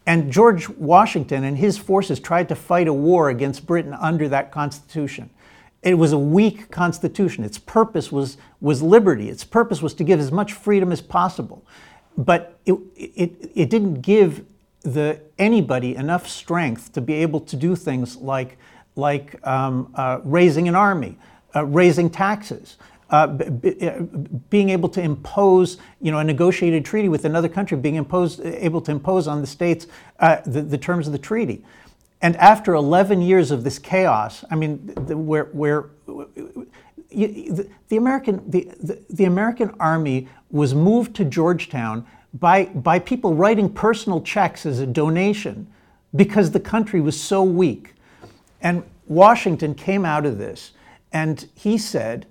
And 0.05 0.29
George 0.29 0.67
Washington 0.67 1.45
and 1.45 1.57
his 1.57 1.77
forces 1.77 2.19
tried 2.19 2.49
to 2.49 2.55
fight 2.55 2.89
a 2.89 2.93
war 2.93 3.29
against 3.29 3.65
Britain 3.65 3.93
under 3.93 4.27
that 4.27 4.51
Constitution. 4.51 5.29
It 5.81 5.93
was 5.93 6.11
a 6.11 6.19
weak 6.19 6.71
constitution. 6.71 7.45
Its 7.45 7.57
purpose 7.57 8.11
was, 8.11 8.35
was 8.59 8.81
liberty. 8.81 9.29
Its 9.29 9.45
purpose 9.45 9.81
was 9.81 9.93
to 9.93 10.03
give 10.03 10.19
as 10.19 10.29
much 10.29 10.51
freedom 10.51 10.91
as 10.91 10.99
possible. 10.99 11.65
But 12.17 12.59
it, 12.65 12.73
it, 12.97 13.51
it 13.55 13.69
didn't 13.69 14.01
give 14.01 14.43
the, 14.81 15.21
anybody 15.39 15.95
enough 15.95 16.27
strength 16.27 16.91
to 16.91 16.99
be 16.99 17.13
able 17.13 17.39
to 17.39 17.55
do 17.55 17.77
things 17.77 18.17
like, 18.17 18.57
like 18.95 19.45
um, 19.47 19.91
uh, 19.95 20.19
raising 20.23 20.67
an 20.67 20.75
army, 20.75 21.17
uh, 21.55 21.65
raising 21.65 22.09
taxes, 22.09 22.77
uh, 23.09 23.27
b- 23.27 23.87
uh, 23.87 24.01
being 24.49 24.69
able 24.69 24.89
to 24.89 25.01
impose, 25.01 25.77
you 26.01 26.11
know, 26.11 26.19
a 26.19 26.23
negotiated 26.23 26.85
treaty 26.85 27.09
with 27.09 27.25
another 27.25 27.49
country, 27.49 27.77
being 27.77 27.95
imposed, 27.95 28.39
able 28.43 28.81
to 28.81 28.91
impose 28.91 29.27
on 29.27 29.41
the 29.41 29.47
states 29.47 29.87
uh, 30.19 30.37
the, 30.45 30.61
the 30.61 30.77
terms 30.77 31.07
of 31.07 31.13
the 31.13 31.19
treaty. 31.19 31.63
And 32.21 32.35
after 32.37 32.73
11 32.73 33.21
years 33.21 33.51
of 33.51 33.63
this 33.63 33.79
chaos, 33.79 34.45
I 34.51 34.55
mean, 34.55 34.93
the, 35.07 35.17
where, 35.17 35.45
where 35.45 35.89
the, 36.05 37.69
the, 37.89 37.97
American, 37.97 38.49
the, 38.49 38.71
the 39.09 39.25
American 39.25 39.71
army 39.79 40.29
was 40.51 40.75
moved 40.75 41.15
to 41.15 41.25
Yorktown 41.25 42.05
by, 42.35 42.65
by 42.65 42.99
people 42.99 43.33
writing 43.33 43.69
personal 43.69 44.21
checks 44.21 44.65
as 44.65 44.79
a 44.79 44.85
donation 44.85 45.67
because 46.15 46.51
the 46.51 46.59
country 46.59 47.01
was 47.01 47.19
so 47.19 47.43
weak. 47.43 47.95
And 48.61 48.83
Washington 49.07 49.75
came 49.75 50.05
out 50.05 50.25
of 50.25 50.37
this 50.37 50.71
and 51.11 51.47
he 51.55 51.77
said, 51.77 52.25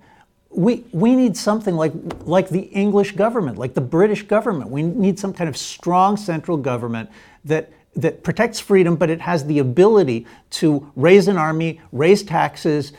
we, 0.50 0.84
we 0.92 1.14
need 1.14 1.36
something 1.36 1.76
like, 1.76 1.92
like 2.22 2.48
the 2.48 2.62
English 2.62 3.12
government, 3.12 3.58
like 3.58 3.74
the 3.74 3.80
British 3.80 4.22
government. 4.24 4.70
We 4.70 4.82
need 4.82 5.18
some 5.18 5.32
kind 5.32 5.48
of 5.48 5.56
strong 5.56 6.16
central 6.16 6.56
government 6.56 7.10
that 7.44 7.72
that 7.96 8.22
protects 8.22 8.60
freedom, 8.60 8.96
but 8.96 9.10
it 9.10 9.20
has 9.20 9.44
the 9.46 9.58
ability 9.58 10.26
to 10.50 10.90
raise 10.94 11.28
an 11.28 11.36
army, 11.36 11.80
raise 11.92 12.22
taxes, 12.22 12.92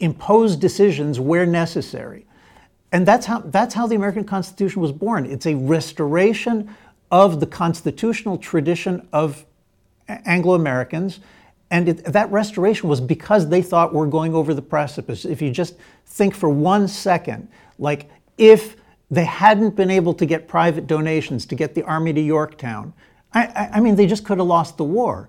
impose 0.00 0.56
decisions 0.56 1.20
where 1.20 1.46
necessary. 1.46 2.26
And 2.92 3.06
that's 3.06 3.26
how, 3.26 3.38
that's 3.38 3.74
how 3.74 3.86
the 3.86 3.94
American 3.94 4.24
Constitution 4.24 4.82
was 4.82 4.90
born. 4.90 5.26
It's 5.26 5.46
a 5.46 5.54
restoration 5.54 6.74
of 7.12 7.38
the 7.40 7.46
constitutional 7.46 8.36
tradition 8.36 9.06
of 9.12 9.44
Anglo 10.24 10.54
Americans. 10.54 11.20
And 11.70 11.88
it, 11.88 12.04
that 12.04 12.30
restoration 12.32 12.88
was 12.88 13.00
because 13.00 13.48
they 13.48 13.62
thought 13.62 13.94
we're 13.94 14.06
going 14.06 14.34
over 14.34 14.54
the 14.54 14.62
precipice. 14.62 15.24
If 15.24 15.40
you 15.40 15.50
just 15.50 15.76
think 16.06 16.34
for 16.34 16.48
one 16.48 16.88
second, 16.88 17.48
like 17.78 18.10
if 18.38 18.76
they 19.10 19.24
hadn't 19.24 19.74
been 19.74 19.90
able 19.90 20.14
to 20.14 20.24
get 20.24 20.46
private 20.46 20.86
donations 20.86 21.44
to 21.46 21.54
get 21.54 21.74
the 21.74 21.82
army 21.82 22.12
to 22.12 22.20
Yorktown. 22.20 22.92
I, 23.32 23.46
I, 23.46 23.70
I 23.74 23.80
mean, 23.80 23.96
they 23.96 24.06
just 24.06 24.24
could 24.24 24.38
have 24.38 24.46
lost 24.46 24.76
the 24.76 24.84
war. 24.84 25.28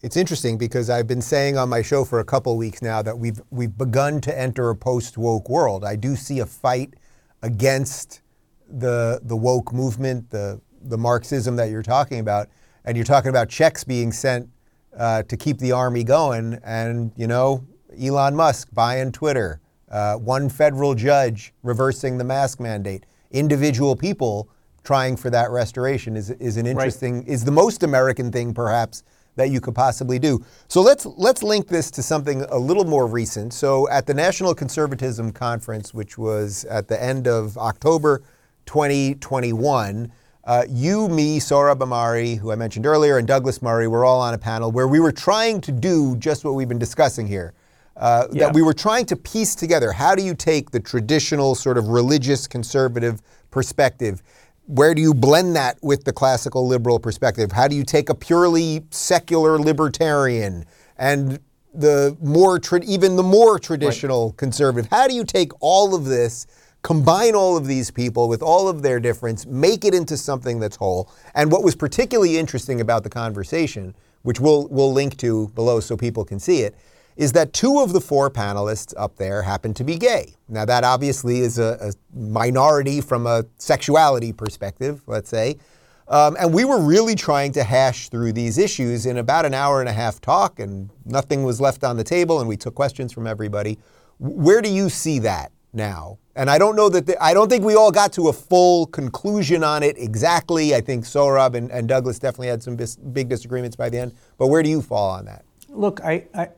It's 0.00 0.16
interesting 0.16 0.56
because 0.56 0.90
I've 0.90 1.06
been 1.06 1.20
saying 1.20 1.58
on 1.58 1.68
my 1.68 1.82
show 1.82 2.04
for 2.04 2.20
a 2.20 2.24
couple 2.24 2.56
weeks 2.56 2.80
now 2.80 3.02
that 3.02 3.18
we've 3.18 3.40
we've 3.50 3.76
begun 3.76 4.20
to 4.22 4.38
enter 4.38 4.70
a 4.70 4.76
post 4.76 5.18
woke 5.18 5.48
world. 5.48 5.84
I 5.84 5.96
do 5.96 6.14
see 6.14 6.38
a 6.38 6.46
fight 6.46 6.94
against 7.42 8.20
the 8.68 9.20
the 9.24 9.36
woke 9.36 9.72
movement, 9.72 10.30
the 10.30 10.60
the 10.82 10.96
Marxism 10.96 11.56
that 11.56 11.70
you're 11.70 11.82
talking 11.82 12.20
about, 12.20 12.48
and 12.84 12.96
you're 12.96 13.04
talking 13.04 13.30
about 13.30 13.48
checks 13.48 13.84
being 13.84 14.12
sent 14.12 14.48
uh, 14.96 15.22
to 15.24 15.36
keep 15.36 15.58
the 15.58 15.72
army 15.72 16.04
going, 16.04 16.58
and 16.64 17.12
you 17.16 17.26
know 17.26 17.64
Elon 18.00 18.34
Musk 18.34 18.68
buying 18.72 19.12
Twitter, 19.12 19.60
uh, 19.90 20.14
one 20.16 20.48
federal 20.48 20.94
judge 20.94 21.52
reversing 21.62 22.18
the 22.18 22.24
mask 22.24 22.60
mandate, 22.60 23.06
individual 23.30 23.96
people 23.96 24.48
trying 24.84 25.16
for 25.16 25.30
that 25.30 25.50
restoration 25.50 26.16
is, 26.16 26.30
is 26.30 26.56
an 26.56 26.66
interesting, 26.66 27.18
right. 27.18 27.28
is 27.28 27.44
the 27.44 27.50
most 27.50 27.82
American 27.82 28.32
thing 28.32 28.54
perhaps 28.54 29.02
that 29.36 29.50
you 29.50 29.60
could 29.60 29.74
possibly 29.74 30.18
do. 30.18 30.44
So 30.66 30.82
let's 30.82 31.06
let's 31.06 31.42
link 31.42 31.68
this 31.68 31.90
to 31.92 32.02
something 32.02 32.42
a 32.42 32.58
little 32.58 32.84
more 32.84 33.06
recent. 33.06 33.54
So 33.54 33.88
at 33.88 34.06
the 34.06 34.14
National 34.14 34.54
Conservatism 34.54 35.32
Conference, 35.32 35.94
which 35.94 36.18
was 36.18 36.64
at 36.64 36.88
the 36.88 37.00
end 37.00 37.28
of 37.28 37.56
October 37.56 38.22
2021, 38.66 40.12
uh, 40.48 40.64
you, 40.70 41.08
me, 41.10 41.38
Sohrab 41.38 41.80
Ahmari, 41.80 42.38
who 42.38 42.50
I 42.50 42.54
mentioned 42.54 42.86
earlier, 42.86 43.18
and 43.18 43.28
Douglas 43.28 43.60
Murray 43.60 43.86
were 43.86 44.06
all 44.06 44.18
on 44.18 44.32
a 44.32 44.38
panel 44.38 44.72
where 44.72 44.88
we 44.88 44.98
were 44.98 45.12
trying 45.12 45.60
to 45.60 45.70
do 45.70 46.16
just 46.16 46.42
what 46.42 46.54
we've 46.54 46.66
been 46.66 46.78
discussing 46.78 47.26
here 47.26 47.52
uh, 47.98 48.28
yeah. 48.32 48.46
that 48.46 48.54
we 48.54 48.62
were 48.62 48.72
trying 48.72 49.04
to 49.06 49.16
piece 49.16 49.54
together. 49.54 49.92
How 49.92 50.14
do 50.14 50.22
you 50.22 50.34
take 50.34 50.70
the 50.70 50.80
traditional 50.80 51.54
sort 51.54 51.76
of 51.76 51.88
religious 51.88 52.46
conservative 52.46 53.20
perspective? 53.50 54.22
Where 54.64 54.94
do 54.94 55.02
you 55.02 55.12
blend 55.12 55.54
that 55.56 55.76
with 55.82 56.04
the 56.04 56.14
classical 56.14 56.66
liberal 56.66 56.98
perspective? 56.98 57.52
How 57.52 57.68
do 57.68 57.76
you 57.76 57.84
take 57.84 58.08
a 58.08 58.14
purely 58.14 58.86
secular 58.90 59.58
libertarian 59.58 60.64
and 60.96 61.40
the 61.74 62.16
more 62.22 62.58
tra- 62.58 62.80
even 62.86 63.16
the 63.16 63.22
more 63.22 63.58
traditional 63.58 64.30
right. 64.30 64.38
conservative? 64.38 64.90
How 64.90 65.08
do 65.08 65.14
you 65.14 65.24
take 65.24 65.52
all 65.60 65.94
of 65.94 66.06
this? 66.06 66.46
Combine 66.82 67.34
all 67.34 67.56
of 67.56 67.66
these 67.66 67.90
people 67.90 68.28
with 68.28 68.42
all 68.42 68.68
of 68.68 68.82
their 68.82 69.00
difference, 69.00 69.46
make 69.46 69.84
it 69.84 69.94
into 69.94 70.16
something 70.16 70.60
that's 70.60 70.76
whole. 70.76 71.10
And 71.34 71.50
what 71.50 71.62
was 71.62 71.74
particularly 71.74 72.38
interesting 72.38 72.80
about 72.80 73.02
the 73.02 73.10
conversation, 73.10 73.94
which 74.22 74.40
we'll, 74.40 74.68
we'll 74.68 74.92
link 74.92 75.16
to 75.18 75.48
below 75.48 75.80
so 75.80 75.96
people 75.96 76.24
can 76.24 76.38
see 76.38 76.60
it, 76.60 76.74
is 77.16 77.32
that 77.32 77.52
two 77.52 77.80
of 77.80 77.92
the 77.92 78.00
four 78.00 78.30
panelists 78.30 78.94
up 78.96 79.16
there 79.16 79.42
happen 79.42 79.74
to 79.74 79.82
be 79.82 79.96
gay. 79.96 80.34
Now, 80.48 80.64
that 80.64 80.84
obviously 80.84 81.40
is 81.40 81.58
a, 81.58 81.76
a 81.80 82.16
minority 82.16 83.00
from 83.00 83.26
a 83.26 83.44
sexuality 83.58 84.32
perspective, 84.32 85.02
let's 85.08 85.28
say. 85.28 85.58
Um, 86.06 86.36
and 86.38 86.54
we 86.54 86.64
were 86.64 86.80
really 86.80 87.16
trying 87.16 87.52
to 87.52 87.64
hash 87.64 88.08
through 88.08 88.32
these 88.32 88.56
issues 88.56 89.04
in 89.04 89.18
about 89.18 89.44
an 89.44 89.52
hour 89.52 89.80
and 89.80 89.88
a 89.88 89.92
half 89.92 90.20
talk, 90.20 90.60
and 90.60 90.90
nothing 91.04 91.42
was 91.42 91.60
left 91.60 91.82
on 91.82 91.96
the 91.96 92.04
table, 92.04 92.38
and 92.38 92.48
we 92.48 92.56
took 92.56 92.76
questions 92.76 93.12
from 93.12 93.26
everybody. 93.26 93.78
Where 94.18 94.62
do 94.62 94.70
you 94.70 94.88
see 94.88 95.18
that 95.18 95.50
now? 95.72 96.18
And 96.38 96.48
I 96.48 96.56
don't 96.56 96.76
know 96.76 96.88
that, 96.88 97.04
the, 97.04 97.20
I 97.20 97.34
don't 97.34 97.50
think 97.50 97.64
we 97.64 97.74
all 97.74 97.90
got 97.90 98.12
to 98.12 98.28
a 98.28 98.32
full 98.32 98.86
conclusion 98.86 99.64
on 99.64 99.82
it 99.82 99.98
exactly. 99.98 100.72
I 100.72 100.80
think 100.80 101.04
Sohrab 101.04 101.56
and, 101.56 101.68
and 101.72 101.88
Douglas 101.88 102.20
definitely 102.20 102.46
had 102.46 102.62
some 102.62 102.76
bis- 102.76 102.94
big 102.94 103.28
disagreements 103.28 103.74
by 103.74 103.90
the 103.90 103.98
end. 103.98 104.14
But 104.38 104.46
where 104.46 104.62
do 104.62 104.70
you 104.70 104.80
fall 104.80 105.10
on 105.10 105.24
that? 105.24 105.44
Look, 105.68 106.00
I, 106.00 106.26
I, 106.34 106.48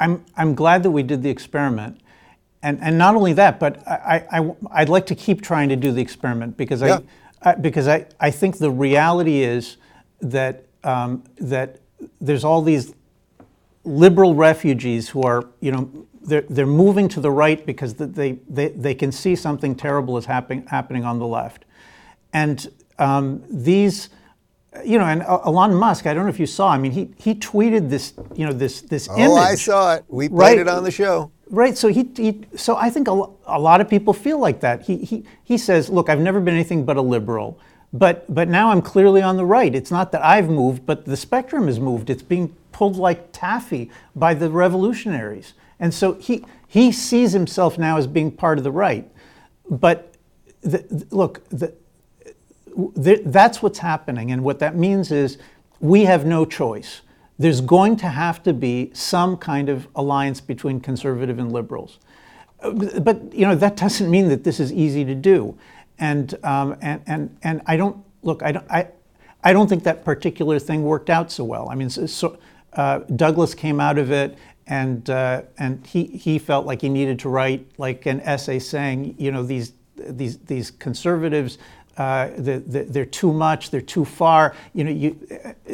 I'm, 0.00 0.24
I'm 0.38 0.54
glad 0.54 0.82
that 0.84 0.90
we 0.90 1.02
did 1.02 1.22
the 1.22 1.28
experiment. 1.28 2.00
And, 2.62 2.80
and 2.80 2.96
not 2.96 3.14
only 3.14 3.34
that, 3.34 3.60
but 3.60 3.86
I, 3.86 4.24
I, 4.32 4.54
I'd 4.70 4.88
like 4.88 5.04
to 5.06 5.14
keep 5.14 5.42
trying 5.42 5.68
to 5.68 5.76
do 5.76 5.92
the 5.92 6.00
experiment 6.00 6.56
because, 6.56 6.80
yeah. 6.80 7.00
I, 7.42 7.50
I, 7.50 7.54
because 7.56 7.88
I, 7.88 8.06
I 8.18 8.30
think 8.30 8.56
the 8.56 8.70
reality 8.70 9.42
is 9.42 9.76
that, 10.22 10.64
um, 10.82 11.24
that 11.36 11.80
there's 12.22 12.42
all 12.42 12.62
these 12.62 12.94
liberal 13.84 14.34
refugees 14.34 15.10
who 15.10 15.22
are, 15.24 15.46
you 15.60 15.72
know, 15.72 16.06
they're, 16.22 16.44
they're 16.48 16.66
moving 16.66 17.08
to 17.08 17.20
the 17.20 17.30
right 17.30 17.64
because 17.64 17.94
they, 17.94 18.38
they, 18.48 18.68
they 18.68 18.94
can 18.94 19.12
see 19.12 19.34
something 19.36 19.74
terrible 19.74 20.18
is 20.18 20.26
happen, 20.26 20.66
happening 20.66 21.04
on 21.04 21.18
the 21.18 21.26
left. 21.26 21.64
And 22.32 22.66
um, 22.98 23.42
these, 23.50 24.10
you 24.84 24.98
know, 24.98 25.04
and 25.04 25.22
uh, 25.22 25.40
Elon 25.44 25.74
Musk, 25.74 26.06
I 26.06 26.14
don't 26.14 26.24
know 26.24 26.30
if 26.30 26.38
you 26.38 26.46
saw. 26.46 26.70
I 26.70 26.78
mean, 26.78 26.92
he 26.92 27.10
he 27.16 27.34
tweeted 27.34 27.90
this, 27.90 28.14
you 28.34 28.46
know, 28.46 28.52
this 28.52 28.82
this 28.82 29.08
oh, 29.10 29.16
image. 29.16 29.30
Oh, 29.30 29.36
I 29.36 29.54
saw 29.56 29.94
it. 29.94 30.04
We 30.08 30.28
played 30.28 30.38
right? 30.38 30.58
it 30.58 30.68
on 30.68 30.84
the 30.84 30.90
show. 30.90 31.32
Right. 31.48 31.76
So 31.76 31.88
he, 31.88 32.08
he 32.16 32.44
so 32.54 32.76
I 32.76 32.90
think 32.90 33.08
a, 33.08 33.24
a 33.46 33.58
lot 33.58 33.80
of 33.80 33.88
people 33.88 34.12
feel 34.12 34.38
like 34.38 34.60
that. 34.60 34.82
He 34.82 34.98
he 34.98 35.24
he 35.42 35.58
says, 35.58 35.90
look, 35.90 36.08
I've 36.08 36.20
never 36.20 36.40
been 36.40 36.54
anything 36.54 36.84
but 36.84 36.96
a 36.96 37.02
liberal, 37.02 37.58
but 37.92 38.32
but 38.32 38.48
now 38.48 38.70
I'm 38.70 38.82
clearly 38.82 39.22
on 39.22 39.36
the 39.36 39.44
right. 39.44 39.74
It's 39.74 39.90
not 39.90 40.12
that 40.12 40.24
I've 40.24 40.48
moved, 40.48 40.86
but 40.86 41.04
the 41.04 41.16
spectrum 41.16 41.66
has 41.66 41.80
moved. 41.80 42.08
It's 42.08 42.22
being 42.22 42.54
pulled 42.70 42.96
like 42.96 43.32
taffy 43.32 43.90
by 44.14 44.34
the 44.34 44.50
revolutionaries, 44.50 45.54
and 45.80 45.92
so 45.92 46.14
he 46.14 46.44
he 46.68 46.92
sees 46.92 47.32
himself 47.32 47.78
now 47.78 47.96
as 47.96 48.06
being 48.06 48.30
part 48.30 48.58
of 48.58 48.64
the 48.64 48.70
right. 48.70 49.10
But 49.68 50.14
the, 50.60 51.06
look, 51.10 51.48
the, 51.48 51.74
that's 53.24 53.62
what's 53.62 53.78
happening. 53.78 54.30
And 54.30 54.44
what 54.44 54.60
that 54.60 54.76
means 54.76 55.10
is 55.10 55.38
we 55.80 56.04
have 56.04 56.24
no 56.24 56.44
choice. 56.44 57.00
There's 57.38 57.60
going 57.60 57.96
to 57.96 58.08
have 58.08 58.42
to 58.44 58.52
be 58.52 58.90
some 58.92 59.36
kind 59.36 59.68
of 59.68 59.88
alliance 59.96 60.40
between 60.40 60.80
conservative 60.80 61.38
and 61.38 61.50
liberals. 61.50 61.98
But 62.62 63.32
you 63.32 63.46
know 63.46 63.54
that 63.54 63.76
doesn't 63.84 64.10
mean 64.10 64.28
that 64.28 64.44
this 64.44 64.60
is 64.60 64.72
easy 64.72 65.04
to 65.06 65.14
do, 65.14 65.58
and 65.98 66.34
um, 66.44 66.76
and 66.82 67.02
and 67.06 67.36
and 67.42 67.62
I 67.66 67.76
don't 67.76 68.04
look. 68.22 68.42
I 68.42 68.52
don't. 68.52 68.70
I, 68.70 68.88
I 69.42 69.54
don't 69.54 69.68
think 69.68 69.84
that 69.84 70.04
particular 70.04 70.58
thing 70.58 70.82
worked 70.82 71.08
out 71.08 71.32
so 71.32 71.44
well. 71.44 71.70
I 71.70 71.74
mean, 71.74 71.88
so, 71.88 72.04
so 72.04 72.38
uh, 72.74 72.98
Douglas 73.16 73.54
came 73.54 73.80
out 73.80 73.96
of 73.96 74.12
it, 74.12 74.36
and 74.70 75.10
uh, 75.10 75.42
and 75.58 75.86
he 75.86 76.04
he 76.04 76.38
felt 76.38 76.64
like 76.64 76.80
he 76.80 76.88
needed 76.88 77.18
to 77.18 77.28
write 77.28 77.66
like 77.76 78.06
an 78.06 78.20
essay 78.22 78.58
saying, 78.58 79.14
you 79.18 79.30
know, 79.30 79.42
these 79.42 79.74
these 79.96 80.38
these 80.38 80.70
conservatives 80.70 81.58
uh, 81.96 82.30
the, 82.38 82.60
the, 82.60 82.84
they're 82.84 83.04
too 83.04 83.30
much, 83.30 83.70
they're 83.70 83.82
too 83.82 84.06
far. 84.06 84.54
You 84.72 84.84
know, 84.84 84.90
you, 84.90 85.18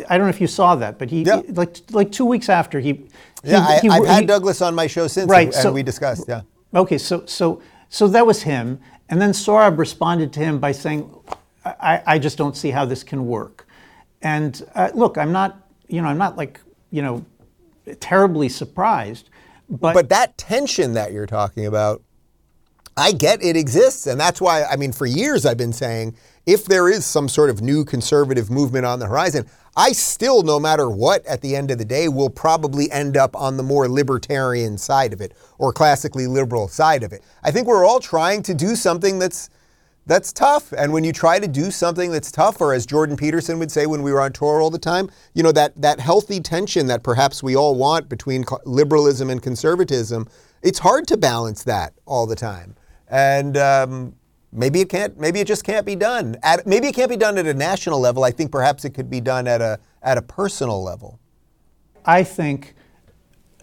I 0.09 0.19
don't 0.19 0.27
know 0.27 0.31
if 0.31 0.41
you 0.41 0.49
saw 0.49 0.75
that, 0.75 0.99
but 0.99 1.09
he, 1.09 1.23
yeah. 1.23 1.43
he 1.43 1.53
like 1.53 1.77
like 1.93 2.11
two 2.11 2.25
weeks 2.25 2.49
after 2.49 2.81
he. 2.81 3.07
Yeah, 3.45 3.79
he, 3.81 3.89
I, 3.89 3.99
have 3.99 4.07
had 4.07 4.27
Douglas 4.27 4.61
on 4.61 4.75
my 4.75 4.89
show 4.89 5.07
since, 5.07 5.31
right, 5.31 5.47
and, 5.47 5.55
so, 5.55 5.71
we 5.71 5.85
discussed. 5.85 6.25
Yeah. 6.27 6.41
Okay, 6.75 6.99
so 6.99 7.25
so 7.27 7.63
so 7.91 8.09
that 8.09 8.27
was 8.27 8.43
him, 8.43 8.81
and 9.09 9.23
then 9.23 9.31
Sohrab 9.31 9.79
responded 9.79 10.33
to 10.33 10.41
him 10.41 10.59
by 10.59 10.73
saying, 10.73 11.09
I, 11.65 12.03
I 12.07 12.19
just 12.19 12.37
don't 12.37 12.57
see 12.57 12.71
how 12.71 12.85
this 12.85 13.05
can 13.05 13.27
work. 13.27 13.69
And 14.23 14.67
uh, 14.75 14.91
look, 14.95 15.19
I'm 15.19 15.31
not, 15.31 15.69
you 15.87 16.03
know, 16.03 16.09
I'm 16.09 16.19
not 16.19 16.37
like, 16.37 16.61
you 16.91 17.03
know, 17.03 17.25
terribly 18.01 18.49
surprised. 18.49 19.31
But, 19.69 19.95
but 19.95 20.09
that 20.11 20.39
tension 20.39 20.93
that 20.95 21.13
you're 21.13 21.27
talking 21.27 21.67
about, 21.67 22.03
I 22.97 23.13
get 23.13 23.43
it 23.43 23.57
exists. 23.57 24.07
And 24.07 24.19
that's 24.19 24.41
why, 24.41 24.65
I 24.65 24.77
mean, 24.77 24.93
for 24.93 25.07
years 25.07 25.45
I've 25.45 25.59
been 25.59 25.73
saying 25.73 26.17
if 26.47 26.65
there 26.65 26.89
is 26.89 27.05
some 27.05 27.29
sort 27.29 27.51
of 27.51 27.61
new 27.61 27.85
conservative 27.85 28.51
movement 28.51 28.87
on 28.87 28.99
the 28.99 29.07
horizon, 29.07 29.47
I 29.77 29.93
still, 29.93 30.43
no 30.43 30.59
matter 30.59 30.89
what, 30.89 31.27
at 31.27 31.43
the 31.43 31.55
end 31.55 31.71
of 31.71 31.77
the 31.77 31.85
day, 31.85 32.09
will 32.09 32.31
probably 32.31 32.91
end 32.91 33.17
up 33.17 33.37
on 33.37 33.59
the 33.59 33.63
more 33.63 33.89
libertarian 33.89 34.79
side 34.79 35.13
of 35.13 35.21
it 35.21 35.35
or 35.59 35.73
classically 35.73 36.27
liberal 36.27 36.69
side 36.69 37.03
of 37.03 37.13
it. 37.13 37.23
I 37.43 37.51
think 37.51 37.67
we're 37.67 37.85
all 37.85 38.01
trying 38.01 38.43
to 38.45 38.55
do 38.55 38.75
something 38.75 39.19
that's 39.19 39.51
that's 40.07 40.33
tough. 40.33 40.73
And 40.73 40.93
when 40.93 41.03
you 41.03 41.13
try 41.13 41.41
to 41.41 41.49
do 41.49 41.71
something 41.71 42.13
that's 42.13 42.31
tough, 42.31 42.61
or 42.61 42.73
as 42.73 42.87
Jordan 42.87 43.17
Peterson 43.17 43.59
would 43.59 43.73
say 43.73 43.87
when 43.87 44.03
we 44.03 44.13
were 44.13 44.21
on 44.21 44.33
tour 44.33 44.61
all 44.61 44.71
the 44.71 44.79
time, 44.79 45.11
you 45.35 45.43
know, 45.43 45.53
that, 45.53 45.81
that 45.81 45.99
healthy 45.99 46.41
tension 46.41 46.87
that 46.87 47.03
perhaps 47.03 47.43
we 47.43 47.57
all 47.57 47.75
want 47.75 48.09
between 48.09 48.45
liberalism 48.65 49.31
and 49.31 49.43
conservatism, 49.43 50.29
it's 50.63 50.79
hard 50.79 51.09
to 51.09 51.17
balance 51.17 51.65
that 51.65 51.93
all 52.07 52.27
the 52.27 52.37
time. 52.37 52.77
And 53.09 53.57
um, 53.57 54.15
maybe 54.53 54.81
it 54.81 54.89
can't, 54.89 55.19
maybe 55.19 55.41
it 55.41 55.49
just 55.49 55.65
can't 55.65 55.85
be 55.85 55.97
done. 55.97 56.37
At, 56.43 56.67
maybe 56.67 56.87
it 56.87 56.95
can't 56.95 57.11
be 57.11 57.17
done 57.17 57.37
at 57.37 57.47
a 57.47 57.55
national 57.55 57.99
level. 57.99 58.23
I 58.23 58.31
think 58.31 58.53
perhaps 58.53 58.85
it 58.85 58.91
could 58.91 59.11
be 59.11 59.21
done 59.21 59.49
at 59.49 59.61
a, 59.61 59.81
at 60.03 60.19
a 60.19 60.23
personal 60.23 60.85
level. 60.85 61.19
I 62.05 62.23
think 62.23 62.75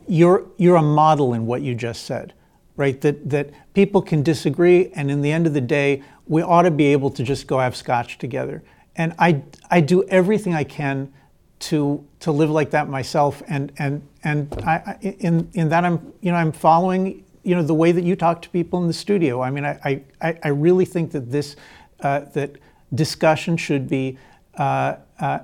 you're, 0.09 0.45
you're 0.57 0.75
a 0.75 0.83
model 0.83 1.33
in 1.33 1.45
what 1.45 1.61
you 1.61 1.73
just 1.73 2.03
said 2.03 2.33
right? 2.75 2.99
That 3.01 3.29
that 3.29 3.49
people 3.73 4.01
can 4.01 4.23
disagree, 4.23 4.91
and 4.95 5.11
in 5.11 5.21
the 5.21 5.31
end 5.31 5.47
of 5.47 5.53
the 5.53 5.61
day, 5.61 6.03
we 6.27 6.41
ought 6.41 6.63
to 6.63 6.71
be 6.71 6.85
able 6.87 7.09
to 7.11 7.23
just 7.23 7.47
go 7.47 7.59
have 7.59 7.75
scotch 7.75 8.17
together. 8.17 8.63
And 8.95 9.13
I, 9.17 9.43
I 9.69 9.81
do 9.81 10.03
everything 10.05 10.53
I 10.53 10.63
can 10.63 11.11
to 11.59 12.05
to 12.19 12.31
live 12.31 12.49
like 12.49 12.71
that 12.71 12.89
myself. 12.89 13.41
And 13.47 13.71
and 13.77 14.07
and 14.23 14.53
I, 14.65 14.97
in 15.01 15.49
in 15.53 15.69
that 15.69 15.85
I'm 15.85 16.13
you 16.21 16.31
know 16.31 16.37
I'm 16.37 16.51
following 16.51 17.23
you 17.43 17.55
know 17.55 17.63
the 17.63 17.73
way 17.73 17.91
that 17.91 18.03
you 18.03 18.15
talk 18.15 18.41
to 18.43 18.49
people 18.49 18.81
in 18.81 18.87
the 18.87 18.93
studio. 18.93 19.41
I 19.41 19.49
mean 19.49 19.65
I 19.65 20.03
I, 20.21 20.37
I 20.43 20.47
really 20.49 20.85
think 20.85 21.11
that 21.11 21.31
this 21.31 21.55
uh, 22.01 22.21
that 22.33 22.57
discussion 22.93 23.57
should 23.57 23.87
be 23.87 24.17
uh, 24.57 24.95
uh, 25.19 25.39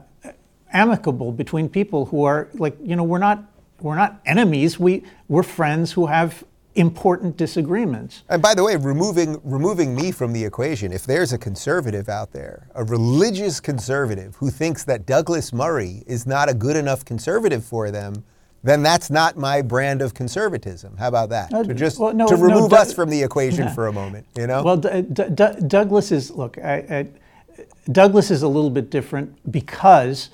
amicable 0.71 1.31
between 1.31 1.69
people 1.69 2.05
who 2.05 2.23
are 2.23 2.49
like 2.53 2.75
you 2.83 2.95
know 2.95 3.03
we're 3.03 3.17
not 3.17 3.43
we're 3.81 3.95
not 3.95 4.21
enemies. 4.25 4.79
We 4.79 5.03
we're 5.27 5.43
friends 5.43 5.93
who 5.93 6.07
have 6.07 6.43
important 6.79 7.35
disagreements. 7.37 8.23
And 8.29 8.41
by 8.41 8.55
the 8.55 8.63
way, 8.63 8.75
removing 8.75 9.39
removing 9.43 9.93
me 9.93 10.11
from 10.11 10.33
the 10.33 10.43
equation, 10.43 10.91
if 10.91 11.05
there's 11.05 11.33
a 11.33 11.37
conservative 11.37 12.09
out 12.09 12.31
there, 12.31 12.67
a 12.73 12.83
religious 12.83 13.59
conservative 13.59 14.35
who 14.37 14.49
thinks 14.49 14.83
that 14.85 15.05
Douglas 15.05 15.51
Murray 15.53 16.03
is 16.07 16.25
not 16.25 16.49
a 16.49 16.53
good 16.53 16.75
enough 16.75 17.03
conservative 17.03 17.63
for 17.63 17.91
them, 17.91 18.23
then 18.63 18.81
that's 18.81 19.09
not 19.09 19.37
my 19.37 19.61
brand 19.61 20.01
of 20.01 20.13
conservatism. 20.13 20.95
How 20.97 21.09
about 21.09 21.29
that? 21.29 21.53
Uh, 21.53 21.63
to 21.63 21.73
just 21.73 21.99
well, 21.99 22.13
no, 22.13 22.27
to 22.27 22.35
remove 22.35 22.71
no, 22.71 22.77
us 22.77 22.93
from 22.93 23.09
the 23.09 23.21
equation 23.21 23.65
yeah. 23.65 23.73
for 23.73 23.87
a 23.87 23.93
moment, 23.93 24.25
you 24.37 24.47
know? 24.47 24.63
Well, 24.63 24.77
D- 24.77 25.01
D- 25.01 25.29
D- 25.33 25.67
Douglas 25.67 26.11
is 26.11 26.31
look, 26.31 26.57
I, 26.57 26.75
I, 26.89 27.07
Douglas 27.91 28.31
is 28.31 28.43
a 28.43 28.47
little 28.47 28.69
bit 28.69 28.89
different 28.89 29.51
because 29.51 30.29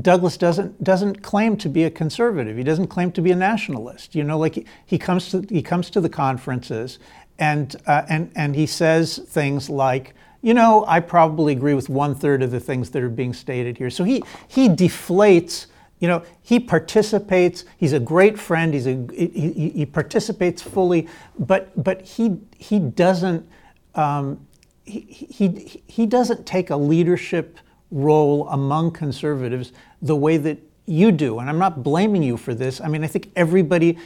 Douglas 0.00 0.36
doesn't 0.36 0.82
doesn't 0.84 1.22
claim 1.22 1.56
to 1.58 1.68
be 1.68 1.84
a 1.84 1.90
conservative. 1.90 2.56
He 2.56 2.62
doesn't 2.62 2.86
claim 2.88 3.10
to 3.12 3.22
be 3.22 3.32
a 3.32 3.36
nationalist. 3.36 4.14
You 4.14 4.24
know, 4.24 4.38
like 4.38 4.54
he, 4.54 4.66
he 4.86 4.98
comes 4.98 5.30
to 5.30 5.44
he 5.48 5.62
comes 5.62 5.90
to 5.90 6.00
the 6.00 6.08
conferences 6.08 6.98
and 7.38 7.74
uh, 7.86 8.02
and 8.08 8.30
and 8.36 8.54
he 8.54 8.66
says 8.66 9.18
things 9.18 9.68
like, 9.68 10.14
you 10.42 10.54
know, 10.54 10.84
I 10.86 11.00
probably 11.00 11.52
agree 11.52 11.74
with 11.74 11.88
one 11.88 12.14
third 12.14 12.42
of 12.42 12.50
the 12.50 12.60
things 12.60 12.90
that 12.90 13.02
are 13.02 13.08
being 13.08 13.32
stated 13.32 13.78
here. 13.78 13.90
So 13.90 14.04
he 14.04 14.22
he 14.46 14.68
deflates. 14.68 15.66
You 15.98 16.08
know, 16.08 16.22
he 16.40 16.58
participates. 16.58 17.66
He's 17.76 17.92
a 17.92 18.00
great 18.00 18.38
friend. 18.38 18.72
He's 18.72 18.86
a 18.86 19.06
he, 19.12 19.70
he 19.70 19.86
participates 19.86 20.62
fully, 20.62 21.08
but 21.38 21.70
but 21.82 22.02
he 22.02 22.38
he 22.56 22.78
doesn't 22.78 23.46
um, 23.94 24.46
he, 24.84 25.00
he 25.00 25.82
he 25.86 26.06
doesn't 26.06 26.46
take 26.46 26.70
a 26.70 26.76
leadership 26.76 27.58
role 27.90 28.48
among 28.48 28.92
conservatives 28.92 29.72
the 30.00 30.16
way 30.16 30.36
that 30.36 30.58
you 30.86 31.12
do. 31.12 31.38
And 31.38 31.48
I'm 31.48 31.58
not 31.58 31.82
blaming 31.82 32.22
you 32.22 32.36
for 32.36 32.54
this. 32.54 32.80
I 32.80 32.88
mean, 32.88 33.04
I 33.04 33.06
think 33.06 33.30
everybody 33.36 33.98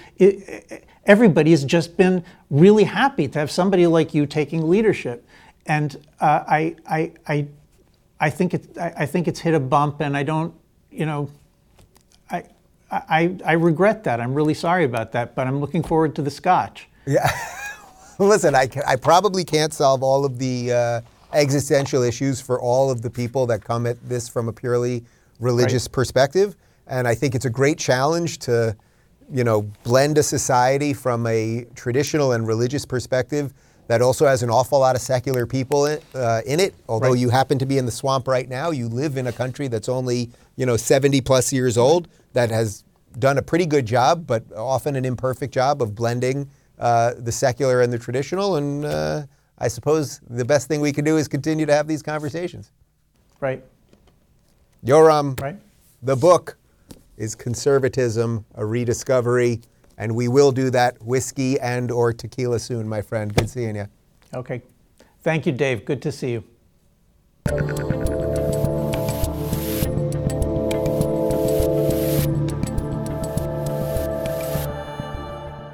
everybody 1.06 1.50
has 1.50 1.64
just 1.64 1.96
been 1.96 2.24
really 2.50 2.84
happy 2.84 3.28
to 3.28 3.38
have 3.38 3.50
somebody 3.50 3.86
like 3.86 4.14
you 4.14 4.26
taking 4.26 4.68
leadership. 4.68 5.26
And 5.66 5.96
uh, 6.20 6.44
I, 6.46 6.76
I, 6.88 7.12
I, 7.26 7.46
I 8.20 8.30
think 8.30 8.54
it, 8.54 8.78
I 8.78 9.06
think 9.06 9.28
it's 9.28 9.40
hit 9.40 9.54
a 9.54 9.60
bump, 9.60 10.00
and 10.00 10.16
I 10.16 10.22
don't, 10.22 10.54
you 10.90 11.06
know, 11.06 11.30
I, 12.30 12.44
I, 12.90 13.36
I 13.44 13.52
regret 13.52 14.04
that. 14.04 14.20
I'm 14.20 14.34
really 14.34 14.54
sorry 14.54 14.84
about 14.84 15.12
that, 15.12 15.34
but 15.34 15.46
I'm 15.46 15.60
looking 15.60 15.82
forward 15.82 16.14
to 16.16 16.22
the 16.22 16.30
scotch. 16.30 16.88
Yeah. 17.06 17.28
Listen, 18.18 18.54
I, 18.54 18.68
I 18.86 18.96
probably 18.96 19.44
can't 19.44 19.72
solve 19.72 20.02
all 20.02 20.24
of 20.24 20.38
the 20.38 20.72
uh, 20.72 21.00
existential 21.34 22.02
issues 22.02 22.40
for 22.40 22.60
all 22.60 22.90
of 22.90 23.02
the 23.02 23.10
people 23.10 23.46
that 23.46 23.64
come 23.64 23.86
at 23.86 24.08
this 24.08 24.28
from 24.28 24.48
a 24.48 24.52
purely 24.52 25.04
religious 25.40 25.84
right. 25.84 25.92
perspective. 25.92 26.56
And 26.86 27.08
I 27.08 27.14
think 27.14 27.34
it's 27.34 27.44
a 27.44 27.50
great 27.50 27.78
challenge 27.78 28.38
to, 28.40 28.76
you 29.32 29.44
know, 29.44 29.62
blend 29.82 30.18
a 30.18 30.22
society 30.22 30.92
from 30.92 31.26
a 31.26 31.66
traditional 31.74 32.32
and 32.32 32.46
religious 32.46 32.84
perspective 32.84 33.52
that 33.86 34.00
also 34.00 34.26
has 34.26 34.42
an 34.42 34.50
awful 34.50 34.78
lot 34.78 34.96
of 34.96 35.02
secular 35.02 35.46
people 35.46 35.86
in, 35.86 36.00
uh, 36.14 36.40
in 36.46 36.60
it. 36.60 36.74
Although 36.88 37.10
right. 37.10 37.18
you 37.18 37.30
happen 37.30 37.58
to 37.58 37.66
be 37.66 37.78
in 37.78 37.86
the 37.86 37.92
swamp 37.92 38.26
right 38.28 38.48
now, 38.48 38.70
you 38.70 38.88
live 38.88 39.16
in 39.16 39.26
a 39.26 39.32
country 39.32 39.68
that's 39.68 39.88
only, 39.88 40.30
you 40.56 40.64
know, 40.64 40.76
70 40.76 41.20
plus 41.20 41.52
years 41.52 41.76
old 41.76 42.08
that 42.32 42.50
has 42.50 42.84
done 43.18 43.38
a 43.38 43.42
pretty 43.42 43.66
good 43.66 43.86
job, 43.86 44.26
but 44.26 44.44
often 44.56 44.96
an 44.96 45.04
imperfect 45.04 45.52
job 45.52 45.82
of 45.82 45.94
blending 45.94 46.48
uh, 46.78 47.12
the 47.18 47.32
secular 47.32 47.82
and 47.82 47.92
the 47.92 47.98
traditional. 47.98 48.56
And 48.56 48.84
uh, 48.84 49.22
I 49.64 49.68
suppose 49.68 50.20
the 50.28 50.44
best 50.44 50.68
thing 50.68 50.82
we 50.82 50.92
can 50.92 51.06
do 51.06 51.16
is 51.16 51.26
continue 51.26 51.64
to 51.64 51.72
have 51.72 51.88
these 51.88 52.02
conversations. 52.02 52.70
Right. 53.40 53.64
Yoram, 54.84 55.40
right. 55.40 55.56
the 56.02 56.14
book 56.14 56.58
is 57.16 57.34
Conservatism, 57.34 58.44
a 58.56 58.66
Rediscovery, 58.66 59.62
and 59.96 60.14
we 60.14 60.28
will 60.28 60.52
do 60.52 60.68
that 60.68 61.02
whiskey 61.02 61.58
and 61.60 61.90
or 61.90 62.12
tequila 62.12 62.58
soon, 62.58 62.86
my 62.86 63.00
friend. 63.00 63.34
Good 63.34 63.48
seeing 63.48 63.76
you. 63.76 63.88
Okay. 64.34 64.60
Thank 65.22 65.46
you, 65.46 65.52
Dave. 65.52 65.86
Good 65.86 66.02
to 66.02 66.12
see 66.12 66.32
you. 66.32 68.13